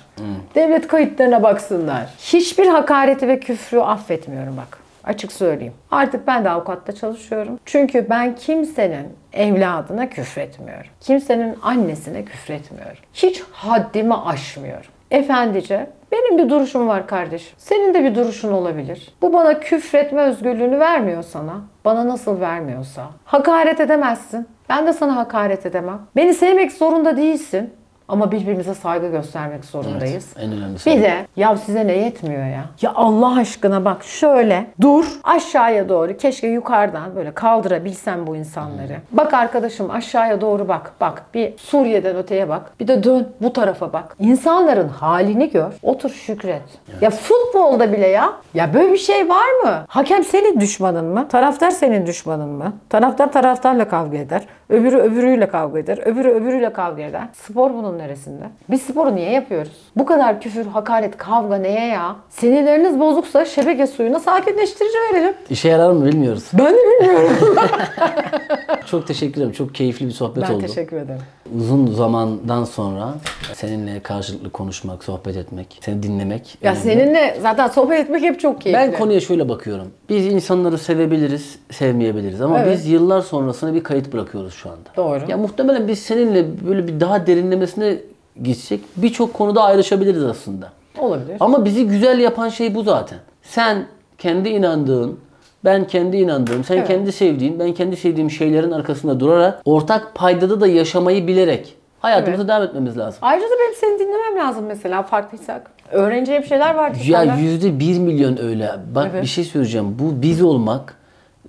Devlet 0.55 0.89
kayıtlarına 0.89 1.43
baksınlar. 1.43 2.07
Hiçbir 2.19 2.67
hakareti 2.67 3.29
ve 3.29 3.41
küfrü 3.41 3.79
affetmiyorum 3.81 4.57
bak. 4.57 4.79
Açık 5.05 5.33
söyleyeyim. 5.33 5.75
Artık 5.91 6.27
ben 6.27 6.45
de 6.45 6.51
avukatta 6.51 6.93
çalışıyorum. 6.95 7.59
Çünkü 7.65 8.07
ben 8.11 8.35
kimsenin 8.35 9.07
evladına 9.33 10.09
küfretmiyorum. 10.09 10.91
Kimsenin 11.01 11.57
annesine 11.63 12.25
küfretmiyorum. 12.25 13.03
Hiç 13.15 13.43
haddimi 13.53 14.15
aşmıyorum. 14.15 14.91
Efendice 15.11 15.87
benim 16.13 16.39
bir 16.39 16.51
duruşum 16.51 16.89
var 16.89 17.07
kardeşim. 17.07 17.53
Senin 17.59 17.95
de 17.95 18.05
bir 18.05 18.15
duruşun 18.15 18.53
olabilir. 18.53 19.15
Bu 19.23 19.33
bana 19.33 19.61
küfretme 19.61 20.23
özgürlüğünü 20.23 20.79
vermiyor 20.79 21.23
sana. 21.23 21.61
Bana 21.85 22.09
nasıl 22.09 22.41
vermiyorsa. 22.41 23.07
Hakaret 23.25 23.81
edemezsin. 23.81 24.49
Ben 24.69 24.87
de 24.87 24.93
sana 24.93 25.17
hakaret 25.17 25.67
edemem. 25.67 25.99
Beni 26.17 26.35
sevmek 26.35 26.73
zorunda 26.73 27.17
değilsin. 27.17 27.75
Ama 28.11 28.33
birbirimize 28.33 28.75
saygı 28.75 29.09
göstermek 29.09 29.65
zorundayız. 29.65 30.35
En 30.39 30.53
önemlisi. 30.53 30.91
Bir 30.91 31.03
de 31.03 31.27
ya 31.37 31.57
size 31.57 31.87
ne 31.87 31.93
yetmiyor 31.93 32.45
ya? 32.47 32.65
Ya 32.83 32.93
Allah 32.95 33.37
aşkına 33.39 33.85
bak 33.85 34.05
şöyle 34.05 34.67
dur 34.81 35.05
aşağıya 35.25 35.89
doğru 35.89 36.17
keşke 36.17 36.49
yukarıdan 36.49 37.17
böyle 37.17 37.35
kaldırabilsem 37.35 38.27
bu 38.27 38.37
insanları. 38.37 38.97
Bak 39.13 39.35
arkadaşım 39.35 39.91
aşağıya 39.91 40.41
doğru 40.41 40.69
bak. 40.69 40.93
Bak 41.01 41.23
bir 41.35 41.59
Suriye'den 41.59 42.17
öteye 42.17 42.49
bak. 42.49 42.73
Bir 42.81 42.89
de 42.89 43.05
dön 43.05 43.29
bu 43.43 43.53
tarafa 43.53 43.93
bak. 43.93 44.17
İnsanların 44.19 44.89
halini 44.89 45.51
gör. 45.51 45.73
Otur 45.83 46.11
şükret. 46.11 46.63
Ya 47.01 47.11
futbolda 47.11 47.93
bile 47.93 48.07
ya. 48.07 48.33
Ya 48.55 48.75
böyle 48.75 48.93
bir 48.93 48.99
şey 48.99 49.29
var 49.29 49.63
mı? 49.65 49.85
Hakem 49.89 50.25
senin 50.25 50.61
düşmanın 50.61 51.05
mı? 51.05 51.29
Taraftar 51.29 51.71
senin 51.71 52.07
düşmanın 52.07 52.49
mı? 52.49 52.73
Taraftar 52.89 53.33
taraftarla 53.33 53.89
kavga 53.89 54.19
eder. 54.19 54.43
Öbürü 54.69 54.97
öbürüyle 54.97 55.49
kavga 55.49 55.79
eder. 55.79 55.99
Öbürü 56.05 56.29
öbürüyle 56.31 56.73
kavga 56.73 57.03
eder. 57.03 57.23
Spor 57.33 57.75
bunun 57.75 57.99
neresinde? 58.01 58.45
Biz 58.71 58.83
sporu 58.83 59.17
niye 59.17 59.31
yapıyoruz? 59.31 59.90
Bu 59.97 60.07
kadar 60.07 60.41
küfür, 60.41 60.67
hakaret, 60.67 61.17
kavga 61.17 61.57
neye 61.57 61.87
ya? 61.87 62.17
Sinirleriniz 62.31 63.01
bozuksa 63.01 63.45
şebeke 63.45 63.87
suyuna 63.87 64.21
sakinleştirici 64.21 64.95
verelim. 65.13 65.35
İşe 65.51 65.69
yarar 65.69 65.91
mı 65.91 66.05
bilmiyoruz. 66.07 66.45
Ben 66.53 66.75
de 66.75 66.79
bilmiyorum. 66.79 67.31
Çok 68.87 69.07
teşekkür 69.07 69.37
ederim. 69.41 69.53
Çok 69.53 69.75
keyifli 69.75 70.07
bir 70.07 70.11
sohbet 70.13 70.43
ben 70.49 70.55
oldu. 70.55 70.61
teşekkür 70.67 70.97
ederim. 70.97 71.21
Uzun 71.59 71.87
zamandan 71.87 72.65
sonra 72.65 73.15
seninle 73.55 74.01
karşılıklı 74.01 74.51
konuşmak, 74.51 75.05
sohbet 75.05 75.37
etmek, 75.37 75.79
seni 75.81 76.03
dinlemek. 76.03 76.59
Ya 76.63 76.73
önemli. 76.73 76.83
seninle 76.85 77.39
zaten 77.43 77.69
sohbet 77.69 78.01
etmek 78.01 78.23
hep 78.23 78.41
çok 78.41 78.61
keyifli. 78.61 78.81
Ben 78.83 78.93
konuya 78.99 79.21
şöyle 79.21 79.49
bakıyorum. 79.49 79.87
Biz 80.09 80.27
insanları 80.27 80.79
sevebiliriz, 80.79 81.59
sevmeyebiliriz 81.71 82.41
ama 82.41 82.59
Evet. 82.61 82.79
biz 82.79 82.87
yıllar 82.87 83.21
sonrasına 83.21 83.75
bir 83.75 83.83
kayıt 83.83 84.13
bırakıyoruz 84.13 84.55
şu 84.55 84.71
anda. 84.71 84.89
Doğru. 84.97 85.31
Ya 85.31 85.37
muhtemelen 85.37 85.89
biz 85.89 85.99
seninle 85.99 86.45
böyle 86.69 86.89
bir 86.89 87.01
daha 87.01 87.27
derinlemesine 87.27 87.97
gitsek 88.43 88.81
birçok 88.97 89.35
konuda 89.35 89.63
ayrışabiliriz 89.63 90.25
aslında. 90.25 90.69
Olabilir. 90.99 91.37
Ama 91.41 91.65
bizi 91.65 91.87
güzel 91.87 92.19
yapan 92.19 92.49
şey 92.49 92.75
bu 92.75 92.83
zaten. 92.83 93.19
Sen 93.43 93.87
kendi 94.19 94.49
inandığın, 94.49 95.21
ben 95.65 95.87
kendi 95.87 96.17
inandığım, 96.17 96.65
sen 96.65 96.77
Evet. 96.77 96.89
kendi 96.89 97.13
sevdiğin, 97.13 97.59
ben 97.59 97.73
kendi 97.75 97.97
sevdiğim 97.97 98.31
şeylerin 98.31 98.71
arkasında 98.71 99.21
durarak 99.21 99.63
ortak 99.65 100.15
paydada 100.15 100.61
da 100.61 100.67
yaşamayı 100.67 101.27
bilerek 101.27 101.75
hayatımıza 102.01 102.43
Evet. 102.43 102.49
devam 102.49 102.63
etmemiz 102.63 102.99
lazım. 102.99 103.19
Ayrıca 103.23 103.47
da 103.47 103.55
benim 103.61 103.75
seni 103.81 103.99
dinlemem 103.99 104.47
lazım 104.49 104.65
mesela 104.67 105.03
farklıysak. 105.03 105.71
Öğreneceğim 105.93 106.45
şeyler 106.45 106.75
vardır 106.75 107.01
Ya 107.07 107.19
senden. 107.21 107.37
yüzde 107.37 107.81
bir 107.81 107.99
milyon 107.99 108.39
öyle. 108.43 108.71
Bak 108.95 109.09
Evet. 109.13 109.23
bir 109.23 109.29
şey 109.29 109.45
söyleyeceğim. 109.45 109.97
Bu 109.99 110.23
biz 110.23 110.43
olmak 110.43 110.95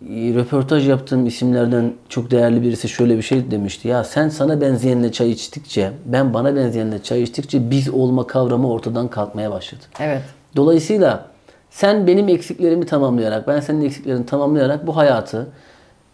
röportaj 0.09 0.89
yaptığım 0.89 1.25
isimlerden 1.25 1.93
çok 2.09 2.31
değerli 2.31 2.61
birisi 2.61 2.89
şöyle 2.89 3.17
bir 3.17 3.21
şey 3.21 3.51
demişti. 3.51 3.87
Ya 3.87 4.03
sen 4.03 4.29
sana 4.29 4.61
benzeyenle 4.61 5.11
çay 5.11 5.31
içtikçe, 5.31 5.91
ben 6.05 6.33
bana 6.33 6.55
benzeyenle 6.55 7.03
çay 7.03 7.23
içtikçe 7.23 7.71
biz 7.71 7.89
olma 7.89 8.27
kavramı 8.27 8.71
ortadan 8.71 9.07
kalkmaya 9.07 9.51
başladı. 9.51 9.81
Evet. 9.99 10.21
Dolayısıyla 10.55 11.25
sen 11.69 12.07
benim 12.07 12.29
eksiklerimi 12.29 12.85
tamamlayarak, 12.85 13.47
ben 13.47 13.59
senin 13.59 13.85
eksiklerini 13.85 14.25
tamamlayarak 14.25 14.87
bu 14.87 14.97
hayatı 14.97 15.47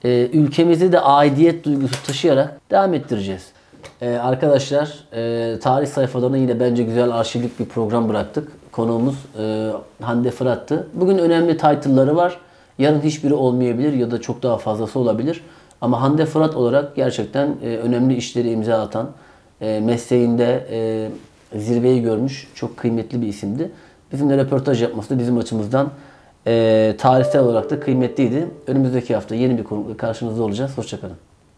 e, 0.04 0.30
ülkemizde 0.34 0.92
de 0.92 1.00
aidiyet 1.00 1.64
duygusu 1.64 2.04
taşıyarak 2.08 2.72
devam 2.72 2.94
ettireceğiz. 2.94 3.48
E, 4.02 4.10
arkadaşlar 4.16 5.04
e, 5.14 5.60
tarih 5.60 5.88
sayfalarına 5.88 6.38
yine 6.38 6.60
bence 6.60 6.84
güzel 6.84 7.12
arşivlik 7.12 7.60
bir 7.60 7.66
program 7.66 8.10
bıraktık. 8.10 8.52
Konuğumuz 8.72 9.16
e, 9.40 9.72
Hande 10.02 10.32
Fırat'tı. 10.32 10.88
Bugün 10.94 11.18
önemli 11.18 11.58
title'ları 11.58 12.16
var. 12.16 12.38
Yarın 12.80 13.02
hiçbiri 13.02 13.34
olmayabilir 13.34 13.94
ya 13.94 14.12
da 14.12 14.22
çok 14.22 14.44
daha 14.44 14.58
fazlası 14.58 15.00
olabilir. 15.00 15.44
Ama 15.82 16.02
Hande 16.02 16.26
Fırat 16.26 16.56
olarak 16.56 16.96
gerçekten 16.96 17.56
e, 17.64 17.78
önemli 17.78 18.16
işleri 18.16 18.52
imza 18.52 18.82
atan, 18.82 19.10
e, 19.62 19.80
mesleğinde 19.80 20.68
e, 20.72 21.10
zirveyi 21.60 22.02
görmüş 22.02 22.48
çok 22.56 22.78
kıymetli 22.78 23.22
bir 23.22 23.28
isimdi. 23.28 23.72
Bizimle 24.12 24.38
röportaj 24.38 24.82
yapması 24.82 25.10
da 25.10 25.20
bizim 25.20 25.38
açımızdan 25.38 25.92
e, 26.48 26.96
tarihsel 26.98 27.42
olarak 27.42 27.70
da 27.70 27.80
kıymetliydi. 27.80 28.48
Önümüzdeki 28.68 29.16
hafta 29.16 29.36
yeni 29.36 29.58
bir 29.58 29.64
konukla 29.64 29.98
karşınızda 29.98 30.44
olacağız. 30.44 30.78
Hoşçakalın. 30.78 31.27